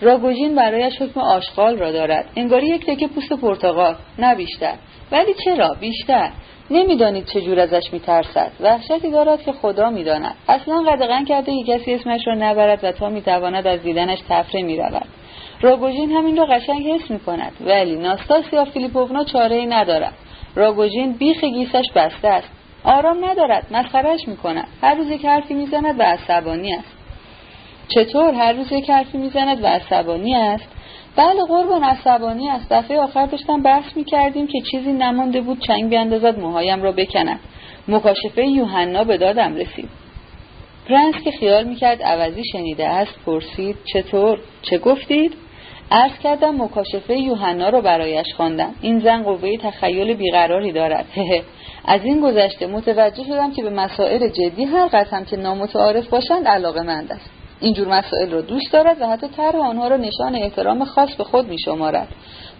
[0.00, 2.26] راگوژین برایش حکم آشغال را دارد.
[2.36, 4.74] انگاری یک تکه پوست پرتغال نه بیشتر.
[5.12, 6.30] ولی چرا؟ بیشتر.
[6.70, 8.52] نمی‌دانید چجور ازش میترسد.
[8.60, 10.34] وحشتی دارد که خدا می‌داند.
[10.48, 15.06] اصلا قدغن کرده که کسی اسمش را نبرد و تا می‌تواند از دیدنش تفره می‌رود.
[15.64, 20.14] راگوژین همین را قشنگ حس می کند ولی ناستاسیا فیلیپوونا چاره ای ندارد.
[20.54, 22.50] راگوژین بیخ گیسش بسته است.
[22.84, 23.66] آرام ندارد.
[23.70, 26.92] مسخرش می کند هر روز یک حرفی می‌زند و عصبانی است.
[27.88, 30.68] چطور هر روز یک حرفی می‌زند و عصبانی است؟
[31.16, 32.72] بله قربان عصبانی است.
[32.72, 37.38] دفعه آخر داشتم بحث می کردیم که چیزی نمانده بود چنگ بیاندازد موهایم را بکنم
[37.88, 39.88] مکاشفه یوحنا به دادم رسید.
[40.88, 45.43] پرنس که خیال می‌کرد عوضی شنیده است پرسید چطور؟ چه گفتید؟
[45.90, 48.74] عرض کردم مکاشفه یوحنا رو برایش خواندم.
[48.80, 51.04] این زن قوه تخیل بیقراری دارد.
[51.84, 56.82] از این گذشته متوجه شدم که به مسائل جدی هر قسم که نامتعارف باشند علاقه
[56.82, 57.30] مند است.
[57.60, 61.48] اینجور مسائل را دوست دارد و حتی طرح آنها را نشان احترام خاص به خود
[61.48, 62.08] می شمارد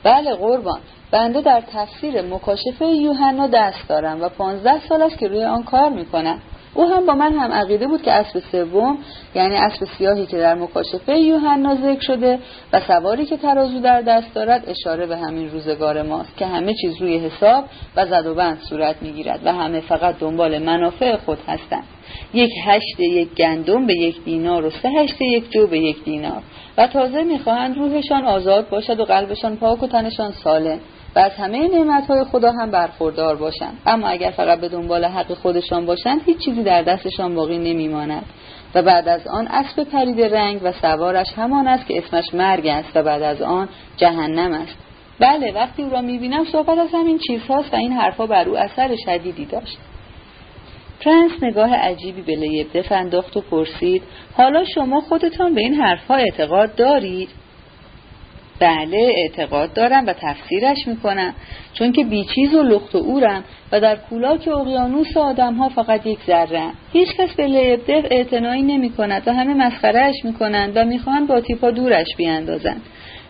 [0.02, 0.80] بله قربان.
[1.10, 5.88] بنده در تفسیر مکاشفه یوحنا دست دارم و پانزده سال است که روی آن کار
[5.88, 6.38] می کنم
[6.74, 8.98] او هم با من هم عقیده بود که اسب سوم
[9.34, 12.38] یعنی اسب سیاهی که در مکاشفه یوحنا ذکر شده
[12.72, 17.02] و سواری که ترازو در دست دارد اشاره به همین روزگار ماست که همه چیز
[17.02, 17.64] روی حساب
[17.96, 21.84] و زد و بند صورت می‌گیرد و همه فقط دنبال منافع خود هستند.
[22.34, 26.42] یک هشت یک گندم به یک دینار و سه هشت یک جو به یک دینار.
[26.78, 30.78] و تازه می‌خواهند روحشان آزاد باشد و قلبشان پاک و تنشان سالم.
[31.16, 33.78] و از همه نعمتهای خدا هم برخوردار باشند.
[33.86, 38.24] اما اگر فقط به دنبال حق خودشان باشند هیچ چیزی در دستشان باقی نمیماند.
[38.74, 42.88] و بعد از آن اسب پرید رنگ و سوارش همان است که اسمش مرگ است
[42.94, 44.76] و بعد از آن جهنم است.
[45.20, 48.96] بله وقتی او را می‌بینم صحبت از همین چیزهاست و این حرفها بر او اثر
[49.06, 49.78] شدیدی داشت.
[51.00, 54.02] پرنس نگاه عجیبی به لیبده فنداخت و پرسید
[54.36, 57.28] حالا شما خودتان به این حرفها اعتقاد دارید؟
[58.60, 61.34] بله اعتقاد دارم و تفسیرش می‌کنم.
[61.74, 66.18] چون که بیچیز و لخت و اورم و در کولاک اقیانوس آدم ها فقط یک
[66.26, 66.70] ذره.
[66.92, 71.70] هیچ کس به لیبده اعتنایی نمی کند و همه مسخرهش می‌کنند و می‌خواهند با تیپا
[71.70, 72.82] دورش بیاندازند.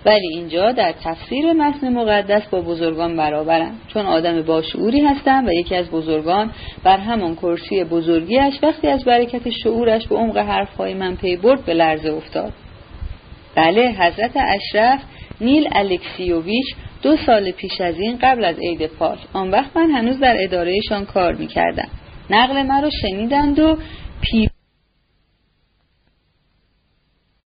[0.07, 3.79] ولی اینجا در تفسیر متن مقدس با بزرگان برابرم.
[3.89, 6.51] چون آدم باشعوری هستم و یکی از بزرگان
[6.85, 11.75] بر همان کرسی بزرگیش وقتی از برکت شعورش به عمق حرفهای من پی برد به
[11.75, 12.53] لرزه افتاد.
[13.55, 15.01] بله حضرت اشرف
[15.41, 16.67] نیل الکسیوویچ
[17.03, 19.19] دو سال پیش از این قبل از عید پاک.
[19.33, 21.89] آن وقت من هنوز در ادارهشان کار می‌کردم.
[22.31, 23.79] نقل مرا شنیدند و
[24.21, 24.49] پی